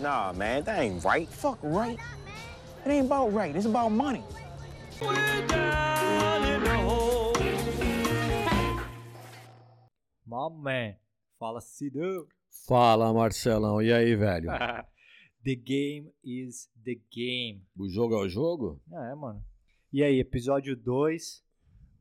Nah, 0.00 0.32
man, 0.32 0.62
that 0.62 0.78
ain't 0.78 1.04
right. 1.04 1.28
Fuck 1.28 1.58
right. 1.60 1.98
It 2.86 2.90
ain't 2.90 3.06
about 3.06 3.34
right. 3.34 3.54
It's 3.54 3.66
about 3.66 3.90
money. 3.90 4.22
My 10.24 10.48
man. 10.50 10.94
Fala, 11.38 11.60
Sidão. 11.60 12.26
Fala, 12.68 13.12
Marcelão. 13.12 13.82
E 13.82 13.92
aí, 13.92 14.14
velho? 14.14 14.50
the 15.44 15.56
game 15.56 16.12
is 16.22 16.68
the 16.84 16.94
game. 17.10 17.66
O 17.76 17.88
jogo 17.88 18.14
é 18.14 18.18
o 18.18 18.28
jogo? 18.28 18.80
É, 18.92 19.14
mano. 19.16 19.42
E 19.92 20.04
aí, 20.04 20.20
episódio 20.20 20.76
2. 20.76 21.42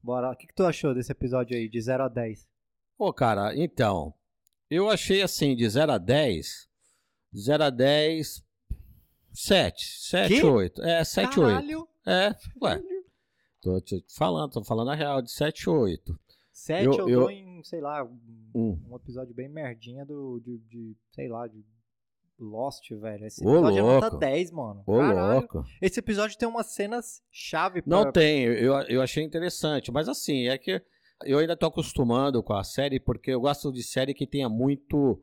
Bora. 0.03 0.31
O 0.31 0.35
que, 0.35 0.45
que 0.45 0.53
tu 0.53 0.65
achou 0.65 0.93
desse 0.93 1.11
episódio 1.11 1.57
aí, 1.57 1.67
de 1.67 1.81
0 1.81 2.03
a 2.03 2.07
10? 2.09 2.47
Pô, 2.95 3.11
cara, 3.11 3.55
então. 3.55 4.13
Eu 4.69 4.87
achei 4.87 5.23
assim, 5.23 5.55
de 5.55 5.67
0 5.67 5.93
a 5.93 5.97
10. 5.97 6.67
0 7.35 7.63
a 7.63 7.69
10. 7.69 8.43
7. 9.33 9.85
7, 10.09 10.33
Que? 10.33 10.43
8. 10.43 10.81
É, 10.81 11.03
7, 11.03 11.39
8. 11.39 11.47
Caralho. 11.49 11.87
É, 12.05 12.35
ué. 12.61 12.81
Tô 13.61 13.79
te 13.81 14.03
falando, 14.15 14.51
tô 14.51 14.63
falando 14.63 14.91
a 14.91 14.95
real, 14.95 15.21
de 15.21 15.31
7, 15.31 15.69
8. 15.69 16.19
7 16.51 16.85
Eu- 16.85 16.93
eu, 16.93 17.09
eu- 17.09 17.19
dou 17.21 17.31
em, 17.31 17.61
sei 17.63 17.81
lá, 17.81 18.03
um, 18.03 18.79
um 18.89 18.95
episódio 18.95 19.33
bem 19.33 19.49
merdinha 19.49 20.05
do, 20.05 20.39
de, 20.43 20.57
de, 20.59 20.95
sei 21.11 21.27
lá, 21.27 21.47
de 21.47 21.63
Lost, 22.39 22.89
velho. 22.91 23.25
Esse 23.25 23.43
Ô, 23.45 23.51
episódio 23.55 23.77
é 23.79 23.81
nota 23.81 24.05
louco. 24.07 24.17
10, 24.19 24.51
mano. 24.51 24.83
Ô, 24.85 24.97
Caralho. 24.97 25.39
louco. 25.39 25.63
Esse 25.81 25.99
episódio 25.99 26.37
tem 26.37 26.47
umas 26.47 26.67
cenas 26.67 27.21
chave 27.31 27.81
pra... 27.81 27.89
Não 28.03 28.11
tem, 28.11 28.43
eu, 28.43 28.73
eu 28.83 29.01
achei 29.01 29.23
interessante, 29.23 29.91
mas 29.91 30.07
assim, 30.07 30.47
é 30.47 30.57
que 30.57 30.81
eu 31.25 31.39
ainda 31.39 31.57
tô 31.57 31.65
acostumando 31.65 32.41
com 32.43 32.53
a 32.53 32.63
série, 32.63 32.99
porque 32.99 33.31
eu 33.31 33.41
gosto 33.41 33.71
de 33.71 33.81
série 33.83 34.13
que 34.13 34.27
tenha 34.27 34.47
muito 34.47 35.19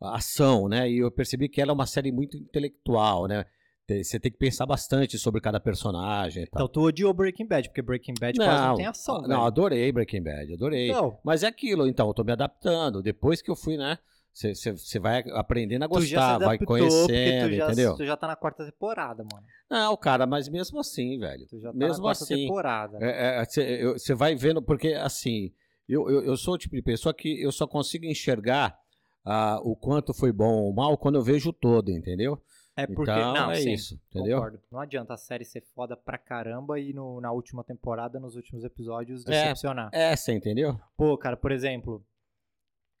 ação, 0.00 0.68
né? 0.68 0.90
E 0.90 0.98
eu 0.98 1.10
percebi 1.10 1.48
que 1.48 1.60
ela 1.60 1.72
é 1.72 1.74
uma 1.74 1.86
série 1.86 2.12
muito 2.12 2.36
intelectual, 2.36 3.26
né? 3.26 3.44
Você 3.88 4.20
tem 4.20 4.30
que 4.30 4.36
pensar 4.36 4.66
bastante 4.66 5.18
sobre 5.18 5.40
cada 5.40 5.58
personagem 5.58 6.42
e 6.42 6.46
tal. 6.46 6.62
Então 6.62 6.68
tu 6.68 6.86
odiou 6.86 7.14
Breaking 7.14 7.46
Bad, 7.46 7.68
porque 7.68 7.80
Breaking 7.80 8.14
Bad 8.20 8.36
quase 8.36 8.66
não 8.66 8.74
tem 8.74 8.86
ação, 8.86 9.22
não, 9.22 9.28
velho. 9.28 9.40
adorei 9.40 9.90
Breaking 9.90 10.22
Bad, 10.22 10.52
adorei. 10.52 10.92
Não. 10.92 11.18
Mas 11.24 11.42
é 11.42 11.46
aquilo, 11.46 11.86
então, 11.86 12.06
eu 12.06 12.12
tô 12.12 12.22
me 12.22 12.32
adaptando. 12.32 13.02
Depois 13.02 13.40
que 13.40 13.50
eu 13.50 13.56
fui, 13.56 13.78
né? 13.78 13.98
Você 14.34 14.98
vai 15.00 15.24
aprendendo 15.32 15.84
a 15.84 15.86
gostar, 15.88 16.38
vai 16.38 16.58
conhecendo, 16.58 17.48
tu 17.48 17.56
já, 17.56 17.66
entendeu? 17.66 17.96
Tu 17.96 18.04
já 18.04 18.16
tá 18.16 18.26
na 18.26 18.36
quarta 18.36 18.64
temporada, 18.64 19.24
mano. 19.32 19.44
Não, 19.70 19.96
cara, 19.96 20.26
mas 20.26 20.48
mesmo 20.48 20.78
assim, 20.78 21.18
velho. 21.18 21.46
Tu 21.48 21.58
já 21.58 21.72
tá 21.72 21.76
mesmo 21.76 21.96
na 21.96 22.02
quarta 22.02 22.24
assim. 22.24 22.36
temporada. 22.36 22.98
Você 23.94 24.14
vai 24.14 24.36
vendo, 24.36 24.62
porque 24.62 24.88
assim, 24.88 25.50
eu, 25.88 26.08
eu, 26.10 26.22
eu 26.24 26.36
sou 26.36 26.54
o 26.54 26.58
tipo 26.58 26.76
de 26.76 26.82
pessoa 26.82 27.14
que 27.14 27.42
eu 27.42 27.50
só 27.50 27.66
consigo 27.66 28.04
enxergar 28.04 28.78
ah, 29.24 29.58
o 29.62 29.74
quanto 29.76 30.12
foi 30.14 30.32
bom 30.32 30.62
ou 30.62 30.72
mal 30.72 30.96
quando 30.98 31.16
eu 31.16 31.22
vejo 31.22 31.50
o 31.50 31.52
todo, 31.52 31.90
entendeu? 31.90 32.40
É 32.76 32.86
porque. 32.86 33.10
então 33.10 33.34
não, 33.34 33.50
é 33.50 33.56
sim, 33.56 33.72
isso, 33.72 34.00
entendeu? 34.08 34.36
Concordo. 34.36 34.60
Não 34.70 34.78
adianta 34.80 35.12
a 35.14 35.16
série 35.16 35.44
ser 35.44 35.62
foda 35.74 35.96
pra 35.96 36.16
caramba 36.16 36.78
e 36.78 36.92
no- 36.92 37.20
na 37.20 37.32
última 37.32 37.64
temporada, 37.64 38.20
nos 38.20 38.36
últimos 38.36 38.62
episódios, 38.64 39.26
É. 39.26 39.30
decepcionar. 39.30 39.90
É, 39.92 40.14
você 40.14 40.32
entendeu? 40.32 40.78
Pô, 40.96 41.18
cara, 41.18 41.36
por 41.36 41.50
exemplo, 41.50 42.04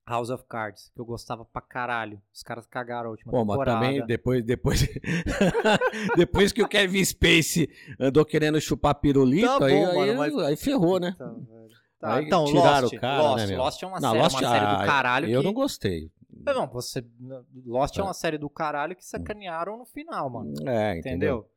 House 0.04 0.30
of 0.30 0.42
Cards, 0.48 0.90
que 0.92 1.00
eu 1.00 1.04
gostava 1.04 1.44
pra 1.44 1.62
caralho. 1.62 2.20
Os 2.34 2.42
caras 2.42 2.66
cagaram 2.66 3.08
a 3.08 3.10
última 3.12 3.30
Pô, 3.30 3.44
mas 3.44 3.54
temporada. 3.56 3.80
também 3.86 4.04
depois, 4.06 4.42
depois, 4.44 4.80
depois 6.16 6.52
que 6.52 6.62
o 6.62 6.68
Kevin 6.68 7.04
Spacey 7.04 7.68
andou 8.00 8.24
querendo 8.24 8.60
chupar 8.60 8.94
pirulito, 8.96 9.46
Tá 9.46 9.58
bom, 9.60 9.64
aí, 9.66 9.84
mano, 9.86 10.00
aí, 10.00 10.16
mas- 10.16 10.36
aí 10.38 10.56
ferrou, 10.56 10.98
né? 10.98 11.14
Tá, 11.16 11.26
velho. 11.30 11.68
Tá, 12.00 12.14
Aí 12.14 12.26
então, 12.26 12.44
tiraram 12.44 12.82
Lost, 12.82 12.94
o 12.96 13.00
cara, 13.00 13.22
Lost, 13.22 13.36
né, 13.38 13.46
meu? 13.46 13.58
Lost 13.58 13.82
é 13.82 13.86
uma 13.86 14.00
Não, 14.00 14.10
série, 14.10 14.22
Lost, 14.22 14.34
uma 14.40 14.48
série 14.50 14.66
do 14.66 14.72
ah, 14.82 14.86
caralho 14.86 15.28
Eu 15.28 15.40
que... 15.40 15.46
não 15.46 15.52
gostei. 15.52 16.12
Não, 16.30 16.66
você... 16.68 17.04
Lost 17.66 17.96
é 17.96 18.00
É. 18.00 18.04
uma 18.04 18.14
série 18.14 18.38
do 18.38 18.48
caralho 18.48 18.94
que 18.94 19.04
sacanearam 19.04 19.76
no 19.78 19.84
final, 19.84 20.30
mano. 20.30 20.52
É, 20.68 20.98
entendeu? 20.98 21.00
Entendeu? 21.00 21.50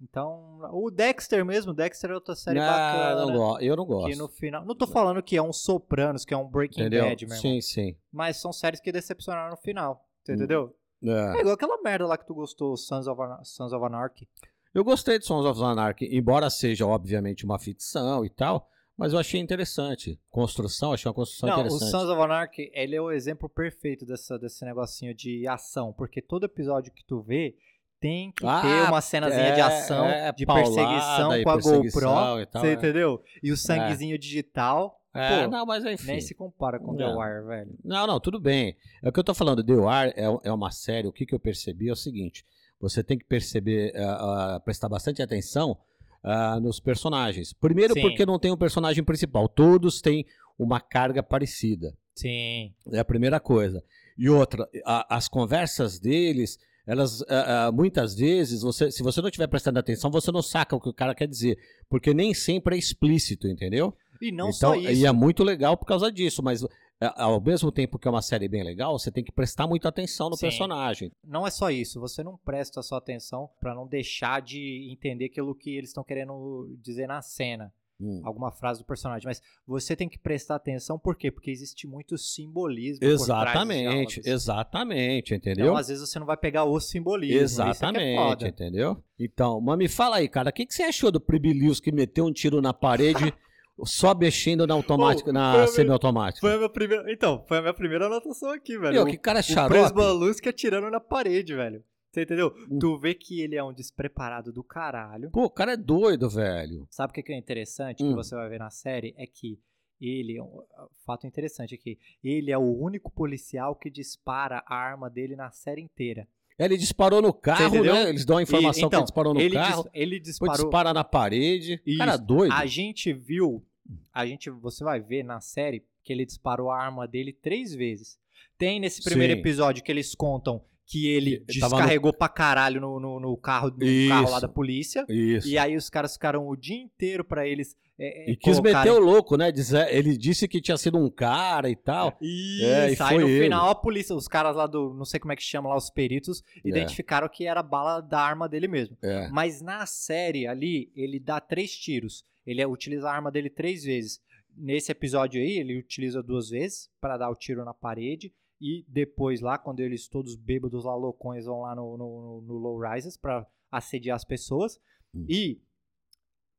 Então, 0.00 0.60
o 0.72 0.90
Dexter 0.92 1.44
mesmo, 1.44 1.74
Dexter 1.74 2.10
é 2.10 2.14
outra 2.14 2.36
série 2.36 2.60
Não, 2.60 2.66
bacana. 2.66 3.26
não 3.26 3.60
eu 3.60 3.74
não 3.74 3.84
gosto. 3.84 4.08
Que 4.10 4.14
no 4.16 4.28
final. 4.28 4.64
Não 4.64 4.76
tô 4.76 4.86
falando 4.86 5.20
que 5.20 5.36
é 5.36 5.42
um 5.42 5.52
Sopranos, 5.52 6.24
que 6.24 6.32
é 6.32 6.36
um 6.36 6.46
Breaking 6.46 6.82
entendeu? 6.82 7.04
Bad, 7.04 7.26
meu 7.26 7.36
irmão. 7.36 7.42
sim, 7.42 7.60
sim. 7.60 7.96
Mas 8.12 8.36
são 8.36 8.52
séries 8.52 8.78
que 8.80 8.92
decepcionaram 8.92 9.50
no 9.50 9.56
final. 9.56 10.06
Você 10.22 10.32
Hum. 10.32 10.34
entendeu? 10.36 10.76
É 11.02 11.08
É. 11.38 11.40
igual 11.40 11.54
aquela 11.54 11.82
merda 11.82 12.06
lá 12.06 12.16
que 12.16 12.24
tu 12.26 12.34
gostou, 12.34 12.76
Sons 12.76 13.08
of, 13.08 13.20
Anar- 13.20 13.44
Sons 13.44 13.72
of 13.72 13.84
Anarchy. 13.84 14.28
Eu 14.72 14.84
gostei 14.84 15.18
de 15.18 15.26
Sons 15.26 15.44
of 15.44 15.60
Anarchy, 15.60 16.08
embora 16.16 16.48
seja 16.48 16.86
obviamente 16.86 17.44
uma 17.44 17.58
ficção 17.58 18.24
e 18.24 18.30
tal, 18.30 18.68
mas 18.98 19.12
eu 19.12 19.18
achei 19.20 19.40
interessante. 19.40 20.20
Construção, 20.28 20.92
achei 20.92 21.08
uma 21.08 21.14
construção 21.14 21.48
Não, 21.48 21.56
o 21.56 21.60
interessante. 21.60 21.90
Sons 21.92 22.08
of 22.10 22.20
Anarchy, 22.20 22.70
ele 22.74 22.96
é 22.96 23.00
o 23.00 23.12
exemplo 23.12 23.48
perfeito 23.48 24.04
dessa, 24.04 24.36
desse 24.36 24.64
negocinho 24.64 25.14
de 25.14 25.46
ação, 25.46 25.92
porque 25.92 26.20
todo 26.20 26.44
episódio 26.44 26.92
que 26.92 27.04
tu 27.04 27.22
vê 27.22 27.54
tem 28.00 28.32
que 28.32 28.44
Ah, 28.46 28.60
ter 28.60 28.90
uma 28.90 29.00
cenazinha 29.00 29.52
de 29.52 29.60
é, 29.60 29.62
ação, 29.62 30.04
é, 30.04 30.32
de 30.32 30.44
perseguição 30.44 31.42
com 31.42 31.50
a 31.50 31.56
GoPro, 31.56 32.46
tal, 32.46 32.60
você 32.60 32.68
é. 32.68 32.72
entendeu? 32.72 33.22
E 33.42 33.52
o 33.52 33.56
sanguezinho 33.56 34.18
digital, 34.18 35.00
É, 35.14 35.44
pô, 35.44 35.50
não, 35.50 35.64
mas 35.64 35.84
enfim. 35.84 36.06
nem 36.06 36.20
se 36.20 36.34
compara 36.34 36.78
com 36.78 36.96
The 36.96 37.04
Não. 37.04 37.18
Wire, 37.18 37.46
velho. 37.46 37.78
Não, 37.84 38.06
não, 38.06 38.20
tudo 38.20 38.40
bem. 38.40 38.76
É 39.02 39.08
o 39.08 39.12
que 39.12 39.18
eu 39.18 39.24
tô 39.24 39.34
falando, 39.34 39.64
The 39.64 39.72
Wire 39.74 40.12
é, 40.16 40.48
é 40.48 40.52
uma 40.52 40.70
série, 40.70 41.08
o 41.08 41.12
que, 41.12 41.24
que 41.24 41.34
eu 41.34 41.40
percebi 41.40 41.88
é 41.88 41.92
o 41.92 41.96
seguinte, 41.96 42.44
você 42.80 43.02
tem 43.02 43.18
que 43.18 43.24
perceber, 43.24 43.92
ah, 43.96 44.54
ah, 44.56 44.60
prestar 44.60 44.88
bastante 44.88 45.20
atenção 45.22 45.76
ah, 46.22 46.58
nos 46.60 46.80
personagens. 46.80 47.52
Primeiro 47.52 47.94
Sim. 47.94 48.00
porque 48.00 48.26
não 48.26 48.38
tem 48.38 48.50
um 48.52 48.56
personagem 48.56 49.02
principal, 49.04 49.48
todos 49.48 50.00
têm 50.00 50.24
uma 50.58 50.80
carga 50.80 51.22
parecida. 51.22 51.94
Sim. 52.14 52.72
É 52.92 52.98
a 52.98 53.04
primeira 53.04 53.38
coisa. 53.38 53.82
E 54.16 54.28
outra, 54.28 54.68
a- 54.84 55.16
as 55.16 55.28
conversas 55.28 56.00
deles, 56.00 56.58
elas 56.86 57.22
ah, 57.28 57.66
ah, 57.66 57.72
muitas 57.72 58.14
vezes, 58.16 58.62
você, 58.62 58.90
se 58.90 59.02
você 59.02 59.20
não 59.20 59.28
estiver 59.28 59.46
prestando 59.46 59.78
atenção, 59.78 60.10
você 60.10 60.32
não 60.32 60.42
saca 60.42 60.74
o 60.74 60.80
que 60.80 60.88
o 60.88 60.94
cara 60.94 61.14
quer 61.14 61.28
dizer. 61.28 61.56
Porque 61.88 62.12
nem 62.12 62.34
sempre 62.34 62.74
é 62.74 62.78
explícito, 62.78 63.46
entendeu? 63.46 63.94
E 64.20 64.32
não 64.32 64.46
então, 64.48 64.52
só 64.52 64.74
isso. 64.74 64.90
E 64.90 65.06
é 65.06 65.12
muito 65.12 65.44
legal 65.44 65.76
por 65.76 65.86
causa 65.86 66.10
disso, 66.10 66.42
mas 66.42 66.64
ao 67.00 67.40
mesmo 67.40 67.70
tempo 67.70 67.98
que 67.98 68.08
é 68.08 68.10
uma 68.10 68.22
série 68.22 68.48
bem 68.48 68.64
legal, 68.64 68.98
você 68.98 69.10
tem 69.10 69.22
que 69.22 69.32
prestar 69.32 69.66
muita 69.66 69.88
atenção 69.88 70.28
no 70.28 70.36
Sim. 70.36 70.46
personagem. 70.46 71.12
Não 71.24 71.46
é 71.46 71.50
só 71.50 71.70
isso, 71.70 72.00
você 72.00 72.22
não 72.22 72.36
presta 72.36 72.82
sua 72.82 72.98
atenção 72.98 73.48
pra 73.60 73.74
não 73.74 73.86
deixar 73.86 74.42
de 74.42 74.88
entender 74.92 75.26
aquilo 75.26 75.54
que 75.54 75.76
eles 75.76 75.90
estão 75.90 76.02
querendo 76.04 76.76
dizer 76.82 77.06
na 77.06 77.22
cena, 77.22 77.72
Hum. 78.00 78.20
alguma 78.22 78.52
frase 78.52 78.78
do 78.78 78.86
personagem, 78.86 79.26
mas 79.26 79.42
você 79.66 79.96
tem 79.96 80.08
que 80.08 80.16
prestar 80.20 80.54
atenção 80.54 80.96
por 80.96 81.16
quê? 81.16 81.32
Porque 81.32 81.50
existe 81.50 81.84
muito 81.84 82.16
simbolismo 82.16 83.04
Exatamente, 83.04 84.20
exatamente, 84.24 85.34
entendeu? 85.34 85.66
Então, 85.66 85.76
às 85.76 85.88
vezes 85.88 86.08
você 86.08 86.16
não 86.18 86.26
vai 86.26 86.36
pegar 86.36 86.64
o 86.64 86.78
simbolismo, 86.78 87.34
é 87.36 87.40
é 87.40 87.42
Exatamente, 87.42 88.16
foda. 88.16 88.48
entendeu? 88.48 89.02
Então, 89.18 89.60
mas 89.60 89.76
me 89.78 89.88
fala 89.88 90.18
aí, 90.18 90.28
cara, 90.28 90.50
o 90.50 90.52
que, 90.52 90.64
que 90.64 90.74
você 90.74 90.84
achou 90.84 91.10
do 91.10 91.20
Pribilius 91.20 91.80
que 91.80 91.90
meteu 91.90 92.24
um 92.24 92.32
tiro 92.32 92.62
na 92.62 92.72
parede 92.72 93.34
só 93.86 94.14
mexendo 94.14 94.66
na 94.66 94.74
automática, 94.74 95.30
Ô, 95.30 95.32
na 95.32 95.66
semiautomática? 95.66 96.40
Foi 96.40 96.54
a 96.54 96.56
minha 96.58 96.68
primeira, 96.68 97.12
então, 97.12 97.44
foi 97.46 97.58
a 97.58 97.60
minha 97.60 97.74
primeira 97.74 98.06
anotação 98.06 98.50
aqui, 98.50 98.78
velho. 98.78 98.92
Meu, 98.94 99.02
O- 99.04 99.06
que 99.06 99.16
cara 99.18 99.40
o 99.40 99.42
xarope. 99.42 99.72
Presbaluski 99.80 100.48
atirando 100.48 100.90
na 100.90 101.00
parede, 101.00 101.54
velho. 101.54 101.82
Você 102.10 102.22
entendeu? 102.22 102.54
Hum. 102.70 102.78
Tu 102.78 102.98
vê 102.98 103.14
que 103.14 103.40
ele 103.42 103.54
é 103.54 103.62
um 103.62 103.72
despreparado 103.72 104.50
do 104.52 104.64
caralho. 104.64 105.30
Pô, 105.30 105.44
o 105.44 105.50
cara 105.50 105.72
é 105.74 105.76
doido, 105.76 106.28
velho. 106.30 106.86
Sabe 106.90 107.10
o 107.10 107.14
que 107.14 107.22
que 107.22 107.32
é 107.32 107.36
interessante 107.36 107.98
que 107.98 108.04
Hum. 108.04 108.14
você 108.14 108.34
vai 108.34 108.48
ver 108.48 108.58
na 108.58 108.70
série? 108.70 109.14
É 109.18 109.26
que 109.26 109.60
ele, 110.00 110.40
um 110.40 110.62
fato 111.04 111.26
interessante 111.26 111.74
é 111.74 111.76
que 111.78 111.98
ele 112.24 112.50
é 112.50 112.56
o 112.56 112.62
único 112.80 113.10
policial 113.10 113.74
que 113.76 113.90
dispara 113.90 114.62
a 114.66 114.74
arma 114.74 115.10
dele 115.10 115.36
na 115.36 115.50
série 115.50 115.82
inteira. 115.82 116.26
Ele 116.58 116.76
disparou 116.76 117.22
no 117.22 117.32
carro, 117.32 117.82
né? 117.84 118.08
Eles 118.08 118.24
dão 118.24 118.36
a 118.38 118.42
informação 118.42 118.82
E- 118.82 118.86
então, 118.86 118.90
que 118.90 118.96
ele 118.96 119.04
disparou 119.04 119.34
no 119.34 119.40
ele, 119.40 119.54
carro, 119.54 119.82
dis- 119.84 119.90
ele 119.94 120.18
disparou. 120.20 120.54
dispara 120.56 120.92
na 120.92 121.04
parede. 121.04 121.80
Isso. 121.86 121.98
Cara 121.98 122.16
doido. 122.16 122.52
A 122.52 122.66
gente 122.66 123.12
viu, 123.12 123.64
a 124.12 124.26
gente, 124.26 124.50
você 124.50 124.82
vai 124.82 125.00
ver 125.00 125.22
na 125.22 125.40
série 125.40 125.84
que 126.02 126.12
ele 126.12 126.26
disparou 126.26 126.70
a 126.70 126.82
arma 126.82 127.06
dele 127.06 127.32
três 127.32 127.74
vezes. 127.74 128.18
Tem 128.56 128.80
nesse 128.80 129.02
primeiro 129.04 129.34
Sim. 129.34 129.38
episódio 129.40 129.84
que 129.84 129.92
eles 129.92 130.14
contam 130.16 130.60
que 130.90 131.06
ele 131.06 131.44
descarregou 131.46 132.14
pra 132.14 132.28
caralho 132.30 132.80
no, 132.80 132.98
no, 132.98 133.20
no 133.20 133.36
carro, 133.36 133.68
no 133.70 134.08
carro 134.08 134.30
lá 134.30 134.40
da 134.40 134.48
polícia. 134.48 135.04
Isso. 135.08 135.46
E 135.46 135.58
aí 135.58 135.76
os 135.76 135.90
caras 135.90 136.14
ficaram 136.14 136.48
o 136.48 136.56
dia 136.56 136.76
inteiro 136.76 137.22
pra 137.22 137.46
eles. 137.46 137.76
é, 137.98 138.30
é, 138.30 138.30
E 138.30 138.36
quis 138.36 138.58
colocarem- 138.58 138.90
meter 138.92 138.98
o 138.98 139.04
louco, 139.04 139.36
né? 139.36 139.52
Dizer- 139.52 139.94
Ele 139.94 140.16
disse 140.16 140.48
que 140.48 140.62
tinha 140.62 140.78
sido 140.78 140.96
um 140.96 141.10
cara 141.10 141.68
e 141.68 141.76
tal. 141.76 142.16
Isso, 142.22 142.64
É, 142.64 142.86
e 142.86 142.88
aí 142.90 142.96
foi 142.96 143.18
no 143.18 143.28
ele. 143.28 143.42
final 143.44 143.68
a 143.68 143.74
polícia, 143.74 144.14
os 144.16 144.26
caras 144.26 144.56
lá 144.56 144.66
do, 144.66 144.94
não 144.94 145.04
sei 145.04 145.20
como 145.20 145.30
é 145.32 145.36
que 145.36 145.42
chama 145.42 145.68
lá, 145.68 145.76
os 145.76 145.90
peritos, 145.90 146.42
identificaram 146.64 147.28
que 147.28 147.44
era 147.46 147.62
bala 147.62 148.00
da 148.00 148.20
arma 148.20 148.48
dele 148.48 148.66
mesmo. 148.68 148.96
É. 149.02 149.28
Mas 149.28 149.60
na 149.60 149.84
série 149.84 150.46
ali, 150.46 150.90
ele 150.96 151.20
dá 151.20 151.38
três 151.38 151.76
tiros. 151.76 152.24
Ele 152.46 152.62
é- 152.62 152.66
utiliza 152.66 153.10
a 153.10 153.12
arma 153.14 153.30
dele 153.30 153.50
três 153.50 153.84
vezes. 153.84 154.20
Nesse 154.56 154.90
episódio 154.90 155.40
aí, 155.40 155.58
ele 155.58 155.78
utiliza 155.78 156.22
duas 156.22 156.48
vezes 156.48 156.88
para 157.00 157.18
dar 157.18 157.28
o 157.30 157.34
tiro 157.36 157.62
na 157.64 157.74
parede. 157.74 158.32
E 158.60 158.84
depois 158.88 159.40
lá, 159.40 159.56
quando 159.56 159.80
eles 159.80 160.08
todos 160.08 160.34
bêbados 160.34 160.84
lá, 160.84 160.94
loucões, 160.94 161.44
vão 161.46 161.60
lá 161.60 161.74
no, 161.74 161.96
no, 161.96 162.40
no 162.42 162.54
Low 162.54 162.78
Rises 162.80 163.16
pra 163.16 163.46
assediar 163.70 164.16
as 164.16 164.24
pessoas. 164.24 164.80
Hum. 165.14 165.26
E 165.28 165.60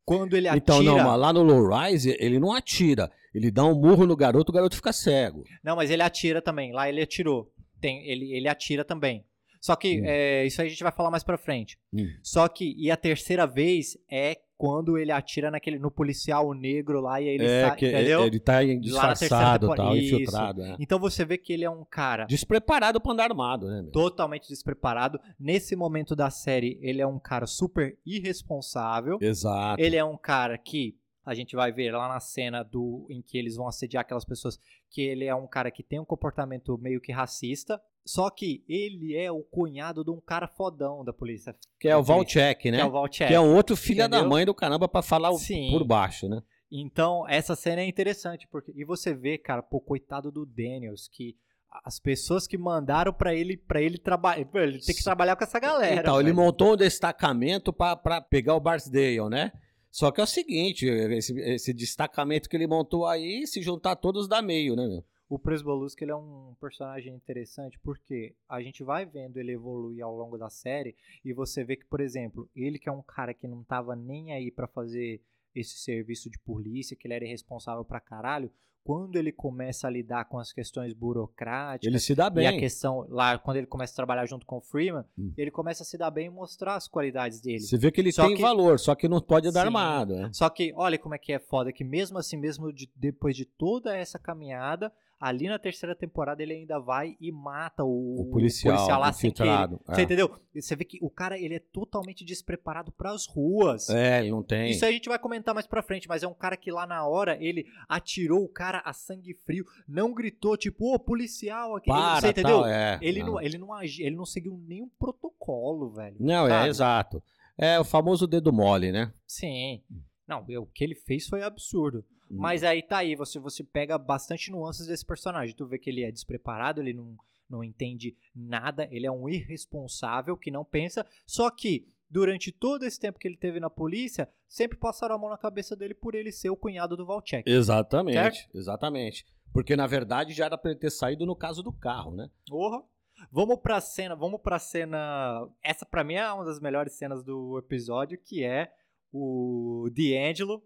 quando 0.05 0.35
ele 0.35 0.47
atira... 0.47 0.63
Então, 0.63 0.81
não, 0.81 0.97
mas 0.97 1.19
lá 1.19 1.31
no 1.31 1.43
low 1.43 1.69
rise, 1.69 2.17
ele 2.19 2.39
não 2.39 2.51
atira. 2.51 3.11
Ele 3.33 3.51
dá 3.51 3.63
um 3.63 3.75
murro 3.75 4.07
no 4.07 4.15
garoto, 4.15 4.51
o 4.51 4.55
garoto 4.55 4.75
fica 4.75 4.91
cego. 4.91 5.43
Não, 5.63 5.75
mas 5.75 5.91
ele 5.91 6.01
atira 6.01 6.41
também. 6.41 6.71
Lá 6.71 6.89
ele 6.89 7.01
atirou. 7.01 7.53
Tem, 7.79 8.03
ele, 8.07 8.33
ele 8.33 8.47
atira 8.47 8.83
também. 8.83 9.23
Só 9.61 9.75
que 9.75 10.01
Hum. 10.01 10.05
é, 10.05 10.45
isso 10.45 10.61
aí 10.61 10.67
a 10.67 10.69
gente 10.69 10.81
vai 10.81 10.91
falar 10.91 11.11
mais 11.11 11.23
pra 11.23 11.37
frente. 11.37 11.77
Hum. 11.93 12.07
Só 12.23 12.47
que, 12.47 12.73
e 12.77 12.89
a 12.89 12.97
terceira 12.97 13.45
vez 13.45 13.97
é 14.09 14.39
quando 14.59 14.97
ele 14.97 15.09
atira 15.09 15.49
naquele, 15.49 15.79
no 15.79 15.89
policial 15.89 16.53
negro 16.53 16.99
lá 16.99 17.21
e 17.21 17.29
aí 17.29 17.35
ele 17.35 17.45
é, 17.45 17.67
sai, 17.69 17.77
que 17.77 17.87
entendeu? 17.87 18.25
ele 18.25 18.39
tá 18.41 18.61
disfarçado 18.61 19.73
tal, 19.73 19.95
infiltrado. 19.95 20.61
é. 20.61 20.75
Então 20.77 20.99
você 20.99 21.23
vê 21.23 21.37
que 21.37 21.53
ele 21.53 21.63
é 21.63 21.69
um 21.69 21.85
cara 21.85 22.25
Despreparado 22.25 22.99
pra 22.99 23.13
andar 23.13 23.23
armado, 23.31 23.67
né? 23.69 23.81
meu? 23.83 23.91
totalmente 23.91 24.49
despreparado. 24.49 25.17
Nesse 25.39 25.77
momento 25.77 26.13
da 26.13 26.29
série, 26.29 26.77
ele 26.81 27.01
é 27.01 27.07
um 27.07 27.17
cara 27.17 27.47
super 27.47 27.97
irresponsável. 28.05 29.17
Exato. 29.21 29.81
Ele 29.81 29.95
é 29.95 30.03
um 30.03 30.17
cara 30.17 30.57
que 30.57 30.98
a 31.25 31.33
gente 31.33 31.55
vai 31.55 31.71
ver 31.71 31.91
lá 31.91 32.07
na 32.07 32.19
cena 32.19 32.63
do 32.63 33.05
em 33.09 33.21
que 33.21 33.37
eles 33.37 33.55
vão 33.55 33.67
assediar 33.67 34.01
aquelas 34.01 34.25
pessoas, 34.25 34.59
que 34.89 35.01
ele 35.01 35.25
é 35.25 35.35
um 35.35 35.47
cara 35.47 35.69
que 35.71 35.83
tem 35.83 35.99
um 35.99 36.05
comportamento 36.05 36.77
meio 36.77 36.99
que 37.01 37.11
racista. 37.11 37.79
Só 38.05 38.29
que 38.31 38.63
ele 38.67 39.15
é 39.15 39.31
o 39.31 39.43
cunhado 39.43 40.03
de 40.03 40.09
um 40.09 40.19
cara 40.19 40.47
fodão 40.47 41.03
da 41.05 41.13
polícia, 41.13 41.55
Que 41.79 41.87
é 41.89 41.95
o. 41.95 42.01
Valchek, 42.01 42.71
né? 42.71 42.77
que 42.77 42.81
é 42.81 42.85
o 42.85 42.89
Valchek. 42.91 43.27
Que 43.27 43.35
é 43.35 43.39
outro 43.39 43.75
filho 43.75 43.99
da 44.09 44.17
Entendeu? 44.17 44.29
mãe 44.29 44.45
do 44.45 44.53
caramba 44.55 44.87
pra 44.87 45.01
falar 45.03 45.29
o- 45.29 45.37
Sim. 45.37 45.69
por 45.71 45.83
baixo, 45.85 46.27
né? 46.27 46.41
Então, 46.71 47.27
essa 47.27 47.55
cena 47.55 47.81
é 47.81 47.85
interessante, 47.85 48.47
porque 48.47 48.71
e 48.75 48.83
você 48.85 49.13
vê, 49.13 49.37
cara, 49.37 49.61
pô, 49.61 49.79
coitado 49.79 50.31
do 50.31 50.45
Daniels, 50.45 51.07
que 51.11 51.35
as 51.83 51.99
pessoas 51.99 52.47
que 52.47 52.57
mandaram 52.57 53.13
pra 53.13 53.33
ele 53.35 53.55
para 53.57 53.79
ele 53.81 53.97
trabalhar, 53.99 54.47
ele 54.55 54.79
tem 54.79 54.95
que 54.95 55.03
trabalhar 55.03 55.35
com 55.35 55.43
essa 55.43 55.59
galera. 55.59 56.01
Então, 56.01 56.19
ele 56.19 56.33
montou 56.33 56.73
um 56.73 56.77
destacamento 56.77 57.71
pra- 57.71 57.95
pra 57.95 58.21
pegar 58.21 58.55
o 58.55 58.59
Barsdale, 58.59 59.29
né? 59.29 59.51
Só 59.91 60.11
que 60.11 60.21
é 60.21 60.23
o 60.23 60.27
seguinte, 60.27 60.85
esse, 60.85 61.37
esse 61.39 61.73
destacamento 61.73 62.47
que 62.47 62.55
ele 62.55 62.67
montou 62.67 63.05
aí, 63.07 63.45
se 63.47 63.61
juntar 63.61 63.95
todos 63.95 64.27
dá 64.27 64.41
meio, 64.41 64.75
né, 64.75 64.87
meu? 64.87 65.03
O 65.29 65.37
Presbolusky, 65.37 66.03
ele 66.03 66.11
é 66.11 66.15
um 66.15 66.55
personagem 66.59 67.13
interessante 67.13 67.77
porque 67.79 68.33
a 68.47 68.61
gente 68.63 68.83
vai 68.83 69.05
vendo 69.05 69.37
ele 69.37 69.51
evoluir 69.51 70.03
ao 70.03 70.15
longo 70.15 70.39
da 70.39 70.49
série 70.49 70.95
e 71.23 71.31
você 71.33 71.63
vê 71.63 71.75
que, 71.75 71.85
por 71.85 72.01
exemplo, 72.01 72.49
ele 72.55 72.79
que 72.79 72.89
é 72.89 72.91
um 72.91 73.03
cara 73.03 73.31
que 73.31 73.47
não 73.47 73.63
tava 73.63 73.95
nem 73.95 74.33
aí 74.33 74.49
pra 74.49 74.67
fazer 74.67 75.21
esse 75.55 75.77
serviço 75.77 76.29
de 76.29 76.37
polícia, 76.39 76.95
que 76.95 77.07
ele 77.07 77.13
era 77.15 77.25
irresponsável 77.25 77.83
pra 77.83 77.99
caralho, 77.99 78.51
quando 78.83 79.17
ele 79.17 79.31
começa 79.31 79.87
a 79.87 79.89
lidar 79.89 80.25
com 80.25 80.39
as 80.39 80.51
questões 80.53 80.93
burocráticas, 80.93 81.85
Ele 81.87 81.99
se 81.99 82.15
dá 82.15 82.25
E 82.25 82.27
a 82.27 82.29
bem. 82.51 82.59
questão 82.59 83.05
lá, 83.09 83.37
quando 83.37 83.57
ele 83.57 83.67
começa 83.67 83.93
a 83.93 83.95
trabalhar 83.95 84.25
junto 84.25 84.45
com 84.45 84.57
o 84.57 84.61
Freeman, 84.61 85.03
Hum. 85.17 85.31
ele 85.37 85.51
começa 85.51 85.83
a 85.83 85.85
se 85.85 85.97
dar 85.97 86.09
bem 86.09 86.27
e 86.27 86.29
mostrar 86.29 86.75
as 86.75 86.87
qualidades 86.87 87.39
dele. 87.41 87.59
Você 87.59 87.77
vê 87.77 87.91
que 87.91 88.01
ele 88.01 88.11
Só 88.11 88.25
tem 88.25 88.35
que- 88.37 88.41
valor, 88.41 88.79
só 88.79 88.95
que 88.95 89.07
não 89.07 89.21
pode 89.21 89.47
andar 89.47 89.61
Sim. 89.61 89.65
armado, 89.67 90.15
né? 90.15 90.29
Só 90.33 90.49
que 90.49 90.73
olha 90.75 90.97
como 90.97 91.13
é 91.13 91.17
que 91.19 91.33
é 91.33 91.39
foda, 91.39 91.71
que 91.73 91.83
mesmo 91.83 92.17
assim, 92.17 92.37
mesmo 92.37 92.71
de- 92.73 92.89
depois 92.95 93.35
de 93.35 93.45
toda 93.45 93.95
essa 93.95 94.17
caminhada, 94.17 94.91
ali 95.19 95.47
na 95.47 95.59
terceira 95.59 95.93
temporada 95.93 96.41
ele 96.41 96.53
ainda 96.53 96.79
vai 96.79 97.17
e 97.19 97.31
mata 97.31 97.83
o, 97.83 98.21
O 98.21 98.31
policial, 98.31 98.99
lá 98.99 99.11
sem 99.11 99.31
querer. 99.31 99.49
infiltrado. 99.49 99.81
Você 99.85 100.01
é. 100.01 100.03
entendeu? 100.03 100.39
Você 100.55 100.75
vê 100.75 100.85
que 100.85 100.97
o 101.01 101.09
cara 101.09 101.37
ele 101.37 101.55
é 101.55 101.59
totalmente 101.59 102.23
despreparado 102.23 102.91
pras 102.91 103.25
ruas. 103.27 103.89
É, 103.89 104.19
ele 104.19 104.31
não 104.31 104.41
tem. 104.41 104.71
Isso 104.71 104.85
a 104.85 104.91
gente 104.91 105.09
vai 105.09 105.19
comentar 105.19 105.53
mais 105.53 105.67
pra 105.67 105.83
frente, 105.83 106.07
mas 106.07 106.23
é 106.23 106.27
um 106.27 106.33
cara 106.33 106.55
que 106.55 106.71
lá 106.71 106.87
na 106.87 107.05
hora 107.05 107.37
ele 107.43 107.65
atirou 107.87 108.43
o 108.43 108.49
cara 108.49 108.81
a 108.85 108.93
sangue 108.93 109.33
frio, 109.45 109.65
não 109.87 110.13
gritou 110.13 110.55
tipo, 110.55 110.93
ô 110.93 110.99
policial 110.99 111.75
aqui, 111.75 111.87
Para, 111.87 112.21
você 112.21 112.29
entendeu? 112.29 112.61
tal, 112.61 112.67
é. 112.67 112.97
Ele 113.01 113.19
não. 113.19 113.33
não, 113.33 113.41
ele 113.41 113.57
não 113.57 113.73
agi, 113.73 114.03
ele 114.03 114.15
não 114.15 114.25
seguiu 114.25 114.57
nenhum 114.67 114.89
protocolo, 114.97 115.91
velho. 115.91 116.15
Não, 116.19 116.45
é, 116.47 116.49
sabe? 116.49 116.69
exato. 116.69 117.23
É 117.57 117.77
o 117.77 117.83
famoso 117.83 118.25
dedo 118.25 118.53
mole, 118.53 118.91
né? 118.91 119.11
Sim. 119.27 119.81
Não, 120.25 120.45
o 120.61 120.65
que 120.67 120.83
ele 120.83 120.95
fez 120.95 121.27
foi 121.27 121.43
absurdo. 121.43 122.05
Hum. 122.29 122.37
Mas 122.37 122.63
aí 122.63 122.81
tá 122.83 122.97
aí, 122.99 123.15
você, 123.15 123.39
você 123.39 123.63
pega 123.63 123.97
bastante 123.97 124.51
nuances 124.51 124.87
desse 124.87 125.05
personagem. 125.05 125.55
Tu 125.55 125.65
vê 125.65 125.77
que 125.77 125.89
ele 125.89 126.03
é 126.03 126.11
despreparado, 126.11 126.81
ele 126.81 126.93
não, 126.93 127.17
não 127.49 127.63
entende 127.63 128.15
nada, 128.35 128.87
ele 128.91 129.05
é 129.05 129.11
um 129.11 129.27
irresponsável 129.27 130.37
que 130.37 130.51
não 130.51 130.63
pensa. 130.63 131.05
Só 131.25 131.49
que 131.49 131.87
durante 132.09 132.51
todo 132.51 132.83
esse 132.85 132.99
tempo 132.99 133.19
que 133.19 133.27
ele 133.27 133.37
teve 133.37 133.59
na 133.59 133.69
polícia, 133.69 134.29
sempre 134.47 134.77
passaram 134.77 135.15
a 135.15 135.17
mão 135.17 135.29
na 135.29 135.37
cabeça 135.37 135.75
dele 135.75 135.93
por 135.93 136.15
ele 136.15 136.31
ser 136.31 136.49
o 136.49 136.55
cunhado 136.57 136.97
do 136.97 137.05
Valchek. 137.05 137.49
Exatamente, 137.49 138.15
Certo? 138.15 138.57
exatamente. 138.57 139.25
Porque 139.51 139.75
na 139.75 139.87
verdade 139.87 140.33
já 140.33 140.45
era 140.45 140.57
pra 140.57 140.71
ele 140.71 140.79
ter 140.79 140.91
saído 140.91 141.25
no 141.25 141.35
caso 141.35 141.63
do 141.63 141.71
carro, 141.73 142.11
né? 142.15 142.29
Porra. 142.47 142.83
Vamos 143.31 143.59
pra 143.59 143.81
cena, 143.81 144.15
vamos 144.15 144.39
pra 144.41 144.57
cena. 144.59 145.45
Essa 145.61 145.85
pra 145.85 146.03
mim 146.05 146.13
é 146.13 146.31
uma 146.31 146.45
das 146.45 146.59
melhores 146.59 146.93
cenas 146.93 147.21
do 147.23 147.57
episódio, 147.57 148.17
que 148.17 148.43
é 148.45 148.71
o 149.11 149.89
D'Angelo 149.91 150.63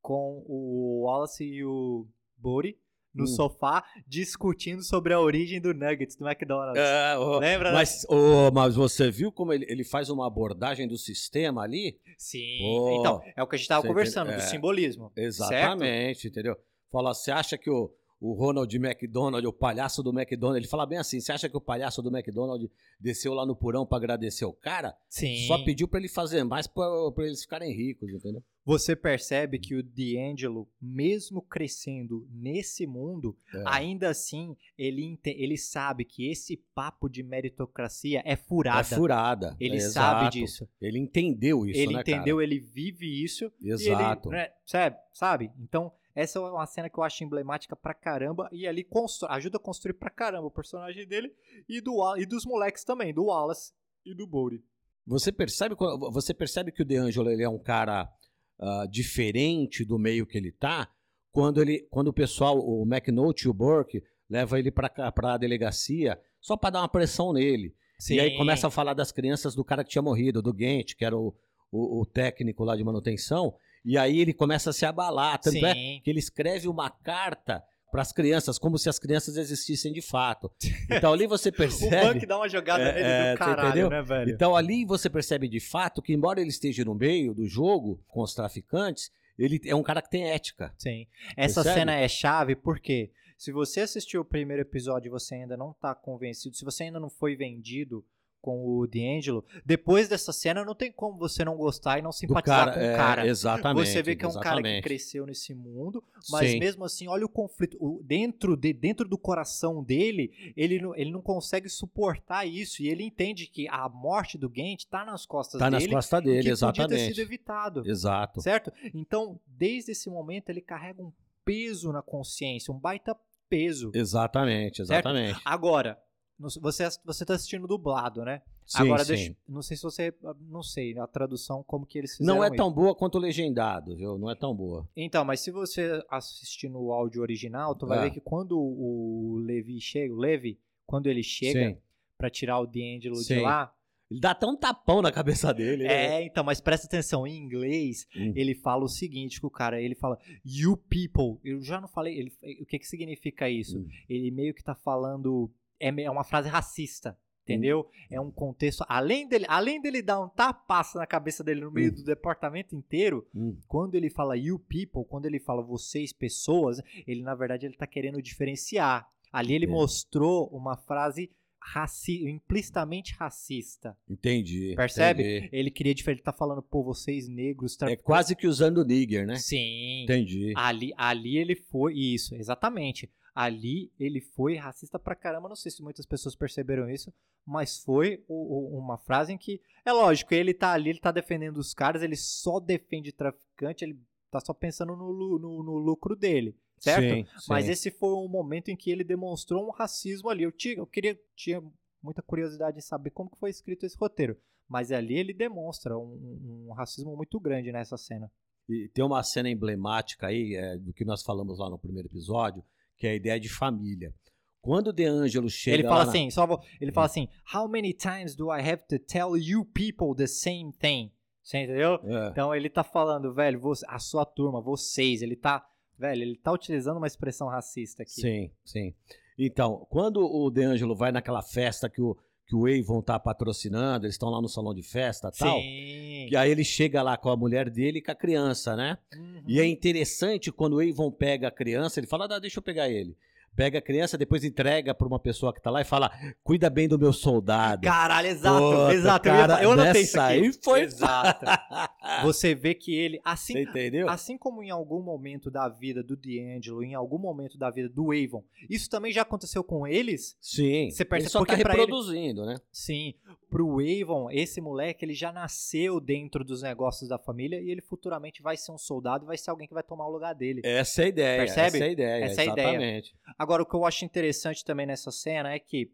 com 0.00 0.42
o 0.46 1.04
Wallace 1.06 1.44
e 1.44 1.64
o 1.64 2.06
Bodhi 2.36 2.78
no 3.14 3.24
Hum. 3.24 3.26
sofá 3.26 3.82
discutindo 4.06 4.82
sobre 4.82 5.12
a 5.12 5.18
origem 5.20 5.60
do 5.60 5.72
Nuggets 5.74 6.14
do 6.14 6.28
McDonald's. 6.28 6.78
É, 6.80 7.18
ô, 7.18 7.38
Lembra? 7.38 7.70
né? 7.70 7.74
mas, 7.74 8.04
ô, 8.08 8.50
mas 8.52 8.76
você 8.76 9.10
viu 9.10 9.32
como 9.32 9.52
ele, 9.52 9.66
ele 9.68 9.82
faz 9.82 10.08
uma 10.10 10.26
abordagem 10.26 10.86
do 10.86 10.96
sistema 10.96 11.62
ali? 11.62 11.98
Sim. 12.16 12.58
Pô, 12.60 12.96
então, 13.00 13.20
é 13.36 13.42
o 13.42 13.46
que 13.46 13.56
a 13.56 13.58
gente 13.58 13.66
tava 13.68 13.82
você 13.82 13.88
conversando, 13.88 14.28
entende- 14.28 14.42
do 14.42 14.46
é. 14.46 14.50
simbolismo. 14.50 15.12
Exatamente, 15.16 16.28
entendeu? 16.28 16.56
Fala, 16.92 17.12
você 17.14 17.30
acha 17.30 17.58
que 17.58 17.70
o, 17.70 17.90
o 18.20 18.32
Ronald 18.32 18.74
McDonald, 18.76 19.46
o 19.46 19.52
palhaço 19.52 20.02
do 20.02 20.10
McDonald, 20.10 20.58
ele 20.58 20.68
fala 20.68 20.86
bem 20.86 20.98
assim: 20.98 21.20
você 21.20 21.32
acha 21.32 21.48
que 21.48 21.56
o 21.56 21.60
palhaço 21.60 22.02
do 22.02 22.10
McDonald 22.10 22.70
desceu 22.98 23.32
lá 23.34 23.46
no 23.46 23.54
porão 23.54 23.86
pra 23.86 23.98
agradecer 23.98 24.44
o 24.44 24.52
cara? 24.52 24.96
Sim. 25.08 25.46
Só 25.46 25.62
pediu 25.64 25.86
pra 25.86 26.00
ele 26.00 26.08
fazer 26.08 26.42
mais 26.44 26.66
pra, 26.66 26.86
pra 27.14 27.26
eles 27.26 27.42
ficarem 27.42 27.72
ricos, 27.72 28.12
entendeu? 28.12 28.42
Você 28.64 28.94
percebe 28.94 29.58
que 29.58 29.74
o 29.74 29.82
D'Angelo, 29.82 30.68
mesmo 30.78 31.40
crescendo 31.40 32.28
nesse 32.30 32.86
mundo, 32.86 33.34
É. 33.54 33.62
ainda 33.64 34.10
assim, 34.10 34.54
ele, 34.76 35.18
ele 35.24 35.56
sabe 35.56 36.04
que 36.04 36.30
esse 36.30 36.58
papo 36.74 37.08
de 37.08 37.22
meritocracia 37.22 38.22
é 38.26 38.36
furada. 38.36 38.80
É 38.80 38.84
furada. 38.84 39.56
Ele 39.58 39.76
é, 39.76 39.80
sabe 39.80 40.20
exato. 40.20 40.36
disso. 40.36 40.68
Ele 40.82 40.98
entendeu 40.98 41.64
isso, 41.64 41.80
ele 41.80 41.94
né, 41.94 42.00
entendeu, 42.02 42.42
ele 42.42 42.60
vive 42.60 43.06
isso. 43.24 43.50
Exato. 43.62 44.28
Ele, 44.28 44.36
né, 44.36 44.50
sabe, 44.66 44.96
sabe? 45.14 45.50
Então, 45.58 45.90
essa 46.20 46.40
é 46.40 46.42
uma 46.42 46.66
cena 46.66 46.90
que 46.90 46.98
eu 46.98 47.04
acho 47.04 47.22
emblemática 47.22 47.76
pra 47.76 47.94
caramba. 47.94 48.48
E 48.50 48.66
ali 48.66 48.84
ajuda 49.28 49.56
a 49.56 49.60
construir 49.60 49.94
pra 49.94 50.10
caramba 50.10 50.48
o 50.48 50.50
personagem 50.50 51.06
dele 51.06 51.32
e, 51.68 51.80
do, 51.80 52.16
e 52.16 52.26
dos 52.26 52.44
moleques 52.44 52.82
também, 52.82 53.14
do 53.14 53.26
Wallace 53.26 53.72
e 54.04 54.14
do 54.14 54.26
Bodhi. 54.26 54.60
Você 55.06 55.30
percebe, 55.30 55.76
você 56.10 56.34
percebe 56.34 56.72
que 56.72 56.82
o 56.82 56.84
DeAngelo 56.84 57.30
ele 57.30 57.44
é 57.44 57.48
um 57.48 57.58
cara 57.58 58.12
ah, 58.58 58.86
diferente 58.90 59.84
do 59.84 59.96
meio 59.96 60.26
que 60.26 60.36
ele 60.36 60.50
tá 60.50 60.90
quando, 61.30 61.62
ele, 61.62 61.86
quando 61.88 62.08
o 62.08 62.12
pessoal, 62.12 62.58
o 62.58 62.82
McNulty 62.82 63.46
e 63.46 63.48
o 63.48 63.54
Burke, 63.54 64.02
leva 64.28 64.58
ele 64.58 64.72
pra, 64.72 64.88
pra 65.12 65.36
delegacia 65.36 66.20
só 66.40 66.56
pra 66.56 66.70
dar 66.70 66.80
uma 66.80 66.88
pressão 66.88 67.32
nele. 67.32 67.76
E 68.10 68.18
aí 68.18 68.36
começa 68.36 68.66
a 68.66 68.70
falar 68.70 68.94
das 68.94 69.12
crianças 69.12 69.54
do 69.54 69.64
cara 69.64 69.84
que 69.84 69.90
tinha 69.90 70.02
morrido, 70.02 70.42
do 70.42 70.52
Gent, 70.56 70.94
que 70.96 71.04
era 71.04 71.16
o, 71.16 71.32
o, 71.70 72.00
o 72.00 72.06
técnico 72.06 72.64
lá 72.64 72.76
de 72.76 72.82
manutenção. 72.82 73.54
E 73.84 73.96
aí 73.96 74.18
ele 74.20 74.32
começa 74.32 74.70
a 74.70 74.72
se 74.72 74.84
abalar. 74.86 75.38
Tanto 75.40 75.64
é 75.64 75.72
Sim. 75.74 76.00
que 76.02 76.10
ele 76.10 76.18
escreve 76.18 76.68
uma 76.68 76.90
carta 76.90 77.62
para 77.90 78.02
as 78.02 78.12
crianças, 78.12 78.58
como 78.58 78.76
se 78.78 78.88
as 78.88 78.98
crianças 78.98 79.36
existissem 79.36 79.92
de 79.92 80.02
fato. 80.02 80.50
Então 80.90 81.12
ali 81.12 81.26
você 81.26 81.48
O 81.48 81.52
percebe. 81.52 82.14
Buck 82.14 82.26
dá 82.26 82.36
uma 82.36 82.48
jogada 82.48 82.82
É, 82.82 82.92
nele 82.92 83.04
é, 83.06 83.32
do 83.32 83.38
caralho, 83.38 83.68
entendeu? 83.68 83.90
né, 83.90 84.02
velho? 84.02 84.30
Então 84.30 84.54
ali 84.56 84.84
você 84.84 85.08
percebe 85.08 85.48
de 85.48 85.60
fato 85.60 86.02
que, 86.02 86.12
embora 86.12 86.40
ele 86.40 86.50
esteja 86.50 86.84
no 86.84 86.94
meio 86.94 87.32
do 87.34 87.46
jogo 87.46 88.02
com 88.08 88.20
os 88.22 88.34
traficantes, 88.34 89.10
ele 89.38 89.60
é 89.64 89.74
um 89.74 89.82
cara 89.82 90.02
que 90.02 90.10
tem 90.10 90.28
ética. 90.30 90.74
Sim. 90.76 91.06
Essa 91.36 91.62
Percebe? 91.62 91.80
cena 91.80 91.94
é 91.94 92.08
chave 92.08 92.56
porque 92.56 93.10
se 93.38 93.52
você 93.52 93.80
assistiu 93.82 94.20
o 94.22 94.24
primeiro 94.24 94.62
episódio 94.62 95.08
e 95.08 95.10
você 95.10 95.36
ainda 95.36 95.56
não 95.56 95.72
tá 95.72 95.94
convencido, 95.94 96.56
se 96.56 96.64
você 96.64 96.84
ainda 96.84 96.98
não 97.00 97.08
foi 97.08 97.36
vendido 97.36 98.04
com 98.40 98.64
o 98.66 98.86
D'Angelo, 98.86 99.44
depois 99.64 100.08
dessa 100.08 100.32
cena 100.32 100.64
não 100.64 100.74
tem 100.74 100.92
como 100.92 101.18
você 101.18 101.44
não 101.44 101.56
gostar 101.56 101.98
e 101.98 102.02
não 102.02 102.12
simpatizar 102.12 102.66
cara, 102.66 102.72
com 102.72 102.80
o 102.80 102.82
é, 102.82 102.96
cara. 102.96 103.26
Exatamente. 103.26 103.86
Você 103.88 104.02
vê 104.02 104.14
que 104.16 104.24
é 104.24 104.28
um 104.28 104.32
cara 104.32 104.42
que 104.42 104.48
exatamente. 104.68 104.82
cresceu 104.84 105.26
nesse 105.26 105.54
mundo, 105.54 106.02
mas 106.30 106.50
Sim. 106.50 106.58
mesmo 106.58 106.84
assim, 106.84 107.08
olha 107.08 107.24
o 107.26 107.28
conflito. 107.28 107.76
O- 107.80 108.02
dentro, 108.04 108.56
de, 108.56 108.72
dentro 108.72 109.08
do 109.08 109.18
coração 109.18 109.82
dele, 109.82 110.30
ele 110.56 110.80
não, 110.80 110.94
ele 110.94 111.10
não 111.10 111.20
consegue 111.20 111.68
suportar 111.68 112.46
isso. 112.46 112.82
E 112.82 112.88
ele 112.88 113.04
entende 113.04 113.46
que 113.46 113.68
a 113.68 113.88
morte 113.88 114.38
do 114.38 114.50
Gent 114.54 114.84
tá 114.86 115.04
nas 115.04 115.26
costas 115.26 115.58
Tá 115.58 115.70
nas 115.70 115.82
dele. 115.82 115.94
costas 115.94 116.20
que 116.20 116.26
dele, 116.26 116.38
podia 116.38 116.52
ter 116.52 116.56
sido 116.56 116.92
exatamente. 116.92 117.20
evitado. 117.20 117.82
Exato. 117.86 118.40
Certo? 118.40 118.72
Então, 118.94 119.38
desde 119.46 119.92
esse 119.92 120.08
momento, 120.08 120.48
ele 120.50 120.60
carrega 120.60 121.02
um 121.02 121.12
peso 121.44 121.92
na 121.92 122.02
consciência, 122.02 122.72
um 122.72 122.78
baita 122.78 123.16
peso. 123.48 123.90
Exatamente, 123.94 124.82
exatamente. 124.82 125.40
Agora, 125.44 125.90
no- 125.92 126.07
você, 126.38 126.88
você 127.04 127.24
tá 127.24 127.34
assistindo 127.34 127.66
dublado, 127.66 128.24
né? 128.24 128.42
Sim, 128.66 128.82
Agora, 128.82 129.02
sim. 129.04 129.14
deixa, 129.14 129.36
não 129.48 129.62
sei 129.62 129.76
se 129.76 129.82
você. 129.82 130.14
Não 130.48 130.62
sei, 130.62 130.96
a 130.98 131.06
tradução, 131.06 131.62
como 131.64 131.86
que 131.86 131.96
eles 131.98 132.16
fizeram 132.16 132.36
Não 132.36 132.44
é 132.44 132.48
isso. 132.48 132.56
tão 132.56 132.70
boa 132.72 132.94
quanto 132.94 133.14
o 133.16 133.18
legendado, 133.20 133.96
viu? 133.96 134.18
Não 134.18 134.30
é 134.30 134.34
tão 134.34 134.54
boa. 134.54 134.86
Então, 134.96 135.24
mas 135.24 135.40
se 135.40 135.50
você 135.50 136.04
assistir 136.10 136.68
no 136.68 136.92
áudio 136.92 137.22
original, 137.22 137.74
tu 137.74 137.86
vai 137.86 137.98
É. 137.98 138.02
ver 138.02 138.10
que 138.10 138.20
quando 138.20 138.58
o 138.58 139.36
Levi 139.44 139.80
chega, 139.80 140.12
o 140.12 140.18
Levi, 140.18 140.58
quando 140.86 141.06
ele 141.06 141.22
chega 141.22 141.78
pra 142.16 142.28
tirar 142.28 142.58
o 142.60 142.66
D'Angelo 142.66 143.16
de 143.22 143.40
lá. 143.40 143.72
Ele 144.10 144.20
dá 144.20 144.30
até 144.30 144.46
um 144.46 144.56
tapão 144.56 145.02
na 145.02 145.12
cabeça 145.12 145.52
dele. 145.52 145.84
né? 145.84 145.92
É, 146.20 146.24
então, 146.24 146.42
mas 146.42 146.62
presta 146.62 146.86
atenção, 146.86 147.26
em 147.26 147.36
inglês, 147.36 148.06
Hum. 148.16 148.32
ele 148.34 148.54
fala 148.54 148.82
o 148.84 148.88
seguinte, 148.88 149.38
que 149.38 149.44
o 149.46 149.50
cara, 149.50 149.80
ele 149.82 149.94
fala, 149.94 150.18
you 150.42 150.78
people. 150.78 151.38
Eu 151.44 151.60
já 151.62 151.78
não 151.78 151.86
falei, 151.88 152.18
ele- 152.18 152.32
o 152.62 152.64
que 152.64 152.78
que 152.78 152.86
significa 152.86 153.50
isso? 153.50 153.78
Hum. 153.80 153.86
Ele 154.08 154.30
meio 154.30 154.54
que 154.54 154.64
tá 154.64 154.74
falando, 154.74 155.50
é, 155.80 155.88
é 156.02 156.10
uma 156.10 156.24
frase 156.24 156.48
racista, 156.48 157.16
Entendeu? 157.44 157.88
É 158.10 158.20
um 158.20 158.30
contexto. 158.30 158.84
Além 158.86 159.26
dele, 159.26 159.46
além 159.48 159.80
dele 159.80 160.02
dar 160.02 160.20
um 160.20 160.28
tapaço 160.28 160.98
na 160.98 161.06
cabeça 161.06 161.42
dele 161.42 161.62
no 161.62 161.70
meio 161.70 161.90
Hum. 161.90 161.94
do 161.94 162.04
departamento 162.04 162.76
inteiro, 162.76 163.26
Hum. 163.34 163.56
quando 163.66 163.94
ele 163.94 164.10
fala 164.10 164.36
you 164.36 164.58
people, 164.58 165.02
quando 165.08 165.24
ele 165.24 165.40
fala 165.40 165.62
vocês 165.62 166.12
pessoas, 166.12 166.82
ele 167.06 167.22
na 167.22 167.34
verdade 167.34 167.64
ele 167.64 167.74
tá 167.74 167.86
querendo 167.86 168.20
diferenciar. 168.20 169.08
Ali 169.32 169.54
ele 169.54 169.64
É. 169.64 169.68
mostrou 169.68 170.46
uma 170.48 170.76
frase 170.76 171.30
raci 171.58 172.22
implicitamente 172.28 173.14
racista. 173.14 173.96
Entendi. 174.08 174.74
Percebe? 174.76 175.22
entendi. 175.22 175.48
Ele 175.50 175.70
queria 175.70 175.94
diferente, 175.94 176.18
ele 176.18 176.24
tá 176.24 176.32
falando, 176.32 176.62
pô, 176.62 176.82
vocês 176.84 177.28
negros. 177.28 177.74
É 177.74 177.78
traficantes." 177.78 178.04
quase 178.04 178.36
que 178.36 178.46
usando 178.46 178.78
o 178.78 178.84
nigger, 178.84 179.26
né? 179.26 179.36
Sim. 179.36 180.04
Entendi. 180.04 180.52
Ali, 180.54 180.92
ali 180.96 181.36
ele 181.38 181.56
foi. 181.56 181.94
Isso, 181.94 182.34
exatamente. 182.34 183.10
Ali 183.40 183.92
ele 184.00 184.20
foi 184.20 184.56
racista 184.56 184.98
pra 184.98 185.14
caramba. 185.14 185.48
Não 185.48 185.54
sei 185.54 185.70
se 185.70 185.80
muitas 185.82 186.04
pessoas 186.04 186.34
perceberam 186.34 186.90
isso, 186.90 187.12
mas 187.46 187.78
foi 187.78 188.24
o- 188.26 188.74
o- 188.74 188.78
uma 188.78 188.98
frase 188.98 189.32
em 189.32 189.38
que. 189.38 189.60
É 189.84 189.92
lógico, 189.92 190.34
ele 190.34 190.52
tá 190.52 190.72
ali, 190.72 190.90
ele 190.90 190.98
tá 190.98 191.12
defendendo 191.12 191.58
os 191.58 191.72
caras, 191.72 192.02
ele 192.02 192.16
só 192.16 192.58
defende 192.58 193.12
traficante, 193.12 193.84
ele 193.84 193.96
tá 194.30 194.40
só 194.40 194.52
pensando 194.52 194.96
no, 194.96 195.12
no- 195.38 195.62
no 195.62 195.78
lucro 195.78 196.16
dele, 196.16 196.56
certo? 196.80 197.14
Sim, 197.14 197.26
Mas 197.48 197.66
sim. 197.66 197.70
esse 197.70 197.90
foi 197.92 198.12
um 198.12 198.28
momento 198.28 198.70
em 198.70 198.76
que 198.76 198.90
ele 198.90 199.04
demonstrou 199.04 199.66
um 199.66 199.70
racismo 199.70 200.28
ali. 200.28 200.42
Eu, 200.42 200.50
tinha, 200.52 200.74
eu 200.74 200.86
queria, 200.86 201.16
tinha 201.36 201.62
muita 202.02 202.20
curiosidade 202.22 202.76
em 202.78 202.82
saber 202.82 203.10
como 203.10 203.30
que 203.30 203.38
foi 203.38 203.50
escrito 203.50 203.86
esse 203.86 203.96
roteiro. 203.96 204.36
Mas 204.68 204.90
ali 204.92 205.14
ele 205.16 205.32
demonstra 205.32 205.96
um, 205.96 206.66
um 206.68 206.72
racismo 206.72 207.16
muito 207.16 207.38
grande 207.40 207.70
nessa 207.72 207.96
cena. 207.96 208.30
E 208.68 208.88
tem 208.92 209.02
uma 209.04 209.22
cena 209.22 209.48
emblemática 209.48 210.26
aí, 210.26 210.54
é, 210.56 210.76
do 210.76 210.92
que 210.92 211.04
nós 211.04 211.22
falamos 211.22 211.58
lá 211.58 211.70
no 211.70 211.78
primeiro 211.78 212.08
episódio, 212.08 212.62
que 212.98 213.06
é 213.06 213.10
a 213.10 213.14
ideia 213.14 213.38
de 213.40 213.48
família. 213.48 214.12
Quando 214.60 214.88
o 214.88 214.92
De 214.92 215.04
Angelo 215.04 215.48
chega 215.48 215.76
ele 215.76 215.84
fala 215.88 216.04
na- 216.04 216.10
assim, 216.10 216.30
só 216.30 216.46
vou- 216.46 216.60
ele 216.80 216.92
fala 216.92 217.06
assim, 217.06 217.28
how 217.54 217.68
many 217.68 217.92
times 217.94 218.34
do 218.34 218.52
I 218.52 218.60
have 218.60 218.82
to 218.88 218.98
tell 218.98 219.36
you 219.36 219.64
people 219.64 220.14
the 220.16 220.26
same 220.26 220.72
thing? 220.72 221.10
Você 221.42 221.58
entendeu? 221.58 221.94
É, 222.04 222.28
Então 222.28 222.54
ele 222.54 222.68
tá 222.68 222.82
falando, 222.84 223.32
velho, 223.32 223.58
você- 223.60 223.86
a 223.88 223.98
sua 223.98 224.26
turma, 224.26 224.60
vocês, 224.60 225.22
ele 225.22 225.36
tá, 225.36 225.64
velho, 225.98 226.22
ele 226.22 226.36
tá 226.36 226.52
utilizando 226.52 226.98
uma 226.98 227.06
expressão 227.06 227.48
racista 227.48 228.02
aqui. 228.02 228.20
sim, 228.20 228.50
sim. 228.64 228.94
Então, 229.38 229.86
quando 229.88 230.18
o 230.20 230.50
De 230.50 230.64
Angelo 230.64 230.96
vai 230.96 231.12
naquela 231.12 231.40
festa 231.42 231.88
que 231.88 232.02
o, 232.02 232.16
que 232.48 232.56
o 232.56 232.66
Avon 232.66 233.02
tá 233.02 233.18
patrocinando, 233.18 234.06
eles 234.06 234.14
estão 234.14 234.30
lá 234.30 234.40
no 234.40 234.48
salão 234.48 234.74
de 234.74 234.82
festa 234.82 235.30
e 235.32 235.38
tal, 235.38 235.60
Sim. 235.60 236.28
e 236.30 236.34
aí 236.34 236.50
ele 236.50 236.64
chega 236.64 237.02
lá 237.02 237.14
com 237.18 237.28
a 237.28 237.36
mulher 237.36 237.68
dele 237.68 237.98
e 237.98 238.02
com 238.02 238.10
a 238.10 238.14
criança, 238.14 238.74
né? 238.74 238.96
Uhum. 239.14 239.42
E 239.46 239.60
é 239.60 239.66
interessante 239.66 240.50
quando 240.50 240.76
o 240.76 240.80
Avon 240.80 241.10
pega 241.10 241.48
a 241.48 241.50
criança, 241.50 242.00
ele 242.00 242.06
fala, 242.06 242.24
ah, 242.24 242.38
deixa 242.38 242.58
eu 242.58 242.62
pegar 242.62 242.88
ele. 242.88 243.14
Pega 243.58 243.78
a 243.80 243.82
criança, 243.82 244.16
depois 244.16 244.44
entrega 244.44 244.94
pra 244.94 245.04
uma 245.08 245.18
pessoa 245.18 245.52
que 245.52 245.60
tá 245.60 245.68
lá 245.68 245.80
e 245.80 245.84
fala, 245.84 246.12
cuida 246.44 246.70
bem 246.70 246.86
do 246.86 246.96
meu 246.96 247.12
soldado. 247.12 247.82
Caralho, 247.82 248.28
exato, 248.28 248.56
Puta, 248.60 248.94
exato. 248.94 249.24
cara, 249.24 249.60
eu 249.64 249.72
anotei 249.72 250.02
isso 250.02 250.20
aqui. 250.20 250.32
aí 250.44 250.52
foi- 250.62 250.82
Exato. 250.82 251.44
Você 252.22 252.54
vê 252.54 252.72
que 252.72 252.94
ele, 252.94 253.20
assim, 253.24 253.54
Você 253.54 253.62
entendeu? 253.62 254.08
Assim 254.08 254.38
como 254.38 254.62
em 254.62 254.70
algum 254.70 255.02
momento 255.02 255.50
da 255.50 255.68
vida 255.68 256.04
do 256.04 256.16
D'Angelo, 256.16 256.84
em 256.84 256.94
algum 256.94 257.18
momento 257.18 257.58
da 257.58 257.68
vida 257.68 257.88
do 257.88 258.12
Avon, 258.12 258.44
isso 258.70 258.88
também 258.88 259.12
já 259.12 259.22
aconteceu 259.22 259.64
com 259.64 259.84
eles? 259.88 260.36
Sim. 260.40 260.90
Você 260.92 261.04
percebe 261.04 261.24
ele 261.24 261.28
só 261.28 261.40
tá 261.40 261.56
pra 261.58 261.74
ele- 261.74 261.80
reproduzindo, 261.82 262.46
né? 262.46 262.60
Sim. 262.70 263.12
Pro 263.50 263.78
Avon, 263.80 264.30
esse 264.30 264.60
moleque, 264.60 265.04
ele 265.04 265.14
já 265.14 265.32
nasceu 265.32 266.00
dentro 266.00 266.44
dos 266.44 266.62
negócios 266.62 267.08
da 267.08 267.18
família 267.18 267.60
e 267.60 267.70
ele 267.70 267.80
futuramente 267.80 268.42
vai 268.42 268.56
ser 268.56 268.72
um 268.72 268.78
soldado 268.78 269.24
e 269.24 269.26
vai 269.26 269.38
ser 269.38 269.50
alguém 269.50 269.66
que 269.66 269.72
vai 269.72 269.82
tomar 269.82 270.06
o 270.06 270.12
lugar 270.12 270.34
dele. 270.34 270.60
Essa 270.64 271.02
é 271.02 271.04
a 271.04 271.08
ideia. 271.08 271.38
Percebe? 271.38 271.66
Essa 271.66 271.78
é 271.78 271.88
a 271.88 271.90
ideia. 271.90 272.24
Essa 272.24 272.42
é 272.42 272.48
a 272.48 272.52
ideia. 272.52 272.66
exatamente. 272.66 273.16
Agora, 273.38 273.62
o 273.62 273.66
que 273.66 273.74
eu 273.74 273.84
acho 273.86 274.04
interessante 274.04 274.64
também 274.64 274.86
nessa 274.86 275.10
cena 275.10 275.52
é 275.52 275.58
que, 275.58 275.90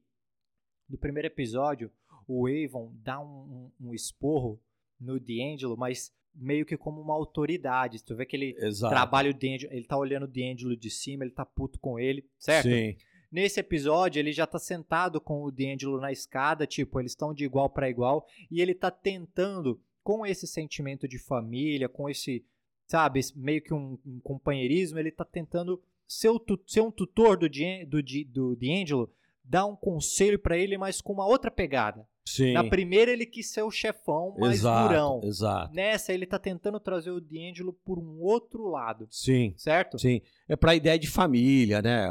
no 0.88 0.98
primeiro 0.98 1.28
episódio, 1.28 1.90
o 2.26 2.46
Avon 2.48 2.92
dá 3.02 3.20
um, 3.20 3.70
um, 3.80 3.88
um 3.88 3.94
esporro 3.94 4.60
no 5.00 5.20
D'Angelo, 5.20 5.76
mas 5.76 6.12
meio 6.34 6.66
que 6.66 6.76
como 6.76 7.00
uma 7.00 7.14
autoridade. 7.14 8.02
Tu 8.02 8.16
vê 8.16 8.26
que 8.26 8.36
ele 8.36 8.56
Exato. 8.58 8.92
trabalha 8.92 9.30
o 9.30 9.34
D'Angelo, 9.34 9.72
ele 9.72 9.84
tá 9.84 9.96
olhando 9.96 10.24
o 10.24 10.28
D'Angelo 10.28 10.76
de 10.76 10.90
cima, 10.90 11.24
ele 11.24 11.32
tá 11.32 11.44
puto 11.44 11.78
com 11.78 11.98
ele, 11.98 12.24
certo? 12.38 12.68
Sim. 12.68 12.96
Nesse 13.34 13.58
episódio, 13.58 14.20
ele 14.20 14.30
já 14.30 14.46
tá 14.46 14.60
sentado 14.60 15.20
com 15.20 15.42
o 15.42 15.50
D'Angelo 15.50 16.00
na 16.00 16.12
escada, 16.12 16.68
tipo, 16.68 17.00
eles 17.00 17.10
estão 17.10 17.34
de 17.34 17.44
igual 17.44 17.68
para 17.68 17.90
igual, 17.90 18.24
e 18.48 18.60
ele 18.60 18.72
tá 18.76 18.92
tentando, 18.92 19.80
com 20.04 20.24
esse 20.24 20.46
sentimento 20.46 21.08
de 21.08 21.18
família, 21.18 21.88
com 21.88 22.08
esse, 22.08 22.44
sabe, 22.86 23.18
meio 23.34 23.60
que 23.60 23.74
um, 23.74 23.98
um 24.06 24.20
companheirismo, 24.22 25.00
ele 25.00 25.10
tá 25.10 25.24
tentando 25.24 25.82
ser, 26.06 26.28
o 26.28 26.40
ser 26.64 26.82
um 26.82 26.92
tutor 26.92 27.36
do, 27.36 27.48
D'An- 27.48 27.84
do, 27.88 28.00
Di- 28.00 28.22
do 28.22 28.54
D'Angelo, 28.54 29.10
dar 29.42 29.66
um 29.66 29.74
conselho 29.74 30.38
para 30.38 30.56
ele, 30.56 30.78
mas 30.78 31.00
com 31.00 31.12
uma 31.12 31.26
outra 31.26 31.50
pegada. 31.50 32.06
Sim. 32.24 32.52
Na 32.52 32.62
primeira, 32.62 33.10
ele 33.10 33.26
quis 33.26 33.50
ser 33.50 33.62
o 33.62 33.70
chefão 33.70 34.36
mais 34.38 34.60
exato, 34.60 34.88
durão. 34.88 35.20
Exato. 35.24 35.74
Nessa, 35.74 36.12
ele 36.12 36.24
tá 36.24 36.38
tentando 36.38 36.78
trazer 36.78 37.10
o 37.10 37.20
D'Angelo 37.20 37.72
por 37.84 37.98
um 37.98 38.20
outro 38.20 38.68
lado, 38.68 39.08
Sim. 39.10 39.52
certo? 39.56 39.98
Sim. 39.98 40.22
É 40.48 40.54
pra 40.54 40.74
ideia 40.76 40.98
de 40.98 41.08
família, 41.08 41.82
né? 41.82 42.06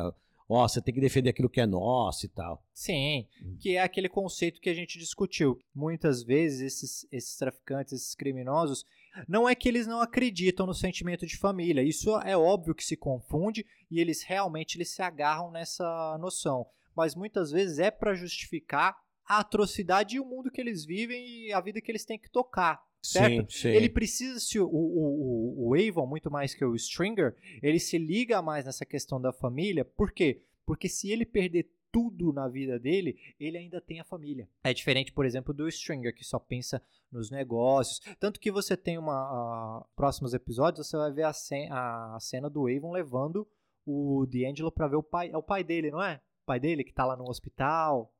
Ó, 0.47 0.67
você 0.67 0.81
tem 0.81 0.93
que 0.93 0.99
defender 1.01 1.29
aquilo 1.29 1.49
que 1.49 1.61
é 1.61 1.65
nosso 1.65 2.25
e 2.25 2.29
tal. 2.29 2.63
Sim, 2.73 3.27
Hum. 3.41 3.57
que 3.59 3.75
é 3.75 3.81
aquele 3.81 4.09
conceito 4.09 4.59
que 4.61 4.69
a 4.69 4.73
gente 4.73 4.99
discutiu. 4.99 5.57
Muitas 5.73 6.23
vezes 6.23 6.61
esses, 6.61 7.07
esses 7.11 7.35
traficantes, 7.37 7.93
esses 7.93 8.13
criminosos, 8.15 8.85
não 9.27 9.47
é 9.47 9.55
que 9.55 9.69
eles 9.69 9.85
não 9.87 10.01
acreditam 10.01 10.65
no 10.65 10.73
sentimento 10.73 11.25
de 11.25 11.37
família. 11.37 11.81
Isso 11.83 12.17
é 12.21 12.35
óbvio 12.35 12.75
que 12.75 12.83
se 12.83 12.97
confunde 12.97 13.65
e 13.89 13.99
eles 13.99 14.23
realmente 14.23 14.75
eles 14.77 14.89
se 14.89 15.01
agarram 15.01 15.51
nessa 15.51 16.17
noção. 16.19 16.65
Mas 16.95 17.15
muitas 17.15 17.51
vezes 17.51 17.79
é 17.79 17.89
para 17.89 18.13
justificar 18.15 18.95
a 19.27 19.39
atrocidade 19.39 20.15
e 20.15 20.19
o 20.19 20.25
mundo 20.25 20.51
que 20.51 20.59
eles 20.61 20.83
vivem 20.85 21.47
e 21.47 21.53
a 21.53 21.59
vida 21.61 21.79
que 21.81 21.91
eles 21.91 22.05
têm 22.05 22.19
que 22.19 22.29
tocar. 22.29 22.83
Certo? 23.01 23.51
Sim, 23.51 23.61
sim. 23.63 23.67
Ele 23.69 23.89
precisa 23.89 24.39
se 24.39 24.57
o, 24.59 24.65
o, 24.67 25.69
o, 25.69 25.73
Avon, 25.75 26.05
muito 26.07 26.31
mais 26.31 26.53
que 26.55 26.63
o 26.63 26.73
Stringer, 26.75 27.35
ele 27.61 27.77
se 27.79 27.97
liga 27.97 28.41
mais 28.41 28.65
nessa 28.65 28.85
questão 28.85 29.19
da 29.19 29.33
família. 29.33 29.83
Por 29.83 30.11
quê? 30.11 30.41
Porque 30.65 30.87
se 30.87 31.11
ele 31.11 31.25
perder 31.25 31.69
tudo 31.91 32.31
na 32.31 32.47
vida 32.47 32.79
dele, 32.79 33.17
ele 33.39 33.57
ainda 33.57 33.81
tem 33.81 33.99
a 33.99 34.05
família. 34.05 34.47
É 34.63 34.73
diferente, 34.73 35.11
por 35.11 35.25
exemplo, 35.25 35.53
do 35.53 35.67
Stringer, 35.67 36.15
que 36.15 36.23
só 36.23 36.39
pensa 36.39 36.81
nos 37.11 37.29
negócios. 37.29 37.99
Tanto 38.19 38.39
que 38.39 38.49
você 38.51 38.77
tem 38.77 38.97
uma. 38.97 39.13
a- 39.13 39.85
próximos 39.95 40.33
episódios, 40.33 40.87
você 40.87 40.95
vai 40.95 41.11
ver 41.11 41.23
a, 41.23 41.33
cen- 41.33 41.69
a 41.71 42.17
cena 42.21 42.49
do 42.49 42.67
Avon 42.67 42.91
levando 42.93 43.45
o 43.85 44.25
D'Angelo 44.25 44.71
pra 44.71 44.87
ver 44.87 44.95
o 44.95 45.03
pai. 45.03 45.29
É 45.29 45.37
o 45.37 45.43
pai 45.43 45.61
dele, 45.63 45.91
não 45.91 46.01
é? 46.01 46.21
O 46.43 46.45
pai 46.45 46.59
dele 46.59 46.83
que 46.85 46.93
tá 46.93 47.05
lá 47.05 47.17
no 47.17 47.29
hospital. 47.29 48.12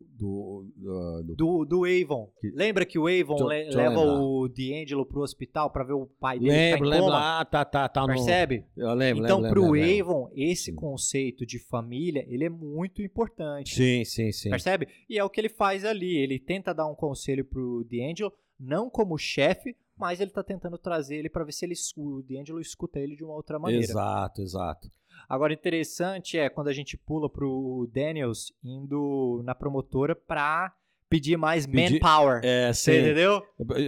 Do, 0.00 0.66
do, 0.76 1.22
do- 1.22 1.34
Do, 1.36 1.64
do 1.64 1.84
Avon. 1.84 2.30
Que- 2.40 2.50
Lembra 2.54 2.84
que 2.86 2.98
o 2.98 3.06
Avon 3.06 3.36
Tô- 3.36 3.48
le- 3.48 3.68
tô 3.70 3.76
leva 3.76 4.00
lembrado. 4.00 4.22
o 4.22 4.48
D'Angelo 4.48 5.04
pro 5.06 5.20
hospital 5.22 5.70
pra 5.70 5.84
ver 5.84 5.92
o 5.92 6.06
pai 6.06 6.38
dele 6.38 6.50
Lembro, 6.52 6.78
tá 6.78 6.86
em 6.86 6.88
lembro. 6.90 7.06
coma? 7.06 7.40
Ah, 7.40 7.44
tá, 7.44 7.64
tá, 7.64 7.88
tá. 7.88 8.00
no- 8.02 8.06
Percebe? 8.08 8.64
Eu 8.76 8.94
lembro, 8.94 9.24
então, 9.24 9.40
lembro, 9.40 9.60
pro 9.62 9.70
lembro, 9.72 9.88
lembro. 9.88 10.10
Avon, 10.12 10.30
esse 10.34 10.72
conceito 10.72 11.44
de 11.46 11.58
família, 11.58 12.24
ele 12.28 12.44
é 12.44 12.48
muito 12.50 13.02
importante. 13.02 13.74
Sim, 13.74 14.04
sim, 14.04 14.30
sim. 14.32 14.50
Percebe? 14.50 14.88
E 15.08 15.18
é 15.18 15.24
o 15.24 15.30
que 15.30 15.40
ele 15.40 15.48
faz 15.48 15.84
ali. 15.84 16.16
Ele 16.16 16.38
tenta 16.38 16.72
dar 16.72 16.86
um 16.86 16.94
conselho 16.94 17.44
pro 17.44 17.84
D'Angelo, 17.90 18.32
não 18.58 18.88
como 18.90 19.16
chefe, 19.18 19.76
mas 19.96 20.20
ele 20.20 20.30
tá 20.30 20.42
tentando 20.44 20.78
trazer 20.78 21.16
ele 21.16 21.28
pra 21.28 21.44
ver 21.44 21.52
se 21.52 21.64
ele, 21.64 21.74
o 21.96 22.22
D'Angelo 22.22 22.60
escuta 22.60 22.98
ele 23.00 23.16
de 23.16 23.24
uma 23.24 23.34
outra 23.34 23.58
maneira. 23.58 23.84
Exato, 23.84 24.42
exato. 24.42 24.88
Agora, 25.28 25.52
interessante 25.52 26.38
é 26.38 26.48
quando 26.50 26.68
a 26.68 26.72
gente 26.72 26.96
pula 26.96 27.28
pro 27.30 27.88
Daniels 27.92 28.52
indo 28.62 29.42
na 29.44 29.54
promotora 29.54 30.14
pra 30.14 30.72
pedir 31.08 31.38
mais 31.38 31.66
Pedir- 31.66 31.92
manpower. 31.94 32.40
É, 32.44 32.70
Você 32.72 32.92
sim. 32.92 32.98
entendeu? 33.00 33.42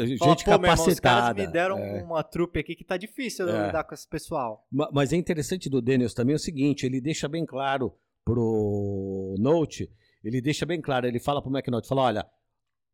Gente 0.07 0.19
Fala, 0.19 0.37
"Pô, 0.37 0.51
meu 0.53 0.55
irmão, 0.71 0.73
os 0.73 0.81
capacitada. 0.81 1.01
caras 1.35 1.37
me 1.37 1.47
deram 1.53 1.79
é. 1.79 2.03
uma 2.03 2.23
trupe 2.23 2.59
aqui 2.59 2.75
que 2.75 2.83
tá 2.85 2.97
difícil 2.97 3.47
É. 3.49 3.67
lidar 3.67 3.85
com 3.85 3.95
esse 3.95 4.09
pessoal. 4.09 4.67
Ma- 4.73 4.89
Mas 4.91 5.13
é 5.13 5.17
interessante 5.17 5.69
do 5.69 5.83
Daniels 5.83 6.15
também 6.15 6.35
o 6.35 6.39
seguinte, 6.39 6.87
ele 6.87 6.99
deixa 7.01 7.29
bem 7.29 7.45
claro 7.45 7.93
pro 8.25 9.35
Note, 9.39 9.91
ele 10.25 10.41
deixa 10.41 10.65
bem 10.65 10.81
claro, 10.81 11.07
ele 11.07 11.19
fala 11.21 11.43
pro 11.43 11.51
McNaught, 11.51 11.87
fala, 11.87 12.03
olha, 12.03 12.27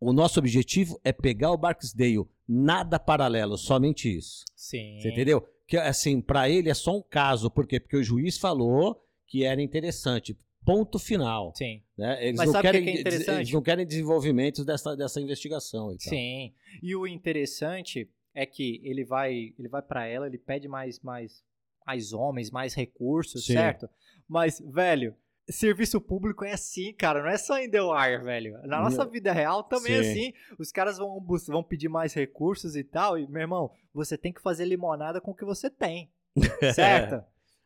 o 0.01 0.13
nosso 0.13 0.39
objetivo 0.41 1.01
é 1.05 1.13
pegar 1.13 1.53
o 1.53 1.57
Barksdale, 1.57 2.25
nada 2.49 2.99
paralelo, 2.99 3.57
somente 3.57 4.15
isso. 4.17 4.45
Sim. 4.55 4.99
Você 5.01 5.11
entendeu? 5.11 5.47
Que 5.67 5.77
assim, 5.77 6.21
pra 6.21 6.49
ele 6.49 6.71
é 6.71 6.75
só 6.75 6.97
um 6.97 7.03
caso, 7.03 7.51
por 7.51 7.67
quê? 7.67 7.81
Porque 7.81 7.97
o 7.97 8.03
juiz 8.03 8.39
falou 8.39 9.03
que 9.27 9.45
era 9.45 9.61
interessante. 9.61 10.37
Ponto 10.65 10.99
final. 10.99 11.53
Sim. 11.55 11.83
Né? 11.97 12.27
Eles, 12.27 12.39
Mas 12.39 12.53
não 12.53 12.61
querem, 12.61 12.83
que 12.83 12.91
é 12.91 13.01
interessante? 13.01 13.39
eles 13.39 13.53
não 13.53 13.63
querem 13.63 13.87
desenvolvimentos 13.87 14.65
dessa, 14.65 14.97
dessa 14.97 15.21
investigação. 15.21 15.93
E. 15.93 15.97
Sim. 16.01 16.53
E 16.83 16.95
o 16.95 17.07
interessante 17.07 18.09
é 18.35 18.45
que 18.45 18.81
ele 18.85 19.05
vai, 19.05 19.55
ele 19.59 19.69
vai 19.69 19.83
para 19.83 20.07
ela, 20.07 20.27
ele 20.27 20.39
pede 20.39 20.69
mais, 20.69 21.01
mais, 21.01 21.43
mais 21.87 22.13
homens, 22.13 22.51
mais 22.51 22.75
recursos, 22.75 23.47
Sim. 23.47 23.55
certo? 23.55 23.89
Mas, 24.29 24.61
velho, 24.61 25.15
serviço 25.49 26.01
público 26.01 26.45
é 26.45 26.53
assim, 26.53 26.93
cara. 26.93 27.23
Não 27.23 27.29
é 27.29 27.37
só 27.39 27.59
em 27.59 27.71
The 27.71 27.81
Wire, 27.81 28.25
velho. 28.25 28.59
Na 28.65 28.81
nossa 28.81 29.05
Não. 29.05 29.11
vida 29.11 29.33
real 29.33 29.63
também 29.63 29.95
é 29.95 30.03
Sim. 30.03 30.11
assim. 30.11 30.33
Os 30.59 30.73
caras 30.73 30.99
vão, 30.99 31.25
vão 31.49 31.63
pedir 31.63 31.89
mais 31.89 32.13
recursos 32.15 32.77
e 32.77 32.83
tal. 32.85 33.19
E, 33.19 33.27
meu 33.29 33.43
irmão, 33.43 33.71
você 33.93 34.17
tem 34.19 34.33
que 34.33 34.43
fazer 34.43 34.65
limonada 34.65 35.21
com 35.21 35.31
o 35.31 35.35
que 35.35 35.45
você 35.45 35.71
tem. 35.71 36.11
Certo? 36.75 37.25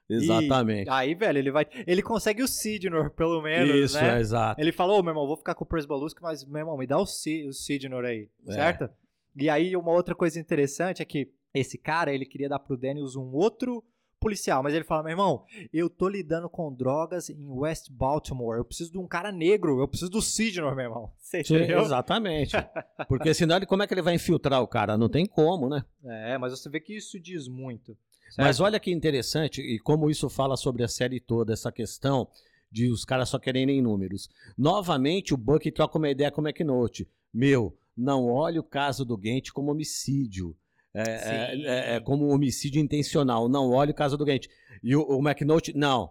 Exatamente. 0.08 0.88
E 0.88 0.90
aí, 0.90 1.14
velho, 1.14 1.38
ele 1.38 1.50
vai. 1.52 1.66
Ele 1.86 2.02
consegue 2.02 2.42
o 2.42 2.48
Sidnor, 2.48 3.10
pelo 3.10 3.40
menos. 3.40 3.74
Isso, 3.74 4.00
né? 4.00 4.16
é, 4.16 4.20
exato. 4.20 4.60
Ele 4.60 4.72
falou, 4.72 4.98
ô, 4.98 5.02
meu 5.02 5.12
irmão, 5.12 5.26
vou 5.26 5.36
ficar 5.36 5.54
com 5.54 5.64
o 5.64 5.66
Przbaluski, 5.66 6.20
mas, 6.20 6.44
meu 6.44 6.58
irmão, 6.58 6.76
me 6.76 6.86
dá 6.86 6.98
o, 6.98 7.06
C, 7.06 7.46
o 7.46 7.52
Sidnor 7.52 8.04
aí, 8.04 8.28
É. 8.48 8.52
certo? 8.52 8.90
E 9.36 9.48
aí, 9.48 9.76
uma 9.76 9.92
outra 9.92 10.14
coisa 10.14 10.40
interessante 10.40 11.00
é 11.00 11.04
que 11.04 11.30
esse 11.54 11.78
cara, 11.78 12.12
ele 12.12 12.26
queria 12.26 12.48
dar 12.48 12.58
pro 12.58 12.76
Daniels 12.76 13.14
um 13.14 13.30
outro 13.32 13.84
policial, 14.20 14.62
mas 14.62 14.74
ele 14.74 14.84
fala, 14.84 15.02
meu 15.02 15.12
irmão, 15.12 15.44
eu 15.72 15.88
tô 15.88 16.08
lidando 16.08 16.48
com 16.48 16.72
drogas 16.72 17.30
em 17.30 17.48
West 17.48 17.90
Baltimore, 17.90 18.58
eu 18.58 18.64
preciso 18.64 18.92
de 18.92 18.98
um 18.98 19.06
cara 19.06 19.32
negro, 19.32 19.80
eu 19.80 19.88
preciso 19.88 20.10
do 20.10 20.20
Sidnor, 20.20 20.76
meu 20.76 20.84
irmão. 20.84 21.12
Você 21.18 21.42
Sim, 21.42 21.56
entendeu? 21.56 21.80
exatamente. 21.80 22.56
Porque 23.08 23.32
senão, 23.32 23.56
ele, 23.56 23.66
como 23.66 23.82
é 23.82 23.86
que 23.86 23.94
ele 23.94 24.02
vai 24.02 24.14
infiltrar 24.14 24.62
o 24.62 24.68
cara? 24.68 24.98
Não 24.98 25.08
tem 25.08 25.24
como, 25.26 25.68
né? 25.68 25.84
É, 26.04 26.36
mas 26.36 26.52
você 26.52 26.68
vê 26.68 26.78
que 26.78 26.94
isso 26.94 27.18
diz 27.18 27.48
muito. 27.48 27.96
Mas 28.36 28.56
certo? 28.56 28.66
olha 28.66 28.78
que 28.78 28.90
interessante 28.92 29.60
e 29.60 29.78
como 29.78 30.10
isso 30.10 30.28
fala 30.28 30.56
sobre 30.56 30.84
a 30.84 30.88
série 30.88 31.18
toda, 31.18 31.52
essa 31.52 31.72
questão 31.72 32.28
de 32.70 32.88
os 32.88 33.04
caras 33.04 33.28
só 33.28 33.38
quererem 33.38 33.82
números. 33.82 34.28
Novamente, 34.56 35.34
o 35.34 35.36
Buck 35.36 35.70
troca 35.72 35.98
uma 35.98 36.10
ideia 36.10 36.30
com 36.30 36.40
o 36.40 36.46
McNulty. 36.46 37.08
Meu, 37.32 37.76
não 37.96 38.26
olhe 38.26 38.58
o 38.58 38.64
caso 38.64 39.04
do 39.04 39.16
Gant 39.16 39.50
como 39.52 39.70
homicídio. 39.70 40.56
É, 40.94 41.02
é- 41.02 41.62
é- 41.62 41.96
é 41.96 42.00
como 42.00 42.28
homicídio 42.28 42.80
intencional. 42.80 43.48
Não 43.48 43.70
olhe 43.70 43.92
o 43.92 43.94
caso 43.94 44.16
do 44.16 44.24
Gant. 44.24 44.46
E 44.82 44.94
o, 44.96 45.02
o 45.02 45.18
McNulty, 45.20 45.72
não. 45.76 46.10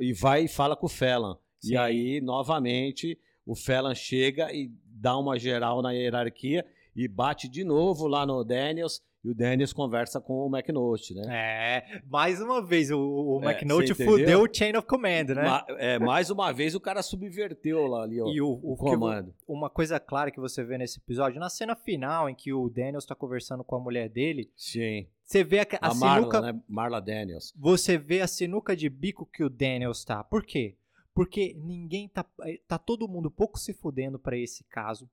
E 0.00 0.12
vai 0.12 0.44
e 0.44 0.48
fala 0.48 0.76
com 0.76 0.86
o 0.86 0.88
Felon. 0.90 1.36
Sim. 1.60 1.74
E 1.74 1.76
aí, 1.76 2.20
novamente, 2.20 3.18
o 3.44 3.54
Felon 3.54 3.94
chega 3.94 4.52
e 4.52 4.70
dá 4.84 5.16
uma 5.16 5.38
geral 5.38 5.80
na 5.80 5.92
hierarquia 5.92 6.66
e 6.94 7.06
bate 7.06 7.48
de 7.48 7.62
novo 7.62 8.06
lá 8.08 8.26
no 8.26 8.42
Daniels. 8.42 9.00
E 9.26 9.30
o 9.30 9.34
Daniels 9.34 9.72
conversa 9.72 10.20
com 10.20 10.34
o 10.34 10.48
McNulty, 10.56 11.14
né? 11.14 11.22
É, 11.28 12.00
mais 12.08 12.40
uma 12.40 12.64
vez, 12.64 12.92
o, 12.92 12.98
o 12.98 13.40
É, 13.42 13.46
entendeu? 13.96 14.12
fudeu 14.12 14.42
o 14.42 14.48
Chain 14.54 14.76
of 14.76 14.86
Command, 14.86 15.24
né? 15.34 15.42
Ma- 15.42 15.66
é, 15.70 15.98
mais 15.98 16.30
uma 16.30 16.52
vez 16.52 16.76
o 16.76 16.80
cara 16.80 17.02
subverteu 17.02 17.86
lá 17.88 18.04
ali, 18.04 18.20
ó, 18.20 18.28
E 18.28 18.40
o, 18.40 18.46
o, 18.48 18.72
o 18.72 18.76
que 18.76 18.84
comando. 18.84 19.34
uma 19.48 19.68
coisa 19.68 19.98
clara 19.98 20.30
que 20.30 20.38
você 20.38 20.62
vê 20.62 20.78
nesse 20.78 20.98
episódio, 21.00 21.40
na 21.40 21.50
cena 21.50 21.74
final 21.74 22.28
em 22.30 22.34
que 22.36 22.52
o 22.52 22.68
Daniels 22.68 23.04
tá 23.04 23.14
conversando 23.16 23.64
com 23.64 23.74
a 23.74 23.80
mulher 23.80 24.08
dele, 24.08 24.48
Sim. 24.56 25.08
você 25.24 25.42
vê 25.42 25.58
a, 25.58 25.66
a 25.80 25.88
A, 25.88 25.90
sinuca, 25.90 26.06
Marla, 26.40 26.52
né? 26.52 26.60
Marla 26.68 27.00
Daniels. 27.00 27.52
você 27.56 27.98
vê 27.98 28.20
a 28.20 28.28
sinuca 28.28 28.76
de 28.76 28.88
bico 28.88 29.26
que 29.26 29.42
o 29.42 29.50
Daniels 29.50 30.04
tá. 30.04 30.22
Por 30.22 30.44
quê? 30.44 30.76
Porque 31.12 31.56
ninguém 31.58 32.08
tá 32.08 32.24
tá 32.68 32.78
todo 32.78 33.08
mundo 33.08 33.30
pouco 33.30 33.58
se 33.58 33.72
fudendo 33.74 34.18
pra 34.18 34.36
esse 34.36 34.62
caso. 34.64 35.08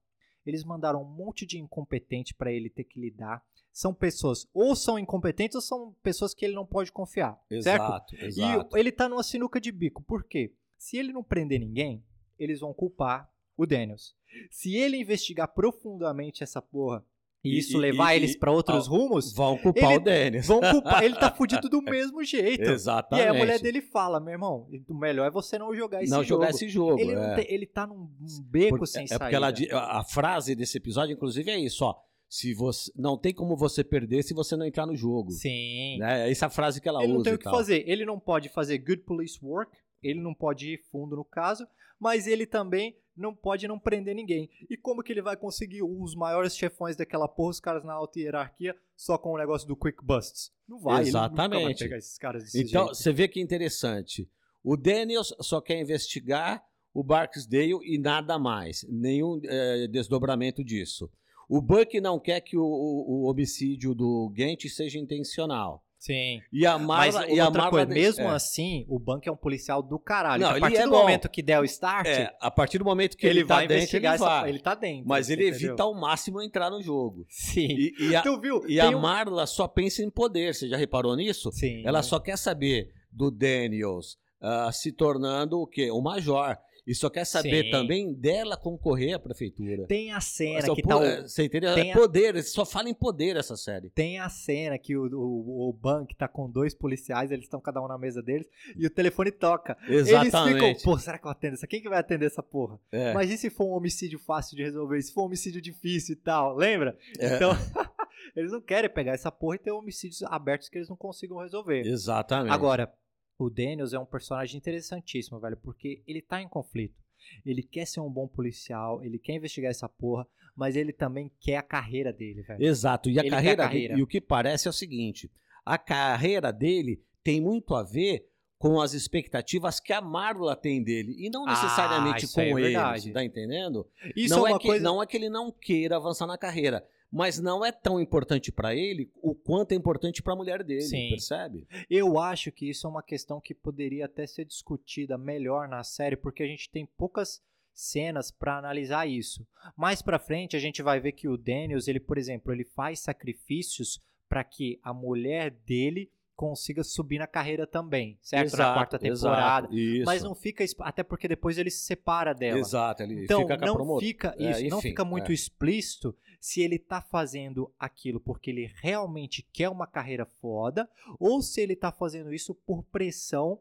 Eles 0.46 0.64
mandaram 0.64 1.02
um 1.02 1.10
monte 1.10 1.46
de 1.46 1.60
incompetente 1.60 2.34
pra 2.34 2.52
ele 2.52 2.70
ter 2.70 2.84
que 2.84 3.00
lidar. 3.00 3.44
São 3.72 3.94
pessoas 3.94 4.48
ou 4.54 4.76
são 4.76 5.00
incompetentes 5.00 5.56
ou 5.56 5.62
são 5.62 5.94
pessoas 6.04 6.34
que 6.34 6.46
ele 6.46 6.54
não 6.54 6.66
pode 6.66 6.92
confiar, 6.92 7.42
certo? 7.62 7.84
Exato, 7.84 8.16
exato. 8.18 8.78
E 8.78 8.80
ele 8.80 8.92
tá 8.92 9.10
numa 9.10 9.24
sinuca 9.24 9.60
de 9.60 9.72
bico. 9.72 10.04
Por 10.04 10.24
quê? 10.24 10.54
Se 10.78 10.98
ele 10.98 11.12
não 11.12 11.24
prender 11.24 11.60
ninguém, 11.60 12.04
eles 12.38 12.60
vão 12.60 12.74
culpar 12.74 13.32
o 13.58 13.66
Daniels. 13.66 14.16
Se 14.52 14.76
ele 14.76 14.98
investigar 14.98 15.48
profundamente 15.48 16.44
essa 16.44 16.62
porra 16.62 17.06
e 17.44 17.56
E- 17.56 17.58
isso 17.60 17.78
e- 17.78 17.80
levar 17.82 18.14
e- 18.14 18.18
eles 18.18 18.34
e- 18.34 18.38
pra 18.40 18.52
outros 18.52 18.88
ah, 18.88 18.90
rumos, 18.90 19.34
Vão 19.34 19.58
culpar 19.58 19.92
ele- 19.92 19.98
o 19.98 20.04
Daniels. 20.04 20.48
vão 20.48 20.62
culpar. 20.62 21.04
Ele 21.04 21.16
tá 21.16 21.30
fudido 21.32 21.68
do 21.70 21.82
mesmo 21.84 22.24
jeito. 22.24 22.64
E 22.64 22.72
Exatamente. 22.72 23.28
aí 23.28 23.36
a 23.36 23.40
mulher 23.40 23.60
dele 23.60 23.82
fala, 23.82 24.20
meu 24.20 24.32
irmão, 24.34 24.68
o 24.88 24.94
melhor 24.94 25.28
é 25.28 25.32
você 25.32 25.58
não 25.58 25.76
jogar 25.76 26.02
esse 26.02 26.12
não 26.12 26.24
jogo. 26.24 26.44
jogar 26.44 26.50
esse 26.52 26.68
jogo. 26.70 27.00
Ele, 27.00 27.16
não 27.16 27.24
é. 27.24 27.36
tem- 27.36 27.54
ele 27.54 27.66
tá 27.66 27.86
num 27.86 28.08
beco 28.50 28.78
Por- 28.80 28.88
sem 28.88 29.04
é 29.04 29.08
saída. 29.08 29.26
porque 29.26 29.36
ela, 29.36 29.54
a 29.82 30.00
a 30.00 30.04
frase 30.04 30.56
desse 30.56 30.78
episódio, 30.78 31.14
inclusive, 31.14 31.50
é 31.52 31.60
isso, 31.60 31.84
ó. 31.86 31.96
Se 32.30 32.52
você 32.56 32.92
não 32.96 33.16
tem 33.16 33.32
como 33.32 33.56
você 33.56 33.84
perder 33.84 34.24
se 34.24 34.34
você 34.34 34.56
não 34.56 34.66
entrar 34.66 34.88
no 34.88 34.96
jogo. 34.96 35.30
Sim. 35.32 36.00
Né? 36.00 36.28
É 36.28 36.32
essa 36.32 36.50
frase 36.50 36.82
que 36.82 36.90
ela 36.90 37.04
ele 37.04 37.10
usa. 37.12 37.18
não 37.18 37.24
tem 37.24 37.34
e 37.34 37.36
o 37.36 37.38
que 37.38 37.44
tal. 37.44 37.54
fazer. 37.54 37.84
Ele 37.88 38.06
não 38.06 38.20
pode 38.20 38.50
fazer 38.50 38.80
good 38.80 39.04
police 39.04 39.38
work, 39.44 39.72
ele 40.02 40.20
não 40.20 40.34
pode 40.34 40.74
ir 40.74 40.80
fundo 40.92 41.16
no 41.16 41.24
caso, 41.24 41.68
mas 42.00 42.26
ele 42.26 42.48
também 42.48 42.96
não 43.16 43.34
pode 43.36 43.68
não 43.68 43.78
prender 43.80 44.16
ninguém. 44.16 44.50
E 44.70 44.76
como 44.78 45.04
que 45.04 45.12
ele 45.12 45.22
vai 45.22 45.36
conseguir 45.38 45.84
os 45.84 46.16
maiores 46.16 46.56
chefões 46.56 46.96
daquela 46.96 47.28
porra, 47.28 47.50
os 47.52 47.60
caras 47.60 47.84
na 47.84 47.94
alta 47.94 48.20
hierarquia, 48.20 48.76
só 48.96 49.18
com 49.18 49.34
o 49.34 49.38
negócio 49.38 49.68
do 49.68 49.76
quick 49.76 50.04
busts? 50.04 50.52
Não 50.68 50.80
vai, 50.80 50.96
vai 50.96 51.04
Exatamente. 51.04 51.80
pegar 51.84 51.98
esses 51.98 52.18
caras 52.18 52.44
desse 52.44 52.62
Então, 52.62 52.86
jeito. 52.86 52.96
você 52.96 53.12
vê 53.14 53.28
que 53.28 53.40
interessante. 53.42 54.30
O 54.64 54.78
Daniels 54.78 55.34
só 55.42 55.60
quer 55.62 55.80
investigar 55.82 56.64
o 56.94 57.04
Barksdale 57.04 57.80
e 57.84 57.98
nada 57.98 58.38
mais. 58.40 58.86
Nenhum 58.90 59.40
eh, 59.44 59.88
desdobramento 59.88 60.64
disso. 60.64 61.10
O 61.50 61.62
Buck 61.62 62.00
não 62.00 62.20
quer 62.20 62.40
que 62.42 62.56
o, 62.58 62.64
o- 62.64 63.24
o 63.26 63.30
homicídio 63.30 63.94
do 63.94 64.32
Gant 64.34 64.64
seja 64.70 64.98
intencional. 64.98 65.83
Sim. 66.04 66.42
E 66.52 66.66
a 66.66 66.78
Mas 66.78 67.16
Marla... 67.16 67.32
e 67.32 67.40
a 67.40 67.50
Marla 67.50 67.70
coisa, 67.70 67.86
mesmo 67.86 68.26
é, 68.26 68.36
assim, 68.36 68.86
o 68.90 69.00
Bank 69.00 69.26
é 69.26 69.32
um 69.32 69.38
policial 69.38 69.82
do 69.82 69.98
caralho. 69.98 70.42
Não, 70.42 70.50
a 70.50 70.52
ele 70.52 70.60
partir 70.60 70.78
é 70.78 70.84
do 70.84 70.90
bom. 70.90 70.98
momento 70.98 71.30
que 71.30 71.42
der 71.42 71.62
o 71.62 71.64
start, 71.64 72.08
é, 72.08 72.36
a 72.42 72.52
partir 72.52 72.78
do 72.78 72.84
momento 72.84 73.16
que 73.16 73.26
ele, 73.26 73.40
ele, 73.40 73.48
tá 73.48 73.56
vai 73.56 73.68
dentro, 73.68 73.78
investigar 73.78 74.16
ele 74.16 74.22
essa 74.22 74.42
vai. 74.42 74.50
Ele 74.50 74.60
tá 74.60 74.76
dentro. 74.76 75.08
Mas 75.08 75.30
ele 75.30 75.48
entendeu? 75.48 75.68
evita 75.70 75.84
ao 75.84 75.94
máximo 75.94 76.42
entrar 76.42 76.70
no 76.70 76.82
jogo. 76.82 77.26
Sim. 77.30 77.68
E, 77.70 77.94
e 78.10 78.16
a, 78.18 78.22
tu 78.22 78.38
viu? 78.38 78.62
e 78.68 78.82
a 78.82 78.90
um- 78.90 79.00
Marla 79.00 79.48
só 79.48 79.66
pensa 79.66 80.04
em 80.04 80.10
poder. 80.10 80.54
Você 80.54 80.68
já 80.68 80.76
reparou 80.76 81.16
nisso? 81.16 81.50
Sim. 81.54 81.84
Ela 81.86 82.04
só 82.04 82.20
quer 82.20 82.38
saber 82.38 82.92
do 83.10 83.32
Daniels 83.32 84.18
ah, 84.42 84.70
se 84.74 84.92
tornando 84.92 85.58
o 85.62 85.66
quê? 85.66 85.90
O 85.90 86.02
major. 86.02 86.58
E 86.86 86.94
só 86.94 87.10
quer 87.10 87.24
saber 87.26 87.64
Sim. 87.66 87.72
também 87.72 88.14
dela 88.14 88.58
concorrer 88.58 89.14
à 89.16 89.20
prefeitura. 89.20 89.88
Tem 89.88 90.12
a 90.12 90.20
cena 90.20 90.62
Só 90.66 90.76
que 90.76 90.82
po- 90.82 90.90
tá 90.90 90.98
o, 90.98 91.04
é, 91.04 91.22
Você 91.22 91.44
entendeu? 91.46 91.74
tem 91.76 91.90
É 91.90 91.94
a- 91.94 91.98
poder, 91.98 92.44
só 92.44 92.66
fala 92.66 92.90
em 92.90 92.94
poder 92.94 93.38
essa 93.38 93.56
série. 93.56 93.90
Tem 93.92 94.20
a 94.20 94.28
cena 94.28 94.78
que 94.78 94.98
o, 94.98 95.06
o, 95.06 95.70
o 95.70 95.74
Bank 95.74 96.14
tá 96.16 96.28
com 96.28 96.50
dois 96.50 96.74
policiais, 96.76 97.32
eles 97.32 97.46
estão 97.46 97.62
cada 97.62 97.82
um 97.82 97.88
na 97.88 97.98
mesa 97.98 98.22
deles, 98.22 98.48
e 98.76 98.86
o 98.86 98.90
telefone 98.90 99.32
toca. 99.32 99.78
Eles 99.88 100.10
Exatamente. 100.10 100.76
ficam, 100.76 100.84
pô, 100.94 100.98
será 101.00 101.18
que 101.18 101.26
eu 101.26 101.32
atendo 101.32 101.54
essa? 101.54 101.66
Quem 101.68 101.82
que 101.82 101.88
vai 101.88 102.00
atender 102.00 102.26
essa 102.26 102.44
porra? 102.44 102.78
É, 102.92 103.14
Mas 103.14 103.32
e 103.32 103.38
se 103.38 103.50
for 103.50 103.66
um 103.66 103.72
homicídio 103.78 104.20
fácil 104.20 104.58
de 104.58 104.64
resolver? 104.64 104.98
E 104.98 105.04
se 105.04 105.14
for 105.14 105.22
um 105.22 105.26
homicídio 105.28 105.62
difícil 105.62 106.14
e 106.14 106.18
tal? 106.18 106.54
Lembra? 106.56 106.98
é, 107.18 107.36
Então, 107.36 107.52
eles 108.36 108.52
não 108.52 108.60
querem 108.62 108.90
pegar 108.90 109.14
essa 109.14 109.32
porra 109.32 109.56
e 109.56 109.60
ter 109.60 109.72
homicídios 109.72 110.22
abertos 110.24 110.68
que 110.70 110.78
eles 110.78 110.90
não 110.90 110.98
consigam 110.98 111.38
resolver. 111.38 111.86
exatamente. 111.86 112.52
Agora, 112.54 112.92
o 113.38 113.50
Daniels 113.50 113.94
é 113.94 114.00
um 114.00 114.06
personagem 114.06 114.58
interessantíssimo, 114.58 115.40
velho, 115.40 115.58
porque 115.58 116.02
ele 116.08 116.22
tá 116.22 116.42
em 116.42 116.48
conflito. 116.48 117.02
Ele 117.46 117.64
quer 117.64 117.86
ser 117.86 118.00
um 118.02 118.10
bom 118.10 118.28
policial, 118.28 119.04
ele 119.04 119.18
quer 119.18 119.34
investigar 119.36 119.72
essa 119.72 119.88
porra, 119.88 120.28
mas 120.56 120.76
ele 120.76 120.92
também 120.92 121.32
quer 121.40 121.58
a 121.58 121.64
carreira 121.64 122.12
dele, 122.12 122.42
velho. 122.44 122.64
Exato. 122.64 123.10
E 123.10 123.18
a 123.18 123.22
Ele 123.22 123.30
carreira, 123.30 123.64
carreira. 123.64 123.88
dele- 123.90 124.00
e 124.00 124.04
o 124.04 124.08
que 124.08 124.20
parece 124.22 124.68
é 124.68 124.70
o 124.70 124.74
seguinte: 124.74 125.32
a 125.66 125.78
carreira 125.78 126.52
dele 126.52 127.02
tem 127.24 127.40
muito 127.42 127.74
a 127.76 127.82
ver 127.84 128.28
com 128.58 128.80
as 128.80 128.94
expectativas 128.94 129.80
que 129.80 129.92
a 129.92 130.00
Marla 130.02 130.56
tem 130.56 130.82
dele 130.84 131.16
e 131.18 131.30
não 131.30 131.46
Ah, 131.48 131.52
necessariamente 131.52 132.26
isso 132.26 132.36
com 132.36 132.42
é 132.42 132.50
ele. 132.50 133.12
tá 133.14 133.24
entendendo? 133.24 133.88
Isso 134.16 134.36
não 134.36 134.48
é 134.48 134.52
uma 134.52 134.60
que, 134.60 134.68
coisa. 134.68 134.84
não 134.84 135.02
é 135.04 135.06
que 135.08 135.18
ele 135.18 135.30
não 135.30 135.52
queira 135.52 135.96
avançar 135.98 136.28
na 136.28 136.38
carreira, 136.38 136.86
mas 137.14 137.40
não 137.40 137.64
é 137.64 137.72
tão 137.72 138.02
importante 138.02 138.52
pra 138.52 138.74
ele 138.74 139.12
o 139.22 139.36
quanto 139.36 139.72
é 139.72 139.76
importante 139.76 140.24
pra 140.24 140.36
mulher 140.36 140.64
dele, 140.64 140.82
Sim. 140.82 141.10
percebe? 141.10 141.68
Eu 141.88 142.18
acho 142.18 142.52
que 142.52 142.68
isso 142.68 142.88
é 142.88 142.90
uma 142.90 143.04
questão 143.04 143.40
que 143.40 143.54
poderia 143.54 144.06
até 144.06 144.26
ser 144.26 144.46
discutida 144.46 145.16
melhor 145.16 145.68
na 145.68 145.84
série, 145.84 146.18
porque 146.18 146.42
a 146.42 146.48
gente 146.48 146.72
tem 146.72 146.88
poucas 146.98 147.40
cenas 147.72 148.32
pra 148.32 148.58
analisar 148.58 149.08
isso. 149.08 149.46
Mais 149.78 150.02
pra 150.02 150.18
frente 150.18 150.56
a 150.56 150.60
gente 150.60 150.82
vai 150.82 151.00
ver 151.00 151.12
que 151.12 151.28
o 151.28 151.38
Daniels, 151.38 151.88
ele, 151.88 152.00
por 152.00 152.18
exemplo, 152.18 152.52
ele 152.52 152.66
faz 152.66 153.02
sacrifícios 153.02 154.02
pra 154.28 154.44
que 154.44 154.80
a 154.82 154.92
mulher 154.92 155.52
dele 155.52 156.12
consiga 156.36 156.84
subir 156.84 157.20
na 157.20 157.28
carreira 157.28 157.66
também, 157.68 158.18
certo? 158.22 158.58
na 158.58 158.74
quarta 158.74 158.98
temporada. 159.00 159.68
exato, 159.68 159.76
isso. 159.78 160.06
Mas 160.06 160.24
não 160.24 160.34
fica 160.34 160.64
até 160.80 161.04
porque 161.04 161.28
depois 161.28 161.58
ele 161.58 161.70
se 161.70 161.86
separa 161.86 162.34
dela. 162.34 162.58
Exato, 162.60 163.04
ele 163.04 163.24
Então 163.24 163.42
fica 163.42 163.58
não 163.58 163.76
promotora. 163.76 164.06
fica 164.06 164.36
É, 164.40 164.52
isso, 164.52 164.64
não 164.70 164.80
enfim, 164.80 164.90
fica 164.90 165.06
muito 165.06 165.32
é. 165.32 165.34
explícito 165.36 166.16
se 166.40 166.62
ele 166.62 166.78
tá 166.80 167.02
fazendo 167.02 167.72
aquilo 167.80 168.20
porque 168.20 168.50
ele 168.50 168.72
realmente 168.82 169.48
quer 169.54 169.70
uma 169.70 169.88
carreira 169.88 170.26
foda 170.42 170.90
ou 171.20 171.42
se 171.42 171.62
ele 171.62 171.76
tá 171.76 171.92
fazendo 171.92 172.34
isso 172.34 172.54
por 172.54 172.84
pressão 172.84 173.60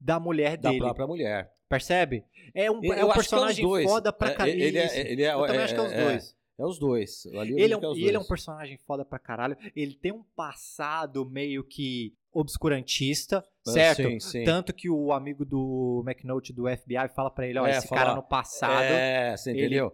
da 0.00 0.18
mulher 0.18 0.56
da 0.56 0.70
dele. 0.70 0.80
própria 0.80 1.06
mulher. 1.06 1.52
Percebe? 1.68 2.24
É 2.54 2.70
um, 2.70 2.82
Eu 2.84 2.92
é 2.92 2.96
um 2.96 2.98
acho 2.98 2.98
que 2.98 3.00
é 3.02 3.06
os 3.06 3.14
personagem 3.14 3.64
dois. 3.64 3.84
foda 3.90 4.12
pra 4.12 4.30
É, 4.30 4.34
caralho. 4.34 4.60
ele 4.60 4.78
é- 4.78 5.10
ele 5.10 5.22
é- 5.22 5.32
Eu 5.34 5.40
também 5.46 5.56
é- 5.60 5.64
acho 5.64 5.74
que 5.74 5.80
é 5.80 5.84
os 5.84 5.92
é- 5.92 6.04
dois. 6.04 6.36
É 6.58 6.64
os 6.64 6.78
dois. 6.78 7.26
Ali 7.34 7.54
Ele 7.54 7.62
é 7.62 7.66
digo 7.68 7.80
que 7.80 7.86
um, 7.86 7.94
e 7.96 8.04
ele 8.04 8.16
é 8.16 8.18
um 8.18 8.22
dois. 8.22 8.28
personagem 8.28 8.78
foda 8.86 9.04
pra 9.04 9.18
caralho. 9.18 9.56
Ele 9.74 9.94
tem 9.94 10.12
um 10.12 10.22
passado 10.36 11.24
meio 11.28 11.64
que 11.64 12.14
obscurantista, 12.32 13.38
Ah, 13.66 13.70
certo? 13.70 14.02
sim, 14.08 14.20
sim. 14.20 14.44
Tanto 14.44 14.72
que 14.72 14.88
o 14.88 15.12
amigo 15.12 15.44
do 15.44 16.02
McNulty 16.06 16.52
do 16.52 16.64
FBI 16.68 17.08
fala 17.14 17.30
pra 17.30 17.46
ele, 17.46 17.58
ó, 17.58 17.66
É, 17.66 17.70
esse 17.78 17.88
fala, 17.88 18.00
cara 18.02 18.14
no 18.14 18.22
passado, 18.22 18.84
É, 18.92 19.36
você 19.36 19.50
ele- 19.50 19.60
entendeu? 19.60 19.86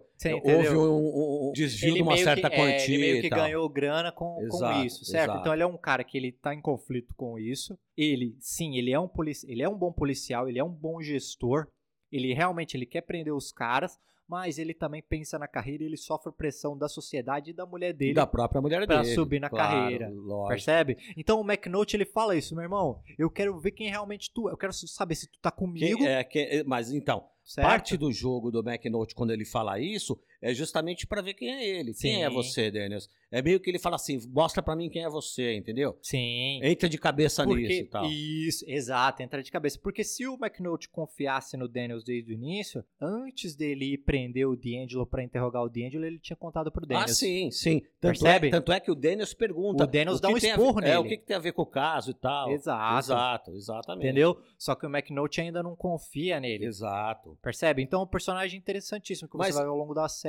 Houve 0.43 0.67
entendeu? 0.67 0.81
um, 0.93 1.49
um 1.49 1.51
desvio 1.53 1.89
ele 1.89 1.95
de 1.97 2.01
uma 2.01 2.17
certa 2.17 2.49
que, 2.49 2.55
é, 2.55 2.59
quantia 2.59 2.95
ele 2.95 2.97
meio 2.97 3.21
que 3.21 3.29
ganhou 3.29 3.67
grana 3.69 4.11
com, 4.11 4.35
com 4.35 4.41
Exato, 4.43 4.85
isso, 4.85 5.05
certo? 5.05 5.23
exato. 5.31 5.39
Então 5.39 5.53
ele 5.53 5.63
é 5.63 5.67
um 5.67 5.77
cara 5.77 6.03
que 6.03 6.17
ele 6.17 6.31
tá 6.31 6.53
em 6.53 6.61
conflito 6.61 7.13
com 7.15 7.39
isso. 7.39 7.77
Ele, 7.97 8.35
sim, 8.39 8.77
ele 8.77 8.91
é 8.91 8.99
um 8.99 9.07
polici 9.07 9.49
ele 9.49 9.63
é 9.63 9.69
um 9.69 9.77
bom 9.77 9.91
policial, 9.91 10.47
ele 10.47 10.59
é 10.59 10.63
um 10.63 10.69
bom 10.71 11.01
gestor. 11.01 11.67
Ele 12.11 12.33
realmente 12.33 12.75
ele 12.75 12.85
quer 12.85 13.01
prender 13.01 13.33
os 13.33 13.51
caras, 13.51 13.97
mas 14.29 14.59
ele 14.59 14.75
também 14.75 15.01
pensa 15.01 15.39
na 15.39 15.47
carreira 15.47 15.83
e 15.83 15.87
ele 15.87 15.97
sofre 15.97 16.31
pressão 16.31 16.77
da 16.77 16.87
sociedade 16.87 17.49
e 17.49 17.53
da 17.53 17.65
mulher 17.65 17.91
dele 17.93 18.13
da 18.13 18.27
própria 18.27 18.61
mulher 18.61 18.85
pra 18.85 19.01
dele. 19.01 19.15
subir 19.15 19.39
na 19.39 19.49
claro, 19.49 19.71
carreira, 19.81 20.09
Lógico. 20.09 20.47
Percebe? 20.49 20.97
Então 21.17 21.41
o 21.41 21.43
McNulty 21.43 21.95
ele 21.97 22.05
fala 22.05 22.35
isso, 22.35 22.53
meu 22.53 22.63
irmão. 22.63 23.01
Eu 23.17 23.29
quero 23.31 23.59
ver 23.59 23.71
quem 23.71 23.89
realmente 23.89 24.31
tu 24.31 24.47
é. 24.47 24.51
Eu 24.51 24.57
quero 24.57 24.71
saber 24.71 25.15
se 25.15 25.27
tu 25.27 25.39
tá 25.41 25.49
comigo. 25.49 25.97
Quem- 25.97 26.07
é, 26.07 26.23
quem- 26.23 26.63
mas 26.65 26.91
então, 26.91 27.25
certo? 27.43 27.67
parte 27.67 27.97
do 27.97 28.11
jogo 28.11 28.51
do 28.51 28.59
McNulty, 28.59 29.15
quando 29.15 29.31
ele 29.31 29.45
fala 29.45 29.79
isso, 29.79 30.19
é 30.41 30.53
justamente 30.53 31.05
pra 31.07 31.21
ver 31.21 31.33
quem 31.33 31.49
é 31.49 31.67
ele. 31.67 31.93
Quem 31.93 32.23
é 32.23 32.29
Sim. 32.29 32.33
você, 32.35 32.71
Daniels? 32.71 33.09
É 33.31 33.41
meio 33.41 33.59
que 33.59 33.69
ele 33.69 33.77
fala 33.79 33.95
assim: 33.95 34.19
mostra 34.31 34.61
pra 34.63 34.75
mim 34.75 34.89
quem 34.89 35.03
é 35.03 35.09
você, 35.09 35.55
entendeu? 35.55 35.97
Sim. 36.01 36.59
Entra 36.63 36.89
de 36.89 36.97
cabeça 36.97 37.45
nisso 37.45 37.59
Porque, 37.59 37.73
e 37.81 37.85
tal. 37.85 38.05
isso, 38.05 38.65
exato, 38.67 39.21
entra 39.21 39.43
de 39.43 39.51
cabeça. 39.51 39.77
Porque 39.81 40.03
se 40.03 40.25
o 40.27 40.33
McNulty 40.35 40.89
confiasse 40.89 41.55
no 41.55 41.67
Daniels 41.67 42.03
desde 42.03 42.31
o 42.31 42.33
início, 42.33 42.83
antes 42.99 43.55
dele 43.55 43.93
ir 43.93 43.97
prender 43.99 44.47
o 44.47 44.55
D'Angelo 44.55 45.05
pra 45.05 45.23
interrogar 45.23 45.63
o 45.63 45.69
D'Angelo, 45.69 46.05
ele 46.05 46.17
tinha 46.19 46.35
contado 46.37 46.71
pro 46.71 46.83
Ah, 46.85 46.87
Daniels. 46.87 47.17
sim, 47.17 47.51
sim. 47.51 47.81
Tanto 48.01 48.19
Percebe? 48.19 48.47
É, 48.47 48.51
tanto 48.51 48.71
é 48.71 48.79
que 48.79 48.89
o 48.89 48.95
Daniels 48.95 49.33
pergunta. 49.33 49.83
O 49.83 49.87
Daniels 49.87 50.17
o 50.19 50.21
dá 50.21 50.29
um 50.29 50.35
a 50.35 50.37
esporro 50.37 50.81
ver- 50.81 50.87
É, 50.89 50.97
o 50.97 51.03
nele. 51.03 51.15
que, 51.15 51.21
que 51.21 51.27
tem 51.27 51.35
a 51.35 51.39
ver 51.39 51.51
com 51.53 51.61
o 51.61 51.65
caso 51.67 52.11
e 52.11 52.13
tal. 52.15 52.49
Exato. 52.51 52.97
Exato, 52.99 53.51
exatamente. 53.55 54.05
Entendeu? 54.07 54.39
Só 54.57 54.73
que 54.73 54.85
o 54.85 54.89
McNulty 54.89 55.41
ainda 55.41 55.61
não 55.61 55.75
confia 55.75 56.39
nele. 56.39 56.65
Exato. 56.65 57.37
Percebe? 57.43 57.83
Então 57.83 57.99
é 58.01 58.03
um 58.03 58.07
personagem 58.07 58.57
interessantíssimo 58.59 59.29
que 59.29 59.37
Mas- 59.37 59.53
você 59.53 59.59
vai 59.61 59.67
ao 59.69 59.75
longo 59.77 59.93
da 59.93 60.07
série. 60.09 60.28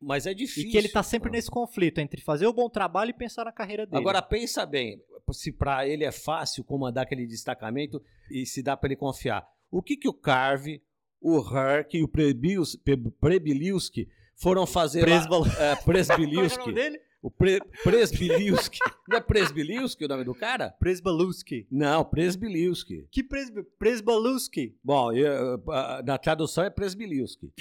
Mas 0.00 0.26
é 0.26 0.34
difícil. 0.34 0.68
E 0.68 0.70
que 0.70 0.76
ele 0.76 0.88
tá 0.88 1.02
sempre 1.02 1.30
nesse 1.30 1.50
conflito 1.50 1.98
entre 1.98 2.20
fazer 2.20 2.46
o 2.46 2.52
bom 2.52 2.68
trabalho 2.68 3.10
e 3.10 3.14
pensar 3.14 3.44
na 3.44 3.52
carreira 3.52 3.84
dele. 3.84 4.00
Agora 4.00 4.22
pensa 4.22 4.64
bem, 4.64 5.02
se 5.32 5.52
pra 5.52 5.86
ele 5.86 6.04
é 6.04 6.12
fácil 6.12 6.62
comandar 6.62 7.04
aquele 7.04 7.26
destacamento 7.26 8.00
e 8.30 8.46
se 8.46 8.62
dá 8.62 8.76
pra 8.76 8.88
ele 8.88 8.96
confiar. 8.96 9.46
O 9.70 9.82
que 9.82 9.96
que 9.96 10.08
o 10.08 10.14
Carve, 10.14 10.82
o 11.20 11.38
Herc 11.38 11.94
e 11.94 12.02
o 12.02 12.08
Prebiliuski 12.08 14.08
foram 14.36 14.66
fazer 14.66 15.00
Presbal... 15.00 15.40
lá? 15.40 15.48
É, 15.58 15.76
Presbiliuski. 15.84 16.72
O 17.20 17.30
Pre, 17.30 17.60
Presbiliuski. 17.82 18.78
Não 19.08 19.18
é 19.18 19.20
Presbiliuski 19.20 20.04
o 20.04 20.08
nome 20.08 20.24
do 20.24 20.34
cara? 20.34 20.70
Presbaluski. 20.78 21.66
Não, 21.70 22.04
Presbiliuski. 22.04 23.06
Que 23.10 23.22
Pres... 23.24 23.50
Presbaluski? 23.78 24.76
Bom, 24.82 25.12
eu, 25.12 25.62
ah, 25.70 26.02
na 26.04 26.16
tradução 26.18 26.64
é 26.64 26.70
Presbiliuski. 26.70 27.52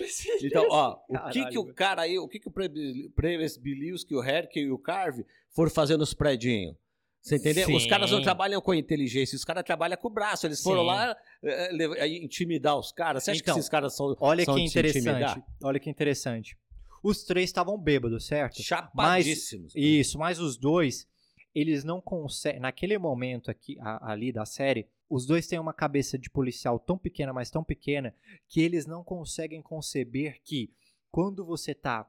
Então, 0.44 0.68
ó, 0.70 0.98
o 1.08 1.14
que 1.32 1.40
Caralho, 1.40 1.50
que 1.50 1.58
o 1.58 1.74
cara 1.74 2.02
aí, 2.04 2.20
o 2.20 2.28
que 2.28 2.40
que 2.40 2.48
o 2.48 2.52
Presbiliuski, 2.52 4.16
o 4.16 4.24
Herc 4.24 4.56
e 4.58 4.72
o 4.72 4.78
Carve 4.78 5.26
foram 5.50 5.72
fazer 5.72 5.98
nos 5.98 6.14
predinhos? 6.14 6.76
Você 7.22 7.36
entendeu? 7.36 7.68
Os 7.76 7.84
Sim. 7.84 7.90
caras 7.90 8.10
não 8.10 8.22
trabalham 8.22 8.62
com 8.62 8.74
inteligência, 8.74 9.36
os 9.36 9.44
caras 9.44 9.64
trabalham 9.64 9.98
com 9.98 10.08
o 10.08 10.12
braço. 10.12 10.48
Eles 10.48 10.62
foram 10.62 10.82
Sim. 10.82 10.88
lá 10.88 11.18
eh, 11.44 11.70
aí 12.00 12.24
intimidar 12.24 12.78
os 12.78 12.94
caras. 12.94 13.24
Você 13.24 13.32
acha 13.32 13.42
Então, 13.42 13.54
que 13.54 13.60
esses 13.60 13.70
caras 13.70 13.94
são, 13.96 14.16
Olha 14.22 14.46
são 14.46 14.56
que 14.56 14.62
interessante. 14.62 15.44
Olha 15.62 15.78
que 15.78 15.90
interessante. 15.90 16.58
Os 17.04 17.24
três 17.24 17.50
estavam 17.50 17.78
bêbados, 17.78 18.26
certo? 18.26 18.62
Chapadíssimos. 18.62 19.74
Isso, 19.76 20.18
mas 20.20 20.40
os 20.40 20.58
dois, 20.58 21.08
eles 21.54 21.84
não 21.84 22.02
conseguem. 22.02 22.60
Naquele 22.62 22.98
momento 22.98 23.50
aqui, 23.52 23.78
a- 23.80 24.12
ali 24.12 24.32
da 24.32 24.46
série, 24.46 24.88
os 25.10 25.26
dois 25.26 25.48
têm 25.48 25.60
uma 25.60 25.74
cabeça 25.74 26.18
de 26.18 26.30
policial 26.30 26.78
tão 26.80 26.98
pequena, 26.98 27.32
mas 27.32 27.50
tão 27.50 27.64
pequena, 27.64 28.14
que 28.48 28.62
eles 28.62 28.86
não 28.86 29.04
conseguem 29.04 29.62
conceber 29.62 30.42
que 30.44 30.72
quando 31.12 31.46
você 31.46 31.74
tá 31.74 32.06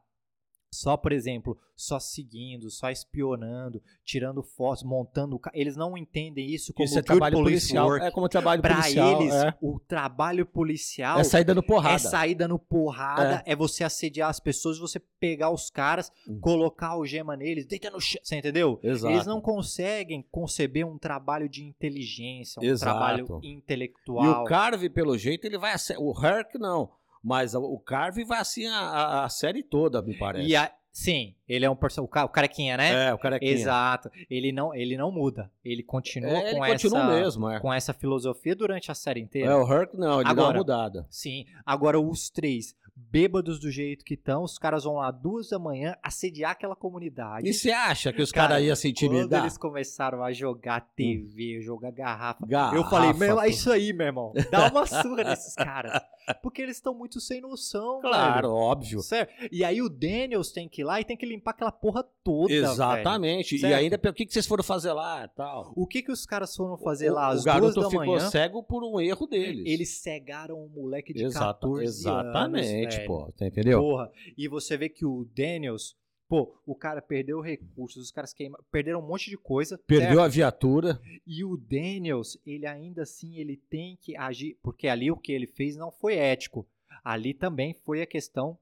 só, 0.71 0.97
por 0.97 1.13
exemplo, 1.13 1.57
só 1.75 1.99
seguindo, 1.99 2.71
só 2.71 2.91
espionando, 2.91 3.81
tirando 4.05 4.43
fotos, 4.43 4.83
montando. 4.83 5.41
Eles 5.55 5.77
não 5.77 5.97
entendem 5.97 6.47
isso 6.53 6.73
como 6.75 6.85
Isso 6.85 6.99
é 6.99 7.03
trabalho 7.03 7.39
policial. 7.39 7.87
work. 7.89 8.05
É 8.07 8.11
como 8.11 8.29
trabalho 8.29 8.61
Pra 8.61 8.75
policial. 8.77 9.23
eles, 9.23 9.35
é. 9.35 9.55
o 9.63 9.79
trabalho 9.81 10.45
policial 10.45 11.19
É 11.21 11.25
saída 11.25 11.55
no 11.55 11.63
porrada. 11.63 11.95
é 11.95 11.99
saída 11.99 12.47
no 12.49 12.59
porrada, 12.59 13.43
é. 13.47 13.57
você 13.57 13.83
assediar 13.85 14.29
as 14.29 14.41
pessoas, 14.41 14.79
você 14.79 14.99
pegar 15.21 15.51
os 15.51 15.71
caras, 15.71 16.13
Hum. 16.29 16.39
colocar 16.41 16.89
algema 16.89 17.37
neles, 17.37 17.65
deita 17.67 17.91
no 17.91 18.01
chão, 18.01 18.21
você 18.23 18.37
entendeu? 18.37 18.79
Exato. 18.83 19.15
Eles 19.15 19.27
não 19.27 19.41
conseguem 19.41 20.23
conceber 20.31 20.87
um 20.87 20.99
trabalho 20.99 21.49
de 21.49 21.65
inteligência, 21.65 22.61
um 22.61 22.65
Exato. 22.65 22.93
trabalho 22.99 23.41
E 23.43 23.49
intelectual. 23.53 24.43
o 24.43 24.45
Carve, 24.45 24.91
pelo 24.91 25.17
jeito, 25.17 25.47
ele 25.47 25.57
vai. 25.59 25.75
O 25.99 26.13
Herc 26.25 26.55
não. 26.59 26.91
Mas 27.29 27.55
o 27.55 27.79
Carve 27.79 28.25
vai 28.25 28.39
assim 28.41 28.67
a, 28.67 29.25
a- 29.25 29.29
série 29.29 29.63
toda, 29.63 30.01
me 30.03 30.17
parece. 30.19 30.57
A- 30.57 30.73
sim, 30.91 31.35
ele 31.49 31.65
é 31.65 31.71
um 31.71 31.77
personagem, 31.77 32.09
o, 32.09 32.11
ca- 32.11 32.25
o 32.25 32.29
carequinha, 32.29 32.77
né? 32.77 33.09
É, 33.09 33.15
o 33.15 33.19
cara 33.19 33.37
aqui. 33.37 33.47
Exato. 33.47 34.11
Ele 34.31 34.51
não, 34.51 34.75
ele 34.75 34.97
não 34.97 35.13
muda. 35.13 35.51
Ele 35.65 35.83
continua 35.83 36.31
É, 36.31 36.51
ele 36.51 36.59
com 36.61 36.67
continua 36.67 37.01
essa 37.03 37.09
mesmo, 37.21 37.51
é. 37.51 37.61
com 37.61 37.73
essa 37.73 37.93
filosofia 37.93 38.57
durante 38.57 38.91
a 38.91 38.95
série 38.95 39.21
inteira. 39.21 39.53
É, 39.53 39.55
o 39.55 39.71
Herc 39.73 39.95
não, 39.95 40.21
ele 40.21 40.25
dá 40.25 40.31
uma 40.33 40.43
Agora- 40.43 40.59
mudada. 40.59 41.07
Sim. 41.11 41.45
Agora 41.65 42.01
os 42.01 42.31
três 42.31 42.75
bêbados 43.11 43.59
do 43.59 43.71
jeito 43.71 44.05
que 44.05 44.15
estão, 44.15 44.43
os 44.43 44.59
caras 44.59 44.85
vão 44.85 44.95
lá 44.97 45.11
duas 45.11 45.49
da 45.51 45.59
manhã 45.59 45.97
assediar 46.03 46.51
aquela 46.53 46.77
comunidade. 46.77 47.49
E 47.49 47.53
você 47.55 47.71
acha 47.71 48.13
que 48.13 48.21
os 48.21 48.31
Cara, 48.33 48.49
caras 48.51 48.65
iam 48.65 48.77
se 48.77 48.89
Quando 48.89 48.91
intimidar? 49.15 49.41
eles 49.43 49.57
começaram 49.57 50.23
a 50.23 50.33
jogar 50.33 50.81
TV, 50.97 51.61
jogar 51.63 51.91
garrafa, 51.91 52.47
Garrafa, 52.47 52.77
eu 52.77 52.85
falei, 52.85 53.13
meu, 53.15 53.41
é 53.41 53.49
isso 53.49 53.71
aí, 53.71 53.93
meu 53.93 54.07
irmão. 54.07 54.33
Dá 54.51 54.69
uma 54.71 54.85
surra 54.87 55.25
nesses 55.25 55.55
caras. 55.55 55.93
Porque 56.43 56.61
eles 56.61 56.77
estão 56.77 56.93
muito 56.95 57.21
sem 57.21 57.41
noção, 57.41 58.01
Claro, 58.03 58.49
velho. 58.49 58.55
óbvio. 58.55 59.01
Certo? 59.01 59.33
E 59.51 59.65
aí 59.65 59.81
o 59.81 59.89
Daniels 59.89 60.53
tem 60.53 60.69
que 60.69 60.83
ir 60.83 60.85
lá 60.85 61.01
e 61.01 61.05
tem 61.05 61.17
que 61.17 61.25
limpar 61.25 61.53
aquela 61.53 61.73
porra 61.73 62.05
toda. 62.23 62.53
Exatamente. 62.53 63.57
E 63.57 63.65
ainda, 63.67 63.97
o 63.97 64.13
que, 64.13 64.27
que 64.27 64.33
vocês 64.35 64.47
foram 64.47 64.63
fazer 64.63 64.93
lá 64.93 65.25
e 65.25 65.29
tal? 65.29 65.73
O 65.75 65.87
que 65.87 66.03
que 66.03 66.13
os 66.13 66.27
caras 66.27 66.55
foram 66.55 66.77
fazer 66.77 67.11
O- 67.11 67.15
lá 67.15 67.29
às 67.29 67.41
o 67.41 67.45
garoto 67.45 67.73
duas 67.75 67.85
da 67.87 67.91
ficou 67.91 68.07
manhã? 68.17 68.29
cego 68.31 68.63
por 68.63 68.85
um 68.85 69.01
erro 69.01 69.27
deles. 69.27 69.65
Eles 69.67 69.89
cegaram 70.03 70.57
um 70.63 70.69
moleque 70.69 71.15
de 71.15 71.25
Exata- 71.25 71.55
14 71.55 71.85
Exatamente, 71.85 72.83
anos, 72.83 72.88
velho. 72.97 73.07
pô. 73.07 73.33
Tá 73.33 73.47
entendeu? 73.47 73.81
Porra. 73.81 74.11
E 74.37 74.49
você 74.49 74.77
vê 74.77 74.89
que 74.89 75.05
o 75.05 75.25
Daniels, 75.35 75.97
pô, 76.29 76.55
o 76.67 76.75
cara 76.75 77.01
perdeu 77.01 77.41
recursos, 77.41 78.05
os 78.05 78.11
caras 78.11 78.33
queima, 78.33 78.59
perderam 78.71 79.01
um 79.01 79.07
monte 79.07 79.31
de 79.31 79.37
coisa. 79.37 79.79
Perdeu 79.87 80.09
certo? 80.09 80.21
a 80.21 80.29
viatura. 80.29 81.01
E 81.27 81.45
o 81.45 81.57
Daniels, 81.57 82.39
ele 82.47 82.67
ainda 82.67 83.03
assim, 83.03 83.37
ele 83.37 83.57
tem 83.69 83.97
que 84.01 84.17
agir, 84.17 84.59
porque 84.63 84.89
ali 84.89 85.11
o 85.11 85.17
que 85.17 85.33
ele 85.33 85.47
fez 85.47 85.77
não 85.77 85.91
foi 85.91 86.17
ético. 86.17 86.67
Ali 87.05 87.33
também 87.33 87.75
foi 87.85 88.03
a 88.03 88.07
questão 88.07 88.59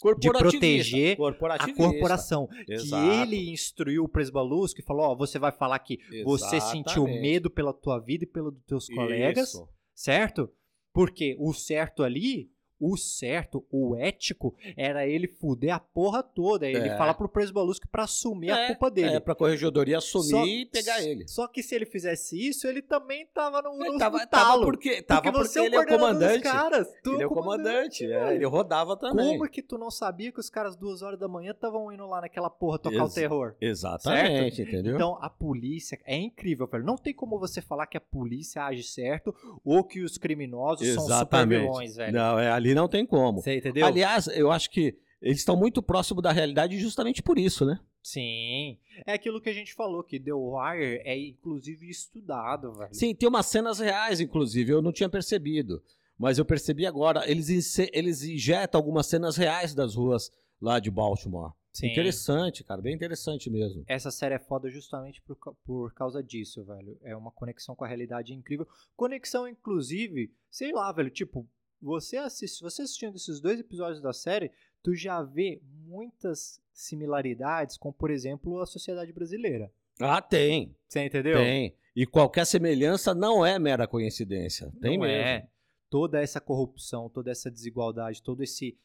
Corporativista. 0.00 0.58
proteger 0.58 1.12
a 1.60 1.74
corporação. 1.74 2.48
Exato. 2.68 3.10
Que 3.10 3.16
ele 3.18 3.50
instruiu 3.50 4.04
o 4.04 4.08
Presbalusco 4.08 4.80
e 4.80 4.84
falou, 4.84 5.06
ó, 5.06 5.14
você 5.16 5.38
vai 5.38 5.50
falar 5.50 5.78
que 5.80 5.98
você 6.24 6.60
sentiu 6.60 7.02
Exatamente. 7.02 7.20
medo 7.20 7.50
pela 7.50 7.72
tua 7.72 7.98
vida 7.98 8.24
e 8.24 8.26
pelo 8.26 8.52
dos 8.52 8.62
teus 8.64 8.88
colegas, 8.88 9.48
Isso. 9.48 9.68
certo? 9.94 10.48
Porque 10.92 11.36
o 11.38 11.52
certo 11.52 12.02
ali, 12.04 12.50
o 12.80 12.96
certo, 12.96 13.64
o 13.70 13.96
ético, 13.96 14.54
era 14.76 15.06
ele 15.06 15.26
fuder 15.26 15.74
a 15.74 15.80
porra 15.80 16.22
toda. 16.22 16.66
Ele 16.66 16.88
É. 16.88 16.96
falar 16.96 17.14
pro 17.14 17.28
Presbalusco 17.28 17.86
pra 17.88 18.04
assumir 18.04 18.50
a 18.50 18.58
É, 18.58 18.66
culpa 18.68 18.90
dele. 18.90 19.14
É, 19.16 19.20
pra 19.20 19.34
corregedoria 19.34 19.98
assumir 19.98 20.28
Só- 20.30 20.46
e 20.46 20.66
pegar 20.66 21.02
ele. 21.02 21.26
Só 21.28 21.46
que 21.48 21.62
se 21.62 21.74
ele 21.74 21.86
fizesse 21.86 22.36
isso, 22.48 22.66
ele 22.66 22.80
também 22.82 23.26
tava 23.34 23.60
no, 23.62 23.70
Ele 23.82 23.90
no 23.92 23.98
tava, 23.98 24.18
no 24.18 24.26
tava 24.26 24.50
talo. 24.50 24.64
porque, 24.64 25.02
tava 25.02 25.22
porque 25.22 25.32
porque 25.36 25.48
você 25.48 25.58
é 25.58 25.62
o 25.62 25.66
ele 25.66 25.76
é 25.76 25.80
o 25.80 25.86
comandante. 25.86 26.42
caras. 26.42 26.88
Tu 27.02 27.14
Ele 27.14 27.22
é 27.22 27.26
o 27.26 27.30
comandante, 27.30 28.04
é, 28.12 28.34
ele 28.34 28.44
rodava 28.46 28.96
também. 28.96 29.36
Como 29.38 29.50
que 29.50 29.62
tu 29.62 29.76
não 29.78 29.90
sabia 29.90 30.30
que 30.32 30.40
os 30.40 30.48
caras 30.50 30.76
duas 30.76 31.02
horas 31.02 31.18
da 31.18 31.26
manhã 31.28 31.50
estavam 31.52 31.92
indo 31.92 32.06
lá 32.06 32.20
naquela 32.20 32.48
porra 32.50 32.78
tocar 32.78 33.02
o 33.02 33.06
Ex- 33.06 33.14
terror? 33.14 33.54
Exatamente, 33.60 34.62
entendeu? 34.62 34.94
Então, 34.94 35.18
a 35.20 35.28
polícia 35.28 35.98
é 36.04 36.16
incrível, 36.16 36.66
velho. 36.66 36.84
Não 36.84 36.96
tem 36.96 37.12
como 37.14 37.38
você 37.38 37.60
falar 37.60 37.86
que 37.86 37.96
a 37.96 38.00
polícia 38.00 38.62
age 38.64 38.82
certo 38.82 39.34
ou 39.64 39.82
que 39.84 40.00
os 40.02 40.16
criminosos 40.18 40.86
são 40.88 41.02
super 41.02 41.14
Exatamente. 41.14 41.60
vilões, 41.62 41.96
velho. 41.96 42.12
Não, 42.12 42.38
é, 42.38 42.50
ali 42.50 42.67
não 42.74 42.88
tem 42.88 43.06
como. 43.06 43.40
Você 43.40 43.58
entendeu? 43.58 43.86
Aliás, 43.86 44.26
eu 44.28 44.50
acho 44.50 44.70
que 44.70 44.96
eles 45.20 45.38
estão 45.38 45.56
muito 45.56 45.82
próximos 45.82 46.22
da 46.22 46.32
realidade 46.32 46.78
justamente 46.78 47.22
por 47.22 47.38
isso, 47.38 47.64
né? 47.64 47.80
Sim. 48.02 48.78
É 49.06 49.12
aquilo 49.12 49.40
que 49.40 49.48
a 49.48 49.52
gente 49.52 49.74
falou, 49.74 50.02
que 50.02 50.18
The 50.18 50.32
Wire 50.32 51.02
é 51.04 51.18
inclusive 51.18 51.88
estudado, 51.88 52.72
velho. 52.72 52.94
Sim, 52.94 53.14
tem 53.14 53.28
umas 53.28 53.46
cenas 53.46 53.78
reais, 53.78 54.20
inclusive, 54.20 54.72
eu 54.72 54.80
não 54.80 54.92
tinha 54.92 55.08
percebido. 55.08 55.82
Mas 56.16 56.38
eu 56.38 56.44
percebi 56.44 56.86
agora, 56.86 57.30
eles, 57.30 57.78
eles 57.92 58.22
injetam 58.22 58.78
algumas 58.78 59.06
cenas 59.06 59.36
reais 59.36 59.74
das 59.74 59.94
ruas 59.94 60.32
lá 60.60 60.80
de 60.80 60.90
Baltimore. 60.90 61.52
Sim. 61.72 61.92
Interessante, 61.92 62.64
cara, 62.64 62.80
bem 62.80 62.94
interessante 62.94 63.48
mesmo. 63.48 63.84
Essa 63.86 64.10
série 64.10 64.34
é 64.34 64.38
foda 64.38 64.68
justamente 64.68 65.22
por, 65.22 65.36
por 65.64 65.94
causa 65.94 66.22
disso, 66.22 66.64
velho. 66.64 66.98
É 67.02 67.14
uma 67.14 67.30
conexão 67.30 67.76
com 67.76 67.84
a 67.84 67.88
realidade 67.88 68.34
incrível. 68.34 68.66
Conexão, 68.96 69.46
inclusive, 69.46 70.32
sei 70.50 70.72
lá, 70.72 70.90
velho, 70.90 71.10
tipo, 71.10 71.46
você 71.80 72.16
assiste, 72.16 72.60
você 72.62 72.82
assistindo 72.82 73.16
esses 73.16 73.40
dois 73.40 73.58
episódios 73.60 74.00
da 74.00 74.12
série, 74.12 74.50
tu 74.82 74.94
já 74.94 75.22
vê 75.22 75.60
muitas 75.86 76.60
similaridades 76.72 77.76
com, 77.76 77.92
por 77.92 78.10
exemplo, 78.10 78.60
a 78.60 78.66
sociedade 78.66 79.12
brasileira. 79.12 79.70
Ah, 80.00 80.22
tem, 80.22 80.74
Você 80.86 81.04
entendeu? 81.04 81.38
tem. 81.38 81.74
E 81.96 82.06
qualquer 82.06 82.44
semelhança 82.46 83.12
não 83.14 83.44
é 83.44 83.58
mera 83.58 83.86
coincidência. 83.88 84.72
Tem 84.80 84.96
Não 84.96 85.04
mesmo. 85.06 85.16
é. 85.28 85.48
Toda 85.90 86.20
essa 86.20 86.40
corrupção, 86.40 87.08
toda 87.08 87.30
essa 87.30 87.50
desigualdade, 87.50 88.22
todo 88.22 88.42
esse 88.42 88.76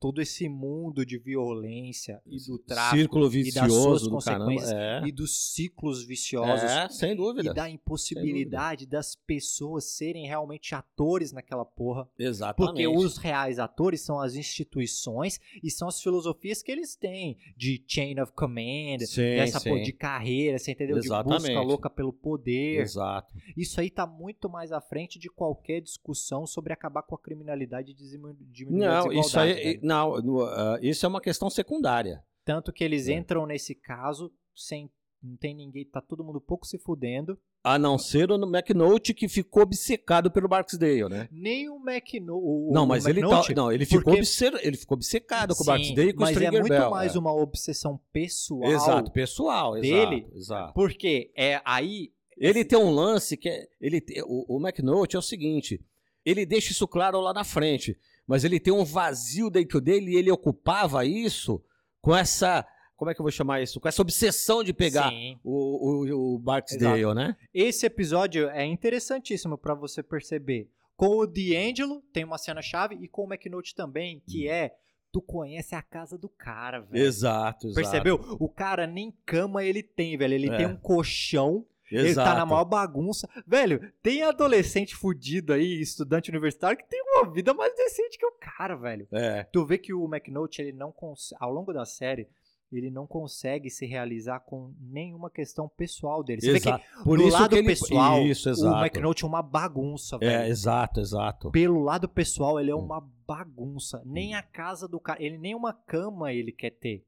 todo 0.00 0.20
esse 0.20 0.48
mundo 0.48 1.04
de 1.04 1.18
violência 1.18 2.20
e 2.26 2.36
do 2.46 2.58
tráfico 2.58 3.18
e 3.34 3.52
das 3.52 3.72
suas 3.72 4.02
do 4.02 4.18
caramba. 4.18 4.44
consequências 4.46 4.72
É, 4.72 5.02
e 5.06 5.12
dos 5.12 5.52
ciclos 5.54 6.04
viciosos 6.04 6.70
é 6.70 6.88
sem 6.88 7.16
dúvida. 7.16 7.50
e 7.50 7.54
da 7.54 7.68
impossibilidade 7.68 8.86
das 8.86 9.14
pessoas 9.14 9.84
serem 9.96 10.26
realmente 10.26 10.74
atores 10.74 11.32
naquela 11.32 11.64
porra. 11.64 12.08
Exatamente. 12.18 12.56
Porque 12.72 12.86
os 12.88 13.18
reais 13.18 13.58
atores 13.58 14.00
são 14.02 14.20
as 14.20 14.34
instituições 14.34 15.40
e 15.62 15.70
são 15.70 15.88
as 15.88 16.00
filosofias 16.00 16.62
que 16.62 16.70
eles 16.70 16.94
têm 16.96 17.36
de 17.56 17.82
chain 17.86 18.20
of 18.20 18.32
command, 18.32 18.98
Sim, 19.00 19.22
dessa 19.36 19.60
sim. 19.60 19.70
porra 19.70 19.82
de 19.82 19.92
carreira, 19.92 20.58
você 20.58 20.72
entendeu? 20.72 20.96
De 20.96 21.08
busca 21.08 21.14
Exatamente. 21.24 21.66
louca 21.66 21.90
pelo 21.90 22.12
poder. 22.12 22.80
Exato. 22.80 23.34
Isso 23.56 23.80
aí 23.80 23.90
tá 23.90 24.06
muito 24.06 24.48
mais 24.48 24.72
à 24.72 24.80
frente 24.80 25.18
de 25.18 25.28
qualquer 25.28 25.80
discussão 25.80 26.46
sobre 26.46 26.72
acabar 26.72 27.02
com 27.02 27.14
a 27.14 27.18
criminalidade 27.18 27.92
e 27.92 27.94
diminuir 27.94 28.36
diminuir 28.50 28.84
a 28.84 28.88
Não, 28.88 29.08
desigualdade. 29.08 29.26
isso 29.28 29.38
aí, 29.38 29.54
velho. 29.54 29.80
Não, 29.88 30.20
no, 30.20 30.42
ah, 30.42 30.78
isso 30.82 31.04
é 31.04 31.08
uma 31.08 31.20
questão 31.20 31.48
secundária. 31.50 32.22
Tanto 32.44 32.72
que 32.72 32.84
eles 32.84 33.08
É. 33.08 33.12
entram 33.14 33.46
nesse 33.46 33.74
caso 33.74 34.30
sem. 34.54 34.90
Não 35.20 35.36
tem 35.36 35.52
ninguém, 35.52 35.84
tá 35.84 36.00
todo 36.00 36.22
mundo 36.22 36.40
pouco 36.40 36.64
se 36.64 36.78
fudendo. 36.78 37.36
A 37.64 37.76
não 37.76 37.98
ser 37.98 38.30
o 38.30 38.36
McNulty 38.36 39.12
que 39.12 39.28
ficou 39.28 39.64
obcecado 39.64 40.30
pelo 40.30 40.46
Barksdale, 40.46 41.08
né? 41.08 41.28
Nem 41.32 41.68
o 41.68 41.76
McNulty. 41.84 42.72
não, 42.72 42.86
mas 42.86 43.04
ele, 43.04 43.20
tá, 43.22 43.42
não, 43.56 43.72
ele, 43.72 43.84
ficou 43.84 44.14
porque- 44.14 44.58
ele 44.62 44.76
ficou 44.76 44.94
obcecado 44.94 45.56
com 45.56 45.62
o 45.62 45.64
Sim, 45.64 45.70
Barksdale 45.72 46.08
e 46.10 46.12
com 46.12 46.18
o 46.18 46.20
mas 46.20 46.30
é 46.30 46.32
Stringer 46.34 46.60
muito 46.60 46.70
Bell. 46.72 46.90
mais 46.90 47.16
é. 47.16 47.18
uma 47.18 47.32
obsessão 47.34 48.00
pessoal. 48.12 48.70
Exato, 48.70 49.10
pessoal, 49.10 49.72
dele. 49.72 50.18
exato, 50.18 50.36
exato. 50.36 50.74
Porque 50.74 51.32
é 51.36 51.60
aí. 51.64 52.12
Ele 52.36 52.64
tem 52.64 52.78
um 52.78 52.90
lance 52.90 53.36
que 53.36 53.48
é. 53.48 53.66
Ele, 53.80 54.00
o, 54.24 54.56
o 54.56 54.60
McNulty 54.64 55.16
é 55.16 55.18
o 55.18 55.22
seguinte: 55.22 55.80
ele 56.24 56.46
deixa 56.46 56.70
isso 56.70 56.86
claro 56.86 57.20
lá 57.20 57.32
na 57.32 57.42
frente, 57.42 57.98
mas 58.28 58.44
ele 58.44 58.60
tem 58.60 58.72
um 58.72 58.84
vazio 58.84 59.50
dentro 59.50 59.80
dele 59.80 60.12
e 60.12 60.16
ele 60.16 60.30
ocupava 60.30 61.04
isso 61.04 61.60
com 62.00 62.14
essa. 62.14 62.64
Como 62.96 63.10
é 63.10 63.14
que 63.14 63.20
eu 63.20 63.24
vou 63.24 63.30
chamar 63.32 63.62
isso? 63.62 63.80
Com 63.80 63.88
essa 63.88 64.02
obsessão 64.02 64.62
de 64.62 64.72
pegar 64.74 65.08
Sim. 65.10 65.38
o, 65.42 66.04
o, 66.04 66.34
o 66.34 66.38
Barksdale, 66.38 67.14
né? 67.14 67.36
Esse 67.54 67.86
episódio 67.86 68.48
é 68.50 68.64
interessantíssimo 68.66 69.56
pra 69.56 69.72
você 69.74 70.02
perceber. 70.02 70.68
Com 70.96 71.16
o 71.18 71.26
D'Angelo, 71.26 72.02
tem 72.12 72.24
uma 72.24 72.38
cena 72.38 72.60
chave, 72.60 72.96
e 73.00 73.06
com 73.06 73.22
o 73.24 73.32
McNulty 73.32 73.74
também, 73.74 74.20
que 74.26 74.48
é. 74.48 74.74
Tu 75.10 75.22
conhece 75.22 75.74
a 75.74 75.80
casa 75.80 76.18
do 76.18 76.28
cara, 76.28 76.80
velho. 76.80 77.02
Exato, 77.02 77.68
exato. 77.68 77.74
Percebeu? 77.80 78.16
O 78.38 78.46
cara 78.48 78.86
nem 78.86 79.10
cama 79.24 79.64
ele 79.64 79.82
tem, 79.82 80.18
velho. 80.18 80.34
Ele 80.34 80.50
É. 80.50 80.56
tem 80.58 80.66
um 80.66 80.76
colchão. 80.76 81.64
Ele 81.90 82.08
Exato. 82.08 82.28
tá 82.30 82.36
na 82.36 82.44
maior 82.46 82.64
bagunça. 82.64 83.28
Velho, 83.46 83.92
tem 84.02 84.22
adolescente 84.22 84.94
fudido 84.94 85.52
aí, 85.52 85.80
estudante 85.80 86.30
universitário, 86.30 86.76
que 86.78 86.88
tem 86.88 87.00
uma 87.02 87.30
vida 87.32 87.54
mais 87.54 87.74
decente 87.74 88.18
que 88.18 88.26
o 88.26 88.32
cara, 88.38 88.74
velho. 88.76 89.06
É. 89.12 89.44
Tu 89.44 89.64
vê 89.64 89.78
que 89.78 89.92
o 89.94 90.04
McNulty, 90.04 90.60
ele 90.62 90.72
não 90.72 90.92
cons- 90.92 91.32
ao 91.40 91.52
longo 91.52 91.72
da 91.72 91.84
série, 91.86 92.28
ele 92.70 92.90
não 92.90 93.06
consegue 93.06 93.70
se 93.70 93.86
realizar 93.86 94.40
com 94.40 94.74
nenhuma 94.78 95.30
questão 95.30 95.66
pessoal 95.70 96.22
dele. 96.22 96.42
Você 96.42 96.50
vê 96.52 96.58
Exato. 96.58 96.84
que 96.84 97.02
Por 97.04 97.16
do 97.16 97.26
lado 97.28 97.48
que 97.48 97.56
ele, 97.56 97.66
pessoal, 97.68 98.20
isso, 98.26 98.50
o. 98.50 98.80
McNulty 98.84 99.24
é 99.24 99.26
uma 99.26 99.40
bagunça, 99.42 100.18
velho. 100.18 100.30
É, 100.42 100.48
exato, 100.50 101.00
exato. 101.00 101.50
Pelo 101.50 101.82
lado 101.82 102.06
pessoal, 102.06 102.60
ele 102.60 102.70
é 102.70 102.76
Hum. 102.76 102.80
uma 102.80 103.00
bagunça. 103.26 104.02
Nem 104.04 104.34
a 104.34 104.42
casa 104.42 104.86
do 104.86 105.00
cara, 105.00 105.22
ele 105.22 105.38
nem 105.38 105.54
uma 105.54 105.72
cama 105.72 106.30
ele 106.34 106.52
quer 106.52 106.72
ter. 106.72 107.06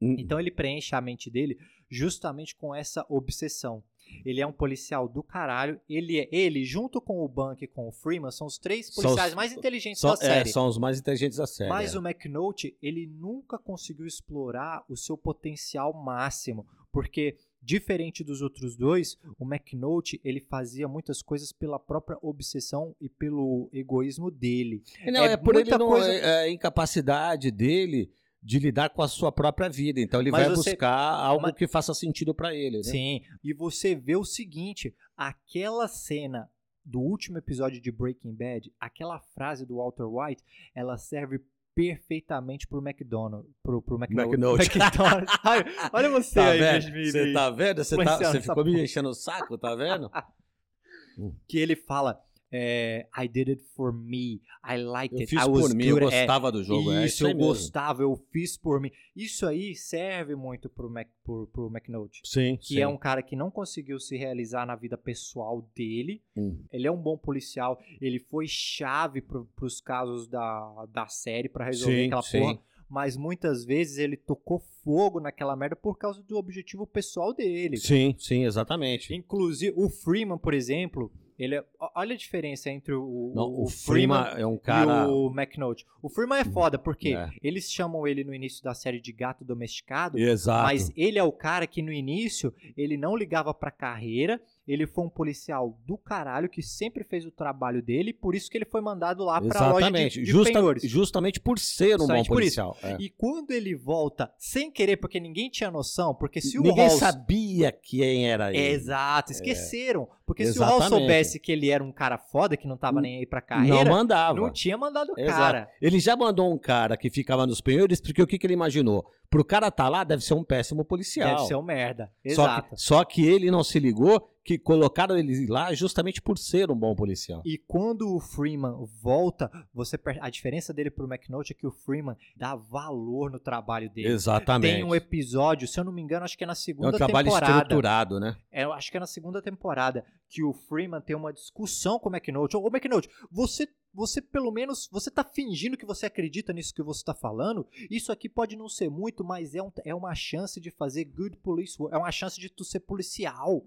Hum, 0.00 0.16
Então 0.18 0.40
ele 0.40 0.50
preenche 0.50 0.94
a 0.94 1.00
mente 1.02 1.30
dele 1.30 1.58
justamente 1.90 2.56
com 2.56 2.74
essa 2.74 3.04
obsessão. 3.08 3.82
Ele 4.24 4.40
é 4.40 4.46
um 4.46 4.52
policial 4.52 5.08
do 5.08 5.22
caralho. 5.22 5.80
Ele 5.88 6.18
é 6.20 6.28
ele 6.30 6.64
junto 6.64 7.00
com 7.00 7.20
o 7.24 7.28
Bank 7.28 7.62
e 7.64 7.66
com 7.68 7.88
o 7.88 7.92
Freeman 7.92 8.30
são 8.30 8.46
os 8.46 8.58
três 8.58 8.88
policiais 8.94 9.30
os- 9.30 9.34
mais 9.36 9.52
inteligentes 9.52 10.00
são, 10.00 10.10
da 10.10 10.16
série. 10.16 10.48
é, 10.48 10.52
são 10.52 10.66
os 10.66 10.78
mais 10.78 10.98
inteligentes 10.98 11.38
da 11.38 11.46
série. 11.46 11.70
Mas 11.70 11.94
é. 11.94 11.98
o 11.98 12.02
McNulty, 12.06 12.76
ele 12.82 13.06
nunca 13.06 13.58
conseguiu 13.58 14.06
explorar 14.06 14.84
o 14.88 14.96
seu 14.96 15.16
potencial 15.16 15.92
máximo, 15.92 16.66
porque 16.92 17.36
diferente 17.64 18.24
dos 18.24 18.42
outros 18.42 18.76
dois, 18.76 19.16
o 19.38 19.44
McNulty, 19.44 20.20
ele 20.24 20.40
fazia 20.40 20.88
muitas 20.88 21.22
coisas 21.22 21.52
pela 21.52 21.78
própria 21.78 22.18
obsessão 22.20 22.94
e 23.00 23.08
pelo 23.08 23.68
egoísmo 23.72 24.30
dele. 24.32 24.82
Não, 25.06 25.24
é 25.24 25.32
é, 25.32 25.36
por 25.36 25.54
ele 25.54 25.62
muita 25.64 25.78
não, 25.78 25.86
coisa- 25.86 26.12
é, 26.12 26.18
é 26.18 26.38
a 26.40 26.50
incapacidade 26.50 27.50
dele 27.52 28.10
de 28.42 28.58
lidar 28.58 28.90
com 28.90 29.02
a 29.02 29.08
sua 29.08 29.30
própria 29.30 29.68
vida. 29.68 30.00
Então 30.00 30.20
ele 30.20 30.30
Mas 30.30 30.46
vai 30.46 30.56
você- 30.56 30.70
buscar 30.70 30.92
algo 30.92 31.42
mas- 31.42 31.54
que 31.54 31.68
faça 31.68 31.94
sentido 31.94 32.34
pra 32.34 32.54
ele, 32.54 32.78
né? 32.78 32.82
Sim, 32.82 33.20
e 33.42 33.52
você 33.54 33.94
vê 33.94 34.16
o 34.16 34.24
seguinte, 34.24 34.94
aquela 35.16 35.86
cena 35.86 36.50
do 36.84 36.98
último 37.00 37.38
episódio 37.38 37.80
de 37.80 37.92
Breaking 37.92 38.34
Bad, 38.34 38.72
aquela 38.80 39.20
frase 39.20 39.64
do 39.64 39.76
Walter 39.76 40.02
White, 40.04 40.42
ela 40.74 40.98
serve 40.98 41.40
perfeitamente 41.74 42.66
pro 42.66 42.80
McDonald's, 42.86 43.50
pro, 43.62 43.80
pro. 43.80 43.96
McDonald's. 43.96 44.68
Ai, 45.44 45.64
olha 45.92 46.10
você 46.10 46.34
Tá 46.34 46.48
aí, 46.50 46.58
vendo? 46.58 46.92
me- 46.92 47.10
Você 47.10 47.24
me- 47.26 47.32
tá 47.32 47.50
vendo? 47.50 47.84
Você, 47.84 47.96
tá, 47.96 48.16
você 48.18 48.40
ficou 48.40 48.64
me 48.64 48.72
porra. 48.72 48.84
enchendo 48.84 49.08
o 49.08 49.14
saco, 49.14 49.56
tá 49.56 49.74
vendo? 49.76 50.10
que 51.48 51.58
ele 51.58 51.76
fala 51.76 52.20
é, 52.52 53.06
I 53.18 53.26
did 53.26 53.48
it 53.48 53.62
for 53.74 53.92
me, 53.92 54.40
I 54.62 54.76
liked 54.76 55.14
Eu 55.14 55.20
it, 55.22 55.30
fiz 55.30 55.42
I 55.42 55.48
was 55.48 55.66
por 55.68 55.74
mim, 55.74 55.84
eu 55.86 55.94
good 55.98 56.06
at- 56.14 56.20
gostava 56.20 56.52
do 56.52 56.62
jogo. 56.62 56.92
é 56.92 57.06
Isso, 57.06 57.14
isso 57.16 57.26
aí 57.26 57.32
eu 57.32 57.38
gostava, 57.38 58.02
eu 58.02 58.14
fiz 58.30 58.56
por 58.56 58.78
mim. 58.80 58.90
Isso 59.16 59.46
aí 59.46 59.74
serve 59.74 60.34
muito 60.36 60.68
pro, 60.68 60.90
Mac, 60.90 61.08
pro, 61.24 61.46
pro 61.46 61.66
McNulty. 61.68 62.20
Sim, 62.24 62.56
Que 62.58 62.74
sim. 62.74 62.80
é 62.80 62.86
um 62.86 62.96
cara 62.98 63.22
que 63.22 63.34
não 63.34 63.50
conseguiu 63.50 63.98
se 63.98 64.16
realizar 64.16 64.66
na 64.66 64.76
vida 64.76 64.98
pessoal 64.98 65.66
dele. 65.74 66.22
Hum. 66.36 66.62
Ele 66.70 66.86
é 66.86 66.92
um 66.92 66.96
bom 67.00 67.16
policial. 67.16 67.80
Ele 68.00 68.18
foi 68.18 68.46
chave 68.46 69.20
pro, 69.20 69.46
pros 69.56 69.80
casos 69.80 70.26
da, 70.28 70.86
da 70.92 71.06
série 71.08 71.48
pra 71.48 71.64
resolver 71.64 72.02
Sim, 72.02 72.06
aquela 72.06 72.22
sim. 72.22 72.38
porra. 72.40 72.58
Mas 72.88 73.16
muitas 73.16 73.64
vezes 73.64 73.96
ele 73.96 74.18
tocou 74.18 74.58
fogo 74.84 75.18
naquela 75.18 75.56
merda 75.56 75.74
por 75.74 75.96
causa 75.96 76.22
do 76.22 76.36
objetivo 76.36 76.86
pessoal 76.86 77.32
dele. 77.32 77.78
Sim, 77.78 78.14
sim, 78.18 78.44
exatamente. 78.44 79.14
Inclusive, 79.14 79.72
o 79.78 79.88
Freeman, 79.88 80.36
por 80.36 80.52
exemplo, 80.52 81.10
ele 81.38 81.56
é, 81.56 81.64
olha 81.94 82.14
a 82.14 82.16
diferença 82.16 82.70
entre 82.70 82.94
o, 82.94 83.32
Não, 83.34 83.44
o, 83.44 83.64
o 83.64 83.68
Freeman 83.68 84.24
é 84.36 84.46
um 84.46 84.56
cara. 84.58 85.04
e 85.04 85.06
o 85.10 85.32
McNulty. 85.34 85.84
O 86.02 86.08
Freeman 86.08 86.40
é 86.40 86.44
foda, 86.44 86.78
porque 86.78 87.14
É. 87.14 87.30
eles 87.42 87.70
chamam 87.70 88.06
ele 88.06 88.24
no 88.24 88.34
início 88.34 88.62
da 88.62 88.74
série 88.74 89.00
de 89.00 89.12
gato 89.12 89.44
domesticado, 89.44 90.18
Exato. 90.18 90.64
mas 90.64 90.90
ele 90.96 91.18
é 91.18 91.22
o 91.22 91.32
cara 91.32 91.66
que 91.66 91.82
no 91.82 91.92
início 91.92 92.54
ele 92.76 92.96
não 92.96 93.16
ligava 93.16 93.52
pra 93.54 93.70
carreira, 93.70 94.40
ele 94.66 94.86
foi 94.86 95.04
um 95.04 95.08
policial 95.08 95.76
do 95.86 95.98
caralho 95.98 96.48
que 96.48 96.62
sempre 96.62 97.02
fez 97.04 97.26
o 97.26 97.30
trabalho 97.30 97.82
dele, 97.82 98.12
por 98.12 98.34
isso 98.34 98.48
que 98.50 98.56
ele 98.56 98.64
foi 98.64 98.80
mandado 98.80 99.24
lá 99.24 99.40
pra 99.40 99.48
loja 99.68 99.72
de, 99.72 99.82
Exatamente. 99.82 100.20
de 100.22 100.30
Justa- 100.30 100.52
penhores. 100.52 100.82
justamente 100.88 101.40
por 101.40 101.58
ser 101.58 101.96
um 101.96 101.98
Justamente 102.00 102.28
bom 102.28 102.34
policial. 102.34 102.76
é. 102.82 102.96
E 103.00 103.08
quando 103.10 103.50
ele 103.50 103.74
volta 103.74 104.32
sem 104.38 104.70
querer, 104.70 104.96
porque 104.98 105.18
ninguém 105.18 105.50
tinha 105.50 105.70
noção, 105.70 106.14
porque 106.14 106.40
se 106.40 106.58
o 106.58 106.62
Ninguém 106.62 106.86
Halls- 106.86 106.98
sabia 107.00 107.72
quem 107.72 108.30
era 108.30 108.50
ele. 108.50 108.58
Exato, 108.58 109.32
esqueceram. 109.32 110.08
Porque 110.24 110.46
se 110.46 110.58
o 110.58 110.62
Hall 110.62 110.76
Exatamente. 110.78 110.98
soubesse 111.00 111.40
que 111.40 111.52
ele 111.52 111.68
era 111.68 111.82
um 111.82 111.92
cara 111.92 112.16
foda, 112.16 112.56
que 112.56 112.66
não 112.66 112.76
tava 112.76 113.00
nem 113.02 113.18
aí 113.18 113.26
pra 113.26 113.40
carreira, 113.42 113.76
não 113.78 113.84
não, 113.84 113.90
mandava. 113.98 114.50
tinha 114.52 114.78
mandado 114.78 115.12
o 115.12 115.16
cara. 115.16 115.68
Ele 115.80 115.98
já 115.98 116.16
mandou 116.16 116.50
um 116.52 116.56
cara 116.56 116.96
que 116.96 117.10
ficava 117.10 117.46
nos 117.46 117.60
penhores, 117.60 118.00
porque 118.00 118.22
o 118.22 118.26
que, 118.26 118.38
que 118.38 118.46
ele 118.46 118.54
imaginou? 118.54 119.04
Pro 119.32 119.42
cara 119.42 119.70
tá 119.70 119.88
lá, 119.88 120.04
deve 120.04 120.22
ser 120.22 120.34
um 120.34 120.44
péssimo 120.44 120.84
policial. 120.84 121.36
Deve 121.36 121.46
ser 121.46 121.54
um 121.54 121.62
merda. 121.62 122.12
Só 122.34 122.42
Exato. 122.44 122.68
que, 122.68 122.76
só 122.76 123.02
que 123.02 123.24
ele 123.24 123.50
não 123.50 123.64
se 123.64 123.78
ligou 123.78 124.28
que 124.44 124.58
colocaram 124.58 125.16
ele 125.16 125.46
lá 125.46 125.72
justamente 125.72 126.20
por 126.20 126.36
ser 126.36 126.70
um 126.70 126.76
bom 126.76 126.94
policial. 126.94 127.40
E 127.42 127.56
quando 127.56 128.14
o 128.14 128.20
Freeman 128.20 128.84
volta, 129.00 129.50
você 129.72 129.98
a 130.20 130.28
diferença 130.28 130.74
dele 130.74 130.90
pro 130.90 131.10
McNulty 131.10 131.52
é 131.52 131.56
que 131.56 131.66
o 131.66 131.70
Freeman 131.70 132.14
dá 132.36 132.54
valor 132.54 133.30
no 133.30 133.38
trabalho 133.38 133.88
dele. 133.88 134.08
Exatamente. 134.08 134.74
Tem 134.74 134.84
um 134.84 134.94
episódio, 134.94 135.66
se 135.66 135.80
eu 135.80 135.84
não 135.84 135.92
me 135.92 136.02
engano, 136.02 136.26
acho 136.26 136.36
que 136.36 136.44
é 136.44 136.46
na 136.46 136.52
é 136.52 136.56
segunda 136.56 136.88
um 136.88 136.98
trabalho 136.98 137.28
temporada. 137.28 137.52
estruturado, 137.52 138.20
né? 138.20 138.36
É, 138.50 138.64
acho 138.64 138.90
que 138.90 138.98
é 138.98 139.00
na 139.00 139.06
segunda 139.06 139.40
temporada 139.40 140.04
que 140.28 140.42
o 140.42 140.52
Freeman 140.52 141.00
tem 141.00 141.16
uma 141.16 141.32
discussão 141.32 141.98
com 141.98 142.10
o 142.10 142.12
McNulty. 142.14 142.56
Ô, 142.56 142.66
McNulty, 142.66 143.08
você, 143.30 143.66
você 143.94 144.20
pelo 144.20 144.50
menos, 144.50 144.88
você 144.90 145.10
tá 145.10 145.22
fingindo 145.24 145.76
que 145.76 145.84
você 145.86 146.06
acredita 146.06 146.52
nisso 146.52 146.74
que 146.74 146.82
você 146.82 147.04
tá 147.04 147.14
falando? 147.14 147.66
Isso 147.90 148.10
aqui 148.12 148.28
pode 148.28 148.56
não 148.56 148.68
ser 148.68 148.88
muito, 148.90 149.22
mas 149.24 149.54
é, 149.54 149.62
um- 149.62 149.72
é 149.84 149.94
uma 149.94 150.14
chance 150.14 150.60
de 150.60 150.70
fazer 150.70 151.04
good 151.04 151.36
police 151.38 151.76
work. 151.80 151.94
É 151.94 151.98
uma 151.98 152.12
chance 152.12 152.40
de 152.40 152.48
tu 152.48 152.64
ser 152.64 152.80
policial. 152.80 153.64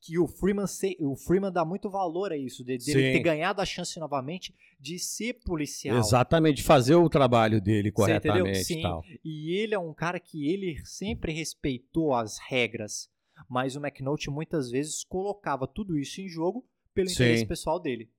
Que 0.00 0.18
o 0.18 0.26
Freeman, 0.26 0.66
ser, 0.66 0.96
o 1.00 1.16
Freeman 1.16 1.50
dá 1.50 1.64
muito 1.64 1.88
valor 1.88 2.30
a 2.30 2.36
isso, 2.36 2.58
de, 2.62 2.76
dele 2.76 2.82
Sim. 2.82 3.12
ter 3.12 3.20
ganhado 3.20 3.62
a 3.62 3.64
chance 3.64 3.98
novamente 3.98 4.54
de 4.78 4.98
ser 4.98 5.34
policial. 5.46 5.96
Exatamente, 5.96 6.62
fazer 6.62 6.94
o 6.94 7.08
trabalho 7.08 7.58
dele 7.58 7.90
corretamente 7.90 8.64
Sim. 8.64 8.80
e 8.80 8.82
tal. 8.82 9.02
E 9.24 9.52
ele 9.56 9.74
é 9.74 9.78
um 9.78 9.94
cara 9.94 10.20
que 10.20 10.46
ele 10.46 10.78
sempre 10.84 11.32
respeitou 11.32 12.12
as 12.14 12.38
regras, 12.38 13.08
mas 13.48 13.76
o 13.76 13.80
McNulty 13.80 14.28
muitas 14.30 14.70
vezes 14.70 15.02
colocava 15.04 15.66
tudo 15.66 15.98
isso 15.98 16.20
em 16.20 16.28
jogo 16.28 16.66
pelo 16.92 17.08
Sim. 17.08 17.14
interesse 17.14 17.46
pessoal 17.46 17.80
dele. 17.80 18.10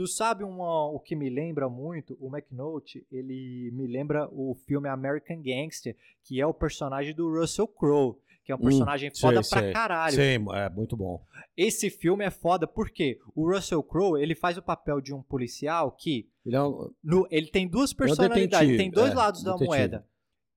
Tu 0.00 0.06
sabe 0.06 0.42
uma, 0.44 0.86
o 0.86 0.98
que 0.98 1.14
me 1.14 1.28
lembra 1.28 1.68
muito? 1.68 2.16
O 2.18 2.34
McNulty, 2.34 3.06
ele 3.12 3.70
me 3.74 3.86
lembra 3.86 4.26
o 4.32 4.54
filme 4.54 4.88
American 4.88 5.42
Gangster, 5.42 5.94
que 6.24 6.40
é 6.40 6.46
o 6.46 6.54
personagem 6.54 7.14
do 7.14 7.28
Russell 7.30 7.68
Crowe, 7.68 8.16
que 8.42 8.50
é 8.50 8.54
um 8.54 8.58
Hum, 8.58 8.62
personagem 8.62 9.10
sei, 9.12 9.20
foda 9.20 9.42
pra 9.46 9.60
sei. 9.60 9.72
caralho. 9.74 10.14
Sim, 10.16 10.46
é 10.54 10.70
muito 10.70 10.96
bom. 10.96 11.22
Esse 11.54 11.90
filme 11.90 12.24
é 12.24 12.30
foda 12.30 12.66
porque 12.66 13.20
o 13.34 13.52
Russell 13.52 13.82
Crowe, 13.82 14.18
ele 14.22 14.34
faz 14.34 14.56
o 14.56 14.62
papel 14.62 15.02
de 15.02 15.12
um 15.12 15.22
policial 15.22 15.92
que 15.92 16.26
Ele 16.46 16.56
é 16.56 16.62
um- 16.62 16.90
No- 17.04 17.28
ele 17.30 17.48
tem 17.48 17.68
duas 17.68 17.90
É 17.90 17.94
um 17.94 17.96
personalidades, 17.98 18.68
ele 18.70 18.78
tem 18.78 18.88
detetive, 18.88 18.94
dois 19.02 19.12
é, 19.12 19.14
lados 19.14 19.42
da 19.44 19.50
detetive. 19.52 19.68
moeda. 19.68 20.06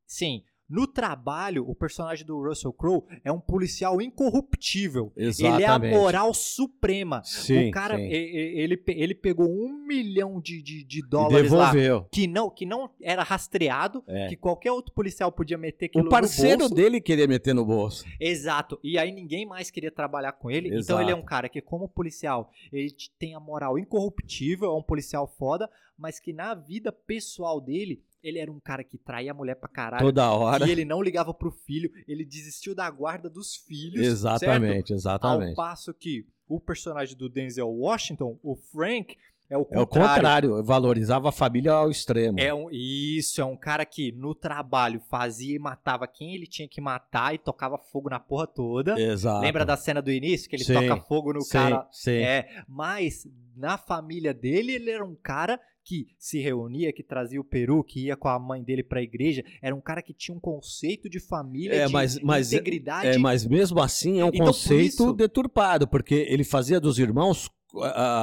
Sim. 0.08 0.41
No 0.69 0.88
trabalho, 0.88 1.69
o 1.69 1.76
personagem 1.76 2.26
do 2.26 2.41
Russell 2.41 2.73
Crowe 2.73 3.04
é 3.23 3.32
um 3.32 3.39
policial 3.39 4.02
incorruptível. 4.02 5.12
Ele 5.15 5.28
é 5.28 5.47
a 5.52 5.58
Exatamente. 5.60 5.95
moral 5.95 6.34
suprema. 6.34 7.21
Sim, 7.23 7.67
o 7.67 7.71
cara, 7.71 7.97
sim. 7.97 8.04
ele, 8.04 8.82
ele 8.88 9.13
pegou 9.13 9.47
um 9.49 9.86
milhão 9.86 10.39
de, 10.39 10.62
de, 10.62 10.84
de 10.84 11.02
dólares 11.08 11.52
lá 11.52 11.71
que 12.12 12.28
não, 12.28 12.49
que 12.49 12.65
não 12.65 12.89
era 13.02 13.23
rastreado, 13.23 14.04
É. 14.08 14.28
que 14.28 14.36
qualquer 14.36 14.71
outro 14.71 14.93
policial 14.93 15.32
podia 15.32 15.58
meter 15.58 15.86
aquilo 15.88 16.06
O 16.06 16.10
parceiro 16.10 16.69
dele 16.69 17.02
queria 17.02 17.28
meter 17.28 17.54
no 17.54 17.65
bolso. 17.65 18.06
Exato. 18.19 18.80
E 18.84 18.97
aí 18.97 19.12
ninguém 19.12 19.45
mais 19.45 19.69
queria 19.69 19.91
trabalhar 19.91 20.32
com 20.34 20.49
ele. 20.49 20.69
Então 20.80 20.99
ele 21.02 21.12
é 21.12 21.13
um 21.13 21.17
Exato. 21.19 21.30
cara 21.30 21.49
que, 21.49 21.62
como 21.62 21.88
policial, 21.88 22.49
ele 22.71 22.89
tem 23.19 23.36
a 23.36 23.39
moral 23.39 23.78
incorruptível, 23.78 24.71
é 24.71 24.76
um 24.76 24.82
policial 24.84 25.28
foda, 25.28 25.69
mas 25.97 26.19
que 26.19 26.34
na 26.34 26.56
vida 26.56 26.91
pessoal 26.91 27.62
dele, 27.62 28.02
ele 28.23 28.39
era 28.39 28.51
um 28.51 28.59
cara 28.59 28.83
que 28.83 28.97
traía 28.97 29.31
a 29.31 29.33
mulher 29.33 29.55
pra 29.55 29.67
caralho. 29.69 30.03
Toda 30.05 30.31
hora. 30.31 30.65
Que 30.65 30.71
ele 30.71 30.86
não 30.86 31.01
ligava 31.01 31.33
pro 31.33 31.51
filho, 31.51 31.91
ele 32.07 32.23
desistiu 32.25 32.73
da 32.73 32.89
guarda 32.89 33.29
dos 33.29 33.55
filhos. 33.55 34.01
certo? 34.01 34.12
Exatamente, 34.12 34.93
Ao 34.93 34.97
exatamente. 34.97 35.55
passo 35.55 35.93
que 35.93 36.25
o 36.47 36.59
personagem 36.59 37.17
do 37.17 37.27
Denzel 37.29 37.69
Washington, 37.69 38.39
o 38.43 38.55
Frank, 38.55 39.17
é 39.49 39.57
o 39.57 39.62
É 39.62 39.63
o 39.79 39.86
contrário. 39.86 40.13
contrário, 40.15 40.63
valorizava 40.63 41.29
a 41.29 41.31
família 41.31 41.73
ao 41.73 41.89
extremo. 41.91 42.39
É 42.39 42.53
um, 42.53 42.69
isso, 42.71 43.41
é 43.41 43.45
um 43.45 43.57
cara 43.57 43.86
que 43.86 44.12
no 44.13 44.33
trabalho 44.33 45.01
fazia 45.09 45.55
e 45.55 45.59
matava 45.59 46.07
quem 46.07 46.33
ele 46.33 46.47
tinha 46.47 46.67
que 46.67 46.79
matar 46.81 47.36
e 47.36 47.38
tocava 47.38 47.77
fogo 47.77 48.09
na 48.09 48.19
porra 48.19 48.47
toda. 48.47 48.99
Exato. 48.99 49.41
Lembra 49.41 49.65
da 49.65 49.75
cena 49.77 50.01
do 50.01 50.12
início 50.12 50.49
que 50.49 50.55
ele 50.55 50.63
Sim, 50.63 50.73
toca 50.73 50.97
fogo 51.01 51.33
no 51.33 51.41
sim, 51.41 51.51
cara? 51.51 51.88
Sim. 51.91 52.12
É, 52.17 52.63
mas 52.67 53.27
na 53.55 53.77
família 53.77 54.33
dele 54.33 54.71
ele 54.73 54.89
era 54.89 55.05
um 55.05 55.15
cara 55.15 55.59
que 55.84 56.08
se 56.17 56.39
reunia, 56.39 56.93
que 56.93 57.04
trazia 57.04 57.39
o 57.39 57.43
peru, 57.43 57.84
que 57.84 58.06
ia 58.06 58.15
com 58.15 58.28
a 58.30 58.39
mãe 58.39 58.63
dele 58.63 58.84
pra 58.84 59.02
igreja, 59.02 59.43
era 59.62 59.76
um 59.76 59.82
cara 59.82 60.02
que 60.02 60.13
tinha 60.13 60.36
um 60.36 60.39
conceito 60.39 61.10
de 61.10 61.19
família, 61.19 61.76
É, 61.76 61.86
de 61.88 61.93
mas- 61.93 62.19
mas- 62.22 62.54
integridade. 62.54 63.08
É, 63.08 63.17
mas 63.17 63.46
mesmo 63.46 63.82
assim 63.82 64.19
é 64.19 64.26
um 64.26 64.30
Então, 64.30 64.39
por 64.39 64.46
conceito 64.48 64.86
isso- 64.86 65.13
deturpado, 65.13 65.88
porque 65.88 66.15
ele 66.30 66.43
fazia 66.43 66.80
dos 66.80 66.98
irmãos 67.00 67.50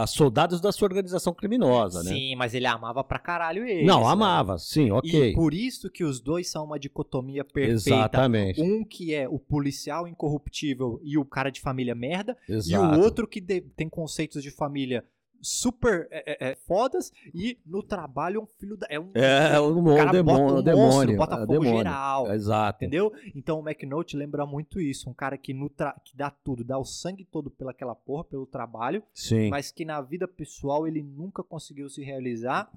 soldados 0.07 0.61
da 0.61 0.70
sua 0.73 0.87
organização 0.87 1.35
criminosa, 1.35 2.03
né? 2.03 2.11
Sim, 2.11 2.37
mas 2.37 2.55
ele 2.55 2.66
amava 2.66 3.03
pra 3.03 3.18
caralho 3.18 3.64
ele. 3.64 3.85
Não, 3.85 4.07
amava, 4.07 4.59
sim, 4.59 4.90
ok. 4.90 5.31
E 5.31 5.35
por 5.35 5.53
isso 5.55 5.90
que 5.90 6.05
os 6.05 6.20
dois 6.20 6.49
são 6.49 6.64
uma 6.64 6.79
dicotomia 6.79 7.44
perfeita. 7.44 7.73
Exatamente. 7.99 8.61
Um 8.62 8.85
que 8.85 9.14
é 9.14 9.29
o 9.29 9.38
policial 9.38 10.07
incorruptível 10.07 11.01
e 11.03 11.18
o 11.18 11.25
cara 11.25 11.51
de 11.51 11.61
família 11.61 11.94
merda, 11.94 12.37
Exato. 12.49 12.94
e 12.94 12.99
o 12.99 13.03
outro 13.03 13.27
que 13.27 13.40
de- 13.40 13.61
tem 13.61 13.88
conceitos 13.88 14.42
de 14.42 14.51
família 14.51 15.05
super 15.42 16.07
é, 16.11 16.46
é, 16.46 16.50
é, 16.50 16.55
fodas 16.55 17.12
e 17.35 17.59
no 17.64 17.83
trabalho 17.83 18.38
é 18.38 18.42
um 18.42 18.46
filho 18.46 18.76
da. 18.76 18.87
É 18.90 18.98
um, 19.00 19.11
É, 19.14 19.59
o 19.61 19.74
mo- 19.83 19.96
cara 19.96 20.12
demônio, 20.12 20.46
bota 20.46 20.61
um 20.61 20.62
demônio. 20.62 20.87
monstro, 20.94 21.16
bota 21.16 21.35
é, 21.35 21.38
fogo 21.40 21.53
demônio. 21.53 21.76
geral. 21.79 22.33
Exato. 22.33 22.85
Entendeu? 22.85 23.12
Então 23.35 23.61
o 23.61 23.68
McNulty 23.68 24.16
lembra 24.16 24.44
muito 24.46 24.81
isso. 24.81 25.09
Um 25.11 25.14
cara 25.14 25.37
que, 25.38 25.53
no 25.55 25.68
tra- 25.68 25.96
que 26.05 26.16
dá 26.16 26.31
tudo, 26.31 26.62
dá 26.64 26.79
o 26.79 26.85
sangue 26.85 27.24
todo 27.24 27.50
pelaquela 27.50 27.94
porra, 27.94 28.24
pelo 28.24 28.46
trabalho, 28.46 29.03
Sim. 29.14 29.48
mas 29.50 29.70
que 29.70 29.85
na 29.85 30.00
vida 30.00 30.26
pessoal 30.29 30.87
ele 30.87 31.03
nunca 31.03 31.42
conseguiu 31.42 31.88
se 31.88 32.03
realizar. 32.03 32.70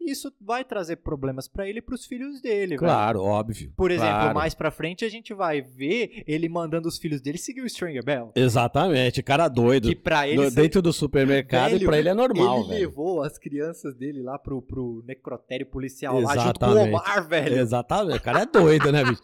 E 0.00 0.12
isso 0.12 0.32
vai 0.40 0.64
trazer 0.64 0.96
problemas 0.96 1.48
pra 1.48 1.68
ele 1.68 1.80
e 1.80 1.82
pros 1.82 2.06
filhos 2.06 2.40
dele, 2.40 2.68
velho. 2.68 2.78
Claro, 2.78 3.22
óbvio. 3.22 3.72
Por 3.76 3.90
exemplo, 3.90 4.12
claro. 4.14 4.34
mais 4.34 4.54
pra 4.54 4.70
frente 4.70 5.04
a 5.04 5.08
gente 5.08 5.34
vai 5.34 5.60
ver 5.60 6.22
ele 6.28 6.48
mandando 6.48 6.86
os 6.86 6.96
filhos 6.96 7.20
dele 7.20 7.38
seguir 7.38 7.62
o 7.62 7.66
Stringer 7.66 8.04
Bell. 8.04 8.30
Exatamente, 8.36 9.22
cara 9.22 9.48
doido. 9.48 9.88
Que 9.88 9.96
pra 9.96 10.28
ele 10.28 10.44
No- 10.44 10.50
dentro 10.50 10.80
do 10.80 10.92
supermercado, 10.92 11.72
Velho, 11.72 11.86
pra 11.86 11.98
ele 11.98 12.08
é 12.08 12.14
normal, 12.14 12.58
ele 12.60 12.68
velho. 12.68 12.80
levou 12.80 13.22
as 13.22 13.36
crianças 13.36 13.96
dele 13.96 14.22
lá 14.22 14.38
pro, 14.38 14.62
pro 14.62 15.02
necrotério 15.06 15.66
policial 15.66 16.20
lá 16.20 16.36
junto 16.36 16.60
com 16.60 16.66
o 16.66 16.68
Exatamente. 16.70 16.88
Omar, 16.94 17.28
velho. 17.28 17.58
Exatamente, 17.58 18.18
o 18.18 18.22
cara 18.22 18.42
é 18.42 18.46
doido, 18.46 18.92
né, 18.92 19.02
bicho? 19.04 19.22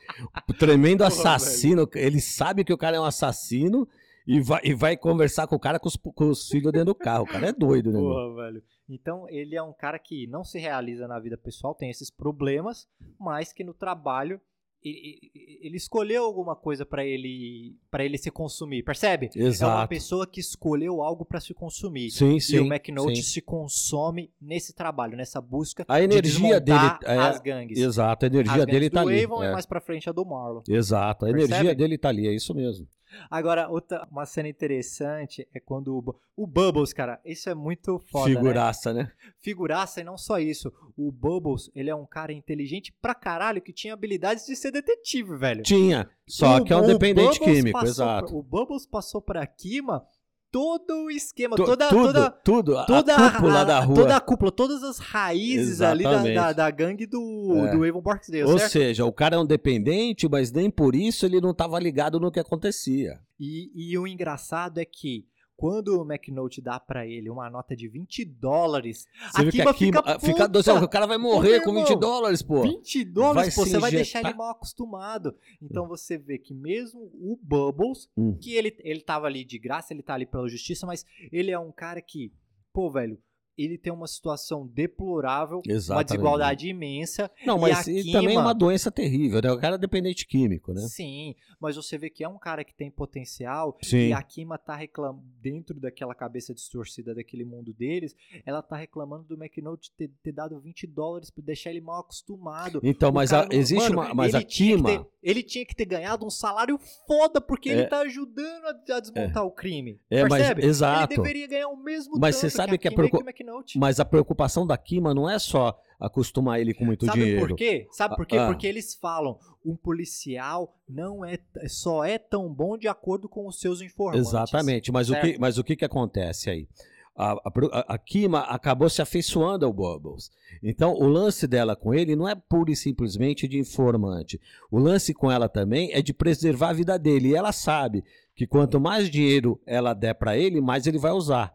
O 0.48 0.52
tremendo 0.54 0.98
Porra, 0.98 1.08
assassino, 1.08 1.88
ele 1.94 2.20
sabe 2.20 2.64
que 2.64 2.72
o 2.72 2.78
cara 2.78 2.96
é 2.96 3.00
um 3.00 3.04
assassino 3.04 3.86
e 4.26 4.40
vai, 4.40 4.60
e 4.64 4.74
vai 4.74 4.96
conversar 4.96 5.46
com 5.46 5.54
o 5.54 5.60
cara 5.60 5.78
com 5.78 5.88
os, 5.88 5.96
com 5.96 6.28
os 6.28 6.48
filhos 6.48 6.72
dentro 6.72 6.86
do 6.86 6.94
carro. 6.94 7.24
O 7.24 7.26
cara 7.28 7.48
é 7.48 7.52
doido, 7.52 7.92
né? 7.92 7.98
Porra, 8.00 8.34
velho. 8.46 8.62
Então, 8.88 9.28
ele 9.28 9.56
é 9.56 9.62
um 9.62 9.72
cara 9.72 9.98
que 9.98 10.26
não 10.26 10.44
se 10.44 10.58
realiza 10.58 11.06
na 11.08 11.18
vida 11.18 11.36
pessoal, 11.36 11.74
tem 11.74 11.90
esses 11.90 12.10
problemas, 12.10 12.88
mas 13.18 13.52
que 13.52 13.64
no 13.64 13.72
trabalho 13.72 14.40
ele, 14.84 15.30
ele 15.62 15.76
escolheu 15.76 16.24
alguma 16.24 16.56
coisa 16.56 16.84
pra 16.84 17.04
ele 17.04 17.76
para 17.90 18.04
ele 18.04 18.18
se 18.18 18.30
consumir, 18.32 18.82
percebe? 18.82 19.30
É 19.36 19.38
uma 19.38 19.46
Exato. 19.48 19.88
pessoa 19.88 20.26
que 20.26 20.40
escolheu 20.40 21.00
algo 21.02 21.24
pra 21.24 21.38
se 21.38 21.54
consumir. 21.54 22.10
Sim, 22.10 22.36
e 22.36 22.40
sim. 22.40 22.58
o 22.58 22.66
McNulty 22.66 23.22
sim. 23.22 23.34
se 23.34 23.40
consome 23.40 24.32
nesse 24.40 24.74
trabalho, 24.74 25.16
nessa 25.16 25.40
busca 25.40 25.84
A 25.86 26.02
energia 26.02 26.58
de 26.60 26.66
dele 26.66 26.96
é- 27.04 27.16
as 27.16 27.40
gangues. 27.40 27.78
Exato, 27.78 28.24
a 28.24 28.28
energia 28.28 28.66
dele 28.66 28.90
tá 28.90 29.02
do 29.04 29.08
ali. 29.08 29.24
Avon 29.24 29.44
é. 29.44 29.50
e 29.50 29.52
mais 29.52 29.66
pra 29.66 29.80
frente 29.80 30.08
a 30.08 30.12
do 30.12 30.24
Marlon. 30.24 30.62
Exato, 30.68 31.26
a 31.26 31.28
Percebe? 31.28 31.52
energia 31.52 31.74
dele 31.76 31.96
tá 31.96 32.08
ali, 32.08 32.26
é 32.26 32.34
isso 32.34 32.52
mesmo. 32.52 32.86
Agora, 33.30 33.68
outra, 33.68 34.06
uma 34.10 34.24
cena 34.26 34.48
interessante 34.48 35.46
é 35.54 35.60
quando 35.60 35.96
o, 35.96 36.14
o 36.36 36.46
Bubbles, 36.46 36.92
cara, 36.92 37.20
isso 37.24 37.48
é 37.50 37.54
muito 37.54 37.98
foda, 38.10 38.28
né? 38.30 38.34
Figuraça, 38.36 38.92
né? 38.94 39.12
Figuraça 39.40 40.00
e 40.00 40.04
não 40.04 40.16
só 40.18 40.38
isso. 40.38 40.72
O 40.96 41.10
Bubbles, 41.12 41.70
ele 41.74 41.90
é 41.90 41.94
um 41.94 42.06
cara 42.06 42.32
inteligente 42.32 42.92
pra 43.00 43.14
caralho 43.14 43.60
que 43.62 43.72
tinha 43.72 43.92
habilidades 43.94 44.46
de 44.46 44.54
ser 44.56 44.70
detetive, 44.70 45.36
velho. 45.36 45.62
Tinha, 45.62 46.08
só 46.28 46.58
O- 46.58 46.64
que 46.64 46.72
é 46.72 46.76
um 46.76 46.86
dependente 46.86 47.38
Bubbles 47.38 47.56
químico, 47.58 47.84
exato. 47.84 48.28
pra- 48.28 48.36
o 48.36 48.42
Bubbles 48.42 48.86
passou 48.86 49.20
pra 49.20 49.46
Kima 49.46 50.06
todo 50.52 51.06
o 51.06 51.10
esquema, 51.10 51.56
Tu- 51.56 51.64
toda, 51.64 51.88
tudo, 51.88 52.04
toda, 52.12 52.30
tudo, 52.44 52.78
a- 52.78 52.84
toda 52.84 53.16
a 53.16 53.30
cúpula 53.32 53.60
a- 53.62 53.64
da 53.64 53.80
rua. 53.80 53.94
Toda 53.96 54.16
a 54.16 54.20
cúpula, 54.20 54.52
todas 54.52 54.82
as 54.84 54.98
raízes 54.98 55.80
ali 55.80 56.04
da, 56.04 56.10
Exatamente. 56.10 56.34
da, 56.34 56.52
da 56.52 56.70
gangue 56.70 57.06
do, 57.06 57.54
É. 57.66 57.70
do 57.74 57.84
Avon 57.84 58.02
Barksdale, 58.02 58.44
Ou 58.44 58.58
certo? 58.58 58.70
seja, 58.72 59.04
o 59.06 59.12
cara 59.12 59.36
é 59.36 59.38
um 59.38 59.46
dependente, 59.46 60.28
mas 60.28 60.52
nem 60.52 60.70
por 60.70 60.94
isso 60.94 61.24
ele 61.26 61.40
não 61.40 61.50
estava 61.52 61.80
ligado 61.80 62.20
no 62.20 62.30
que 62.30 62.38
acontecia. 62.38 63.18
E, 63.40 63.70
e 63.74 63.98
o 63.98 64.06
engraçado 64.06 64.78
é 64.78 64.84
que 64.84 65.24
quando 65.56 66.00
o 66.00 66.04
McNulty 66.04 66.60
dá 66.60 66.80
pra 66.80 67.06
ele 67.06 67.30
uma 67.30 67.48
nota 67.48 67.76
de 67.76 67.88
20 67.88 68.24
dólares, 68.24 69.06
Você 69.32 69.42
a 69.42 69.50
Kiba 69.50 69.74
fica 69.74 70.00
ah, 70.04 70.18
fica 70.18 70.32
puta. 70.32 70.48
doce, 70.48 70.70
o 70.70 70.88
cara 70.88 71.06
vai 71.06 71.18
morrer 71.18 71.60
com 71.60 71.70
meu 71.72 71.82
20 71.82 71.90
irmão, 71.90 72.00
dólares, 72.00 72.42
pô. 72.42 72.62
20 72.62 73.04
dólares, 73.04 73.54
Vai 73.54 73.64
pô, 73.64 73.70
você 73.70 73.78
vai 73.78 73.90
deixar 73.90 74.20
ele 74.20 74.34
mal 74.34 74.50
acostumado. 74.50 75.34
Então 75.60 75.86
você 75.86 76.18
vê 76.18 76.38
que 76.38 76.52
mesmo 76.54 77.00
o 77.14 77.38
Bubbles, 77.42 78.08
Hum. 78.16 78.36
que 78.40 78.54
ele, 78.54 78.76
ele 78.80 79.00
tava 79.00 79.26
ali 79.26 79.44
de 79.44 79.58
graça, 79.58 79.92
ele 79.92 80.02
tá 80.02 80.14
ali 80.14 80.26
pela 80.26 80.48
justiça, 80.48 80.86
mas 80.86 81.04
ele 81.30 81.50
é 81.50 81.58
um 81.58 81.70
cara 81.70 82.00
que, 82.02 82.32
pô, 82.72 82.90
velho, 82.90 83.18
ele 83.56 83.76
tem 83.78 83.92
uma 83.92 84.06
situação 84.06 84.66
deplorável, 84.66 85.60
uma 85.66 85.74
Exatamente. 85.74 86.08
desigualdade 86.08 86.68
imensa. 86.68 87.30
Não, 87.46 87.58
mas 87.58 87.86
e 87.86 88.10
também 88.12 88.36
é 88.36 88.38
uma 88.40 88.54
doença 88.54 88.90
terrível, 88.90 89.40
né? 89.42 89.50
O 89.52 89.58
cara 89.58 89.74
é 89.74 89.78
dependente 89.78 90.26
químico, 90.26 90.72
né? 90.72 90.80
Sim, 90.82 91.34
mas 91.60 91.76
você 91.76 91.96
vê 91.98 92.08
que 92.10 92.24
é 92.24 92.28
um 92.28 92.38
cara 92.38 92.64
que 92.64 92.74
tem 92.74 92.90
potencial 92.90 93.76
Sim. 93.82 94.08
e 94.08 94.12
a 94.12 94.22
Kima 94.22 94.58
tá 94.58 94.74
reclamando, 94.74 95.22
dentro 95.40 95.78
daquela 95.80 96.14
cabeça 96.14 96.54
distorcida 96.54 97.14
daquele 97.14 97.44
mundo 97.44 97.72
deles, 97.72 98.14
ela 98.46 98.62
tá 98.62 98.76
reclamando 98.76 99.24
do 99.24 99.34
McNulty 99.42 99.90
ter, 99.96 100.10
ter 100.22 100.32
dado 100.32 100.58
20 100.60 100.86
dólares 100.86 101.30
pra 101.30 101.44
deixar 101.44 101.70
ele 101.70 101.80
mal 101.80 102.00
acostumado. 102.00 102.80
Então, 102.82 103.10
O 103.10 103.14
mas 103.14 103.30
cara 103.30 103.48
a- 103.50 103.54
existe 103.54 103.90
mano, 103.90 104.00
uma. 104.02 104.14
Mas 104.14 104.34
ele 104.34 104.42
a 104.42 104.46
Kima. 104.46 104.88
ter- 104.88 105.06
ele 105.22 105.42
tinha 105.42 105.64
que 105.64 105.74
ter 105.74 105.84
ganhado 105.84 106.26
um 106.26 106.30
salário 106.30 106.78
foda 107.06 107.40
porque 107.40 107.68
ele 107.68 107.82
É. 107.82 107.86
tá 107.86 108.00
ajudando 108.00 108.64
a, 108.64 108.96
a 108.96 109.00
desmontar 109.00 109.44
o 109.44 109.50
crime. 109.50 110.00
É, 110.10 110.22
mas- 110.22 110.38
percebe? 110.42 110.64
exato. 110.66 111.12
Ele 111.12 111.22
deveria 111.22 111.46
ganhar 111.46 111.68
o 111.68 111.76
mesmo 111.76 112.18
Mas 112.18 112.36
você 112.36 112.50
sabe 112.50 112.72
que 112.78 112.88
que 112.88 112.88
a 112.88 113.04
a 113.04 113.08
Kima 113.10 113.32
e 113.42 113.44
McNulty. 113.44 113.78
Mas 113.78 114.00
a 114.00 114.04
preocupação 114.04 114.66
da 114.66 114.76
Kima 114.76 115.12
não 115.14 115.28
é 115.28 115.38
só 115.38 115.78
acostumar 116.00 116.60
ele 116.60 116.74
com 116.74 116.84
muito 116.84 117.06
Sabe 117.06 117.20
dinheiro. 117.20 117.48
por 117.48 117.56
quê? 117.56 117.86
Sabe 117.92 118.16
por 118.16 118.26
quê? 118.26 118.36
Ah, 118.36 118.44
ah. 118.44 118.46
Porque 118.48 118.66
eles 118.66 118.94
falam, 118.94 119.38
um 119.64 119.76
policial 119.76 120.74
não 120.88 121.24
é 121.24 121.38
só 121.68 122.04
é 122.04 122.18
tão 122.18 122.52
bom 122.52 122.76
de 122.76 122.88
acordo 122.88 123.28
com 123.28 123.46
os 123.46 123.60
seus 123.60 123.80
informantes. 123.80 124.28
Exatamente, 124.28 124.90
mas 124.90 125.08
o, 125.10 125.14
que, 125.14 125.20
certo? 125.20 125.40
mas 125.40 125.58
o 125.58 125.64
que 125.64 125.76
que 125.76 125.84
acontece 125.84 126.50
aí? 126.50 126.68
A, 127.14 127.32
a, 127.32 127.94
a- 127.94 127.98
Kima 127.98 128.40
acabou 128.40 128.88
se 128.88 129.02
afeiçoando 129.02 129.66
ao 129.66 129.72
Bubbles. 129.72 130.30
Então, 130.62 130.94
o 130.94 131.06
lance 131.06 131.46
dela 131.46 131.76
com 131.76 131.92
ele 131.92 132.16
não 132.16 132.26
é 132.26 132.34
pura 132.34 132.70
e 132.70 132.76
simplesmente 132.76 133.46
de 133.46 133.58
informante. 133.58 134.40
O 134.70 134.78
lance 134.78 135.12
com 135.12 135.30
ela 135.30 135.46
também 135.46 135.92
é 135.92 136.00
de 136.00 136.14
preservar 136.14 136.70
a 136.70 136.72
vida 136.72 136.98
dele. 136.98 137.28
E 137.28 137.34
ela 137.34 137.52
sabe 137.52 138.02
que 138.34 138.46
quanto 138.46 138.80
mais 138.80 139.10
dinheiro 139.10 139.60
ela 139.66 139.92
der 139.92 140.14
pra 140.14 140.38
ele, 140.38 140.58
mais 140.62 140.86
ele 140.86 140.96
vai 140.98 141.12
usar. 141.12 141.54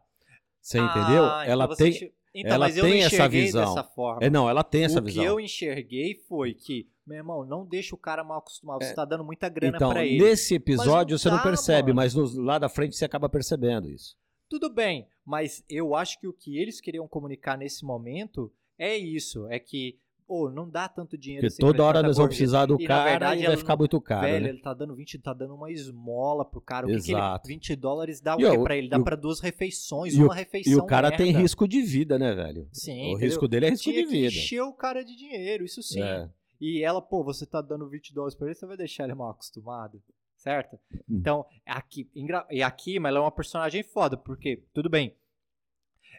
Você 0.68 0.80
entendeu? 0.80 1.24
Ah, 1.24 1.40
então 1.44 1.52
ela 1.54 1.68
você 1.68 1.84
tem. 1.84 1.90
enxer- 1.94 2.14
Então, 2.36 2.52
ela 2.52 2.66
mas 2.68 2.78
eu 2.78 2.84
tem 2.84 3.00
não 3.00 3.08
essa 3.08 3.30
visão. 3.30 3.66
dessa 3.76 3.84
forma. 3.86 4.24
É, 4.26 4.30
não, 4.30 4.50
ela 4.50 4.64
tem 4.64 4.84
essa 4.84 5.00
o 5.00 5.04
visão. 5.04 5.24
que 5.24 5.30
eu 5.30 5.40
enxerguei 5.40 6.14
foi 6.28 6.54
que, 6.54 6.88
meu 7.06 7.18
irmão, 7.18 7.46
não 7.46 7.66
deixa 7.66 7.96
o 7.96 7.98
cara 7.98 8.22
mal 8.24 8.40
acostumado. 8.40 8.84
Você 8.84 8.92
É. 8.92 8.94
tá 8.94 9.06
dando 9.06 9.24
muita 9.24 9.48
grana 9.48 9.78
Então, 9.78 9.90
pra 9.90 10.06
ele. 10.06 10.22
nesse 10.22 10.56
episódio 10.56 11.14
não 11.14 11.18
você 11.20 11.30
não 11.30 11.38
dá, 11.38 11.44
percebe, 11.44 11.94
mano. 11.94 11.96
mas 11.96 12.14
no- 12.14 12.44
lá 12.44 12.60
da 12.60 12.68
frente 12.68 12.96
você 12.98 13.06
acaba 13.06 13.30
percebendo 13.30 13.90
isso. 13.90 14.18
Tudo 14.50 14.70
bem, 14.70 15.08
mas 15.26 15.64
eu 15.70 15.96
acho 15.96 16.20
que 16.20 16.28
o 16.28 16.34
que 16.34 16.58
eles 16.58 16.80
queriam 16.82 17.08
comunicar 17.08 17.58
nesse 17.58 17.84
momento 17.86 18.52
é 18.78 18.96
isso, 18.98 19.48
é 19.50 19.60
que 19.60 19.98
ô, 20.28 20.50
não 20.50 20.70
dá 20.70 20.88
tanto 20.90 21.18
dinheiro 21.18 21.42
Porque 21.42 21.54
assim 21.54 21.62
toda 21.62 21.84
hora 21.84 22.02
nós 22.04 22.18
vamos 22.18 22.36
precisar 22.36 22.66
do 22.66 22.76
E, 22.80 22.84
na 22.84 22.88
cara 22.88 23.10
verdade, 23.10 23.42
e 23.44 23.48
vai 23.48 23.58
ficar 23.58 23.74
não- 23.74 23.78
muito 23.80 24.02
caro, 24.02 24.28
Velho, 24.28 24.44
né? 24.44 24.50
ele 24.50 24.60
tá 24.62 24.74
dando 24.74 24.96
20, 24.96 25.18
tá 25.20 25.34
dando 25.34 25.56
uma 25.56 25.72
esmola 25.72 26.44
pro 26.44 26.60
cara. 26.60 26.86
O 26.86 26.90
que 26.90 26.96
que 27.02 27.12
ele, 27.12 27.18
Exato. 27.20 27.48
20 27.48 27.76
dólares 27.76 28.20
dá 28.22 28.36
o 28.36 28.38
quê 28.38 28.60
pra 28.60 28.76
ele? 28.76 28.90
Dá 28.90 29.00
pra 29.00 29.16
duas 29.16 29.40
refeições, 29.40 30.18
o- 30.18 30.26
uma 30.26 30.36
refeição 30.36 30.74
E 30.74 30.76
o 30.76 30.86
cara 30.86 31.10
tem 31.16 31.28
merda. 31.28 31.40
risco 31.42 31.68
de 31.68 31.82
vida, 31.82 32.20
né, 32.20 32.34
velho? 32.36 32.68
Sim, 32.74 32.92
o 32.92 32.96
entendeu? 33.12 33.18
risco 33.20 33.48
dele 33.48 33.66
é 33.68 33.70
risco 33.70 33.90
Tinha 33.90 34.04
de 34.06 34.12
vida. 34.12 34.28
encher 34.28 34.62
o 34.62 34.74
cara 34.74 35.04
de 35.04 35.16
dinheiro, 35.16 35.64
isso 35.64 35.82
sim. 35.82 36.02
É. 36.02 36.30
E 36.60 36.84
ela, 36.84 37.02
pô, 37.02 37.24
você 37.24 37.46
tá 37.46 37.62
dando 37.62 37.88
20 37.88 38.14
dólares 38.14 38.36
pra 38.36 38.48
ele, 38.48 38.56
você 38.56 38.66
vai 38.66 38.76
deixar 38.76 39.04
ele 39.06 39.14
mal 39.14 39.30
acostumado, 39.30 40.02
certo? 40.36 40.78
Hum. 41.08 41.18
Então, 41.20 41.46
aqui, 41.66 42.10
e 42.50 42.64
aqui, 42.64 43.00
mas 43.00 43.10
ela 43.12 43.20
é 43.20 43.22
uma 43.22 43.32
personagem 43.32 43.84
foda, 43.84 44.18
porque, 44.18 44.64
tudo 44.74 44.90
bem, 44.90 45.16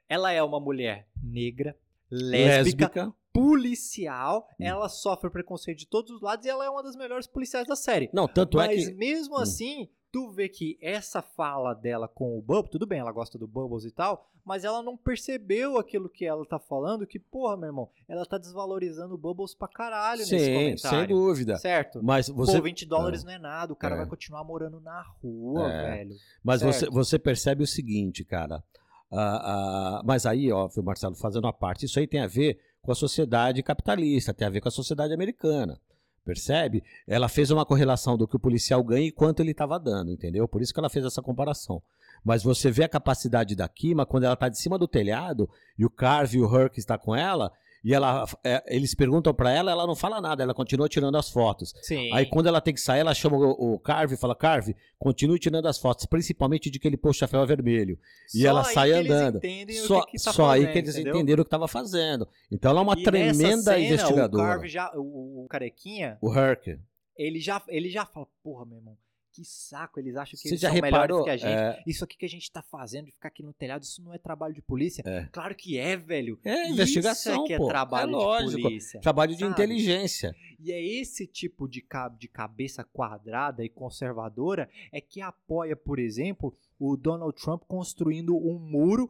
ela 0.08 0.30
é 0.32 0.42
uma 0.42 0.60
mulher 0.60 1.06
negra, 1.22 1.76
lésbica, 2.10 2.84
Lésbica. 2.86 3.14
Policial, 3.38 4.48
Hum. 4.60 4.64
ela 4.64 4.88
sofre 4.88 5.30
preconceito 5.30 5.78
de 5.78 5.86
todos 5.86 6.10
os 6.12 6.20
lados 6.22 6.44
e 6.46 6.48
ela 6.48 6.64
é 6.64 6.70
uma 6.70 6.82
das 6.82 6.96
melhores 6.96 7.26
policiais 7.26 7.66
da 7.66 7.76
série. 7.76 8.08
Não, 8.12 8.26
tanto 8.28 8.60
é 8.60 8.66
Mas 8.66 8.88
que. 8.88 8.94
mesmo 8.94 9.36
Hum. 9.36 9.40
assim, 9.42 9.88
tu 10.12 10.30
vê 10.30 10.48
que 10.48 10.78
essa 10.80 11.20
fala 11.22 11.74
dela 11.74 12.08
com 12.08 12.38
o 12.38 12.42
Bubbles, 12.42 12.70
tudo 12.70 12.86
bem, 12.86 12.98
ela 13.00 13.12
gosta 13.12 13.38
do 13.38 13.46
Bubbles 13.46 13.84
e 13.84 13.90
tal, 13.90 14.26
mas 14.44 14.64
ela 14.64 14.82
não 14.82 14.96
percebeu 14.96 15.76
aquilo 15.78 16.08
que 16.08 16.24
ela 16.24 16.44
tá 16.46 16.58
falando, 16.58 17.06
que, 17.06 17.18
porra, 17.18 17.56
meu 17.56 17.66
irmão, 17.66 17.90
ela 18.08 18.24
tá 18.24 18.38
desvalorizando 18.38 19.14
o 19.14 19.18
Bubbles 19.18 19.54
pra 19.54 19.68
caralho 19.68 20.20
nesse 20.20 20.38
Sim, 20.38 20.54
comentário. 20.54 20.98
sem 20.98 21.06
dúvida. 21.08 21.56
Certo? 21.58 22.00
Mas 22.02 22.28
você, 22.28 22.56
Pô, 22.56 22.62
20 22.64 22.86
dólares 22.86 23.22
não 23.22 23.32
é 23.32 23.38
nada, 23.38 23.72
o 23.72 23.76
cara 23.76 23.94
É. 23.94 23.98
vai 23.98 24.06
continuar 24.06 24.42
morando 24.44 24.80
na 24.80 25.02
rua, 25.22 25.70
É. 25.70 25.90
velho. 25.96 26.16
mas 26.42 26.62
você, 26.62 26.80
certo. 26.80 26.92
você 26.94 27.18
percebe 27.18 27.62
o 27.62 27.66
seguinte, 27.66 28.24
cara. 28.24 28.62
Ah, 29.10 29.98
ah, 30.00 30.02
mas 30.04 30.26
aí, 30.26 30.50
ó, 30.52 30.68
Marcelo, 30.82 31.14
fazendo 31.14 31.46
a 31.46 31.52
parte, 31.52 31.84
isso 31.86 31.98
aí 31.98 32.06
tem 32.06 32.20
a 32.20 32.26
ver 32.26 32.58
com 32.88 32.92
a 32.92 32.94
sociedade 32.94 33.62
capitalista, 33.62 34.32
tem 34.32 34.46
a 34.46 34.50
ver 34.50 34.62
com 34.62 34.68
a 34.68 34.70
sociedade 34.70 35.12
americana. 35.12 35.78
Percebe? 36.24 36.82
Ela 37.06 37.28
fez 37.28 37.50
uma 37.50 37.66
correlação 37.66 38.16
do 38.16 38.26
que 38.26 38.36
o 38.36 38.40
policial 38.40 38.82
ganha 38.82 39.06
e 39.06 39.12
quanto 39.12 39.40
ele 39.40 39.50
estava 39.50 39.78
dando, 39.78 40.10
entendeu? 40.10 40.48
Por 40.48 40.62
isso 40.62 40.72
que 40.72 40.80
ela 40.80 40.88
fez 40.88 41.04
essa 41.04 41.20
comparação. 41.20 41.82
Mas 42.24 42.42
você 42.42 42.70
vê 42.70 42.84
a 42.84 42.88
capacidade 42.88 43.54
da 43.54 43.68
Kima 43.68 44.06
quando 44.06 44.24
ela 44.24 44.32
está 44.32 44.48
de 44.48 44.58
cima 44.58 44.78
do 44.78 44.88
telhado 44.88 45.50
e 45.78 45.84
o 45.84 45.90
Carve 45.90 46.38
e 46.38 46.40
o 46.40 46.46
Herc 46.46 46.78
está 46.78 46.96
com 46.96 47.14
ela 47.14 47.52
e 47.84 47.94
ela, 47.94 48.24
é, 48.44 48.62
eles 48.74 48.94
perguntam 48.94 49.32
para 49.32 49.50
ela, 49.52 49.70
ela 49.70 49.86
não 49.86 49.94
fala 49.94 50.20
nada, 50.20 50.42
ela 50.42 50.54
continua 50.54 50.88
tirando 50.88 51.16
as 51.16 51.30
fotos. 51.30 51.72
Sim. 51.82 52.12
Aí 52.12 52.26
quando 52.26 52.46
ela 52.46 52.60
tem 52.60 52.74
que 52.74 52.80
sair, 52.80 53.00
ela 53.00 53.14
chama 53.14 53.36
o, 53.36 53.74
o 53.74 53.78
Carve 53.78 54.14
e 54.14 54.18
fala: 54.18 54.34
Carve, 54.34 54.74
continue 54.98 55.38
tirando 55.38 55.66
as 55.66 55.78
fotos, 55.78 56.06
principalmente 56.06 56.70
de 56.70 56.78
que 56.78 56.88
ele 56.88 56.96
pôs 56.96 57.16
o 57.16 57.18
chapéu 57.18 57.46
vermelho. 57.46 57.98
E 58.34 58.42
Só 58.42 58.48
ela 58.48 58.66
aí 58.66 58.74
sai 58.74 58.92
andando. 58.92 59.40
Só, 59.86 60.02
que 60.02 60.12
que 60.18 60.24
tá 60.24 60.32
só 60.32 60.50
aí 60.50 60.60
fazendo, 60.60 60.72
que 60.72 60.78
eles 60.78 60.94
entendeu? 60.96 61.14
entenderam 61.16 61.40
o 61.42 61.44
que 61.44 61.48
estava 61.48 61.68
fazendo. 61.68 62.28
Então 62.50 62.70
ela 62.70 62.80
é 62.80 62.82
uma 62.82 62.94
E 62.98 63.02
tremenda 63.02 63.58
cena, 63.72 63.78
investigadora. 63.78 64.42
O, 64.44 64.46
Carve 64.46 64.68
já, 64.68 64.92
o, 64.96 65.44
o 65.44 65.46
carequinha, 65.48 66.18
O 66.20 66.32
Herc. 66.34 66.78
ele 67.16 67.40
já, 67.40 67.62
ele 67.68 67.88
já 67.90 68.04
fala, 68.04 68.26
porra, 68.42 68.64
meu 68.66 68.78
irmão, 68.78 68.96
que 69.38 69.44
saco, 69.44 70.00
eles 70.00 70.16
acham 70.16 70.32
que 70.32 70.36
Você 70.38 70.48
eles 70.48 70.60
já 70.60 70.68
são 70.68 70.74
reparou? 70.74 71.18
melhores 71.20 71.24
que 71.24 71.30
a 71.30 71.36
gente. 71.36 71.78
É, 71.78 71.82
Isso 71.86 72.02
aqui 72.02 72.16
que 72.16 72.24
a 72.26 72.28
gente 72.28 72.50
tá 72.50 72.60
fazendo, 72.60 73.06
de 73.06 73.12
ficar 73.12 73.28
aqui 73.28 73.42
no 73.42 73.52
telhado, 73.52 73.82
isso 73.84 74.02
não 74.02 74.12
é 74.12 74.18
trabalho 74.18 74.52
de 74.52 74.60
polícia. 74.60 75.02
É. 75.06 75.28
Claro 75.30 75.54
que 75.54 75.78
é, 75.78 75.96
velho. 75.96 76.38
é 76.44 76.64
Isso 76.64 76.72
investigação, 76.72 77.44
é 77.44 77.46
que 77.46 77.52
é 77.52 77.58
pô. 77.58 77.68
trabalho 77.68 78.10
é 78.10 78.12
lógico. 78.16 78.56
de 78.56 78.62
polícia. 78.62 79.00
Trabalho 79.00 79.32
de 79.32 79.38
sabe? 79.40 79.52
inteligência. 79.52 80.34
E 80.58 80.72
é 80.72 80.82
esse 80.84 81.26
tipo 81.26 81.68
de, 81.68 81.84
de 82.18 82.28
cabeça 82.28 82.82
quadrada 82.82 83.64
e 83.64 83.68
conservadora 83.68 84.68
é 84.90 85.00
que 85.00 85.20
apoia, 85.20 85.76
por 85.76 85.98
exemplo, 86.00 86.52
o 86.78 86.96
Donald 86.96 87.40
Trump 87.40 87.62
construindo 87.68 88.36
um 88.36 88.58
muro. 88.58 89.08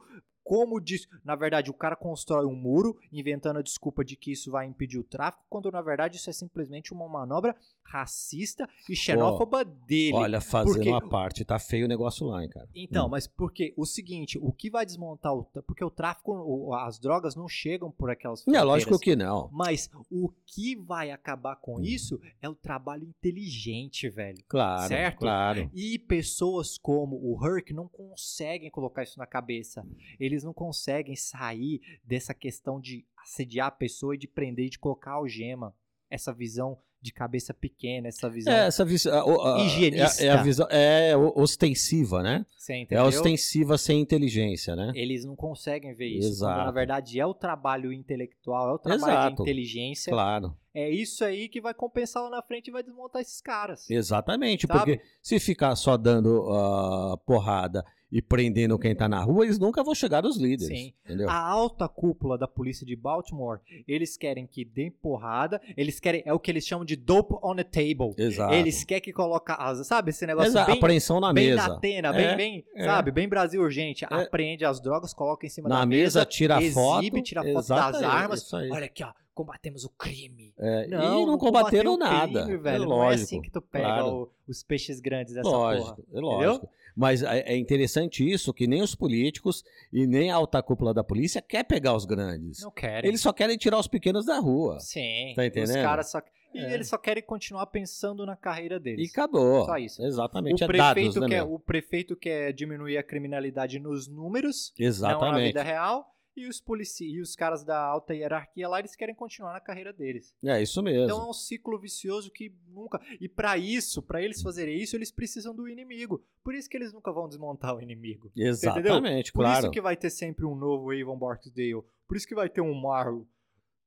Como 0.49 0.81
diz, 0.81 1.07
na 1.23 1.37
verdade, 1.37 1.71
o 1.71 1.75
cara 1.75 1.95
constrói 1.95 2.47
um 2.47 2.55
muro, 2.57 2.97
inventando 3.13 3.59
a 3.59 3.63
desculpa 3.63 4.03
de 4.03 4.17
que 4.17 4.33
isso 4.33 4.51
vai 4.51 4.67
impedir 4.67 4.99
o 4.99 5.05
tráfico, 5.05 5.45
quando 5.51 5.71
na 5.71 5.83
verdade 5.83 6.17
isso 6.17 6.31
é 6.31 6.33
simplesmente 6.33 6.91
uma 6.91 7.07
manobra 7.07 7.55
racista 7.83 8.69
e 8.89 8.97
xenófoba 8.97 9.63
dele. 9.65 10.15
Olha, 10.15 10.41
fazendo 10.41 10.75
Porque- 10.77 10.89
uma 10.89 11.07
parte, 11.07 11.45
tá 11.45 11.59
feio 11.59 11.85
o 11.85 11.89
negócio 11.89 12.27
lá, 12.27 12.43
hein, 12.43 12.49
cara. 12.49 12.69
Então, 12.75 13.07
Hum. 13.07 13.11
mas 13.11 13.27
porque 13.27 13.75
o 13.77 13.85
seguinte, 13.85 14.39
o 14.41 14.51
que 14.53 14.71
vai 14.71 14.87
desmontar 14.87 15.35
o. 15.35 15.45
Porque 15.67 15.85
o 15.85 15.91
tráfico, 15.91 16.73
as 16.75 16.99
drogas 16.99 17.35
não 17.35 17.49
chegam 17.49 17.91
por 17.91 18.11
aquelas 18.11 18.41
Não, 18.41 18.45
fronteiras. 18.55 18.67
lógico 18.69 18.99
que 18.99 19.15
não. 19.17 19.49
Mas 19.53 19.91
o 20.11 20.31
que 20.47 20.77
vai 20.77 21.11
acabar 21.11 21.57
com 21.57 21.81
isso 21.81 22.19
é 22.41 22.49
o 22.49 22.55
trabalho 22.55 23.05
inteligente, 23.05 24.09
velho. 24.09 24.43
Claro, 24.49 24.89
Certo? 24.89 25.19
claro. 25.19 25.71
E 25.75 25.99
pessoas 25.99 26.79
como 26.79 27.17
o 27.17 27.39
Herc 27.47 27.73
não 27.73 27.89
conseguem 27.89 28.71
colocar 28.71 29.03
isso 29.03 29.19
na 29.19 29.27
cabeça. 29.27 29.87
Eles 30.21 30.38
não 30.45 30.53
conseguem 30.53 31.17
sair 31.17 31.81
dessa 32.05 32.35
questão 32.35 32.81
de 32.81 33.05
assediar 33.23 33.69
a 33.69 33.73
pessoa 33.73 34.15
e 34.15 34.19
de 34.19 34.27
prender 34.29 34.67
e 34.67 34.71
de 34.71 34.79
colocar 34.79 35.13
algema. 35.13 35.75
Essa 36.11 36.33
visão 36.33 36.79
de 37.01 37.13
cabeça 37.13 37.55
pequena, 37.55 38.09
essa 38.09 38.29
visão. 38.29 38.53
É, 38.53 38.67
essa 38.67 38.85
visão. 38.85 39.59
Higienista. 39.59 40.23
É, 40.23 40.27
é 40.27 40.31
a 40.31 40.43
visão. 40.43 40.67
É 40.69 41.17
o- 41.17 41.33
ostensiva, 41.41 42.23
né? 42.23 42.45
É 42.91 43.01
ostensiva 43.03 43.79
sem 43.79 44.01
inteligência, 44.01 44.75
né? 44.75 44.93
Eles 44.95 45.25
não 45.25 45.37
conseguem 45.37 45.95
ver 45.95 46.09
isso. 46.09 46.29
Exato. 46.29 46.65
na 46.65 46.71
verdade, 46.71 47.21
é 47.21 47.25
o 47.25 47.33
trabalho 47.33 47.93
intelectual, 47.93 48.71
é 48.71 48.73
o 48.75 48.79
trabalho 48.79 49.13
Exato. 49.13 49.37
de 49.37 49.43
inteligência. 49.43 50.11
Claro. 50.13 50.57
É 50.75 50.91
isso 50.91 51.25
aí 51.25 51.49
que 51.49 51.61
vai 51.61 51.73
compensar 51.73 52.23
lá 52.25 52.31
na 52.31 52.43
frente 52.43 52.69
e 52.69 52.71
vai 52.73 52.83
desmontar 52.83 53.23
esses 53.23 53.41
caras. 53.41 53.89
Exatamente, 53.89 54.67
Sabe? 54.67 54.79
porque 54.79 55.01
se 55.23 55.39
ficar 55.41 55.75
só 55.77 55.97
dando 55.97 56.47
ah, 56.53 57.17
porrada 57.25 57.85
e 58.11 58.23
prendendo 58.23 58.79
quem 58.79 58.95
tá 58.95 59.09
na 59.09 59.23
rua, 59.23 59.45
eles 59.45 59.59
nunca 59.59 59.83
vão 59.85 59.95
chegar 59.95 60.25
aos 60.25 60.37
líderes. 60.37 60.79
Sim. 60.79 60.93
Entendeu? 61.05 61.29
A 61.29 61.37
alta 61.39 61.87
cúpula 61.89 62.39
da 62.39 62.49
polícia 62.49 62.87
de 62.87 62.97
Baltimore, 62.97 63.61
eles 63.87 64.17
querem 64.17 64.47
que 64.47 64.65
dê 64.65 64.91
porrada, 64.91 65.61
eles 65.77 66.01
querem, 66.01 66.23
é 66.25 66.33
o 66.33 66.39
que 66.39 66.51
eles 66.51 66.67
chamam 66.67 66.85
de 66.85 66.97
dope 66.97 67.35
on 67.43 67.55
the 67.57 67.65
table. 67.65 68.15
Exato. 68.17 68.55
Eles 68.55 68.83
querem 68.85 69.03
que 69.03 69.13
coloca, 69.13 69.55
as- 69.55 69.87
sabe, 69.87 70.11
esse 70.11 70.27
negócio 70.27 70.51
Exato, 70.51 70.71
bem, 70.71 70.77
apreensão 70.79 71.21
na 71.21 71.33
bem 71.33 71.49
mesa. 71.51 71.69
da 71.69 71.75
Atena, 71.75 72.09
É, 72.09 72.13
bem, 72.13 72.37
bem, 72.37 72.65
é. 72.75 72.85
sabe, 72.85 73.11
bem 73.11 73.29
Brasil 73.29 73.61
urgente. 73.61 74.07
Apreende 74.09 74.65
as 74.65 74.81
drogas, 74.81 75.13
coloca 75.13 75.45
em 75.47 75.51
cima 75.51 75.69
Na 75.69 75.81
da 75.81 75.87
mesa, 75.87 76.25
tira 76.25 76.57
a 76.57 76.63
exibe, 76.63 76.75
foto. 76.75 77.23
tira 77.23 77.43
foto 77.43 77.69
das 77.69 78.01
é 78.03 78.05
armas. 78.07 78.53
Olha 78.53 78.85
aqui, 78.87 79.05
ó, 79.05 79.13
combatemos 79.39 79.85
o 79.85 79.91
crime. 79.91 80.53
É, 80.59 80.89
Não, 80.89 81.23
e 81.23 81.27
não, 81.27 81.39
combateram 81.39 81.97
nada. 81.97 82.43
crime, 82.43 82.55
é 82.55 82.59
velho. 82.59 82.81
não 82.81 82.89
lógico. 82.97 83.21
é 83.21 83.23
assim 83.23 83.41
que 83.41 83.51
tu 83.51 83.63
pega 83.63 83.85
claro. 83.85 84.09
o- 84.09 84.31
os 84.49 84.65
peixes 84.65 84.99
grandes 85.01 85.33
dessa 85.35 85.49
lógico, 85.49 86.03
porra. 86.03 86.19
é 86.19 86.21
lógico. 86.21 86.69
Mas 86.97 87.23
é 87.23 87.53
é 87.53 87.57
interessante 87.57 88.29
isso, 88.29 88.53
que 88.53 88.67
nem 88.67 88.83
os 88.83 88.97
políticos 88.97 89.63
e 89.93 90.05
nem 90.09 90.33
a 90.33 90.35
alta 90.35 90.61
cúpula 90.61 90.93
da 90.93 91.05
polícia 91.05 91.41
quer 91.41 91.63
pegar 91.63 91.95
os 91.95 92.05
grandes. 92.05 92.61
Não 92.63 92.73
querem. 92.73 93.09
Eles 93.09 93.21
só 93.21 93.33
querem 93.33 93.57
tirar 93.57 93.79
os 93.79 93.87
pequenos 93.87 94.27
da 94.27 94.41
rua. 94.41 94.81
Sim. 94.81 95.33
Tá 95.37 95.43
Os 95.43 95.47
entendendo? 95.49 95.83
caras 95.85 96.11
só... 96.11 96.21
E 96.53 96.59
É. 96.59 96.73
eles 96.75 96.89
só 96.89 96.97
querem 96.99 97.23
continuar 97.23 97.67
pensando 97.67 98.25
na 98.27 98.35
carreira 98.35 98.77
E 98.77 98.81
deles. 98.81 99.11
acabou. 99.13 99.67
Só 99.67 99.77
isso. 99.77 100.03
Exatamente. 100.03 100.63
O 100.63 100.65
é 100.65 100.67
prefeito, 100.67 101.15
dados, 101.15 101.17
né, 101.17 101.29
quer, 101.29 101.45
meu? 101.45 101.55
o 101.55 101.59
prefeito 101.61 102.17
quer 102.17 102.53
diminuir 102.53 102.97
a 102.97 103.03
criminalidade 103.03 103.79
nos 103.79 104.09
números, 104.09 104.73
não 104.77 104.85
na 104.85 104.89
Exatamente. 104.89 105.47
vida 105.49 105.63
real. 105.63 106.07
E 106.39 106.47
os 106.47 106.61
polici 106.61 107.05
e 107.05 107.21
os 107.21 107.35
caras 107.35 107.65
da 107.65 107.79
alta 107.83 108.15
hierarquia 108.15 108.69
lá, 108.69 108.79
eles 108.79 108.95
querem 108.95 109.15
continuar 109.15 109.53
na 109.53 109.61
carreira 109.61 109.93
deles. 109.93 110.33
É 110.45 110.63
isso 110.63 110.81
mesmo. 110.83 111.05
Então 111.05 111.27
é 111.27 111.29
um 111.29 111.33
ciclo 111.33 111.79
vicioso 111.79 112.31
que 112.31 112.55
nunca. 112.69 113.01
E 113.21 113.29
pra 113.29 113.59
isso, 113.59 114.01
pra 114.01 114.23
eles 114.23 114.41
fazerem 114.41 114.81
isso, 114.81 114.95
eles 114.95 115.11
precisam 115.11 115.53
do 115.53 115.69
inimigo. 115.69 116.25
Por 116.45 116.55
isso 116.55 116.69
que 116.69 116.77
eles 116.77 116.93
nunca 116.93 117.13
vão 117.13 117.29
desmontar 117.29 117.75
o 117.75 117.83
inimigo. 117.83 118.31
Exatamente, 118.37 119.33
Por 119.33 119.41
claro. 119.41 119.59
isso 119.65 119.71
que 119.73 119.81
vai 119.81 119.97
ter 119.97 120.11
sempre 120.11 120.47
um 120.47 120.55
novo 120.55 120.93
Avon 120.93 121.19
Barksdale. 121.19 121.83
Por 122.07 122.17
isso 122.17 122.27
que 122.27 122.35
vai 122.35 122.49
ter 122.49 122.61
um 122.61 122.73
Marlon. 122.73 123.25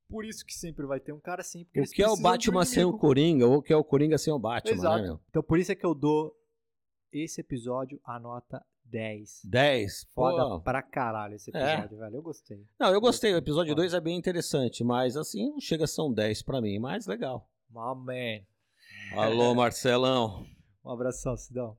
Por 0.08 0.26
isso 0.26 0.44
que 0.44 0.52
sempre 0.52 0.84
vai 0.84 1.00
ter 1.00 1.12
um 1.12 1.20
cara 1.20 1.40
assim. 1.40 1.66
O 1.74 1.82
que 1.84 2.02
é 2.02 2.08
o 2.08 2.18
Batman 2.18 2.66
sem 2.66 2.84
o. 2.84 2.92
Coringa, 2.92 3.46
ou 3.46 3.56
o 3.56 3.62
que 3.62 3.72
é 3.72 3.76
o 3.76 3.82
Coringa 3.82 4.18
sem 4.18 4.30
o 4.30 4.38
Batman, 4.38 4.74
Exato. 4.74 5.02
né? 5.02 5.18
Então 5.30 5.42
por 5.42 5.58
isso 5.58 5.72
é 5.72 5.74
que 5.74 5.86
eu 5.86 5.94
dou 5.94 6.36
esse 7.10 7.40
episódio 7.40 7.98
a 8.04 8.20
nota 8.20 8.62
10. 8.92 9.40
10. 9.44 10.06
Foda 10.14 10.44
Pô. 10.44 10.60
pra 10.60 10.82
caralho 10.82 11.34
esse 11.34 11.50
É. 11.56 11.72
episódio, 11.74 11.98
velho. 11.98 12.16
Eu 12.16 12.22
gostei. 12.22 12.64
Não, 12.78 12.92
eu 12.92 13.00
gostei. 13.00 13.32
O 13.32 13.38
episódio 13.38 13.70
Foda. 13.72 13.82
2 13.82 13.94
é 13.94 14.00
bem 14.00 14.16
interessante, 14.18 14.84
mas 14.84 15.16
assim, 15.16 15.50
não 15.50 15.60
chega 15.60 15.84
a 15.84 15.86
ser 15.88 16.02
um 16.02 16.12
10 16.12 16.42
pra 16.42 16.60
mim, 16.60 16.78
mas 16.78 17.06
legal. 17.06 17.48
Man. 17.70 18.42
Alô, 19.16 19.54
Marcelão. 19.54 20.44
Um 20.84 20.90
abração, 20.90 21.36
Sidão. 21.36 21.70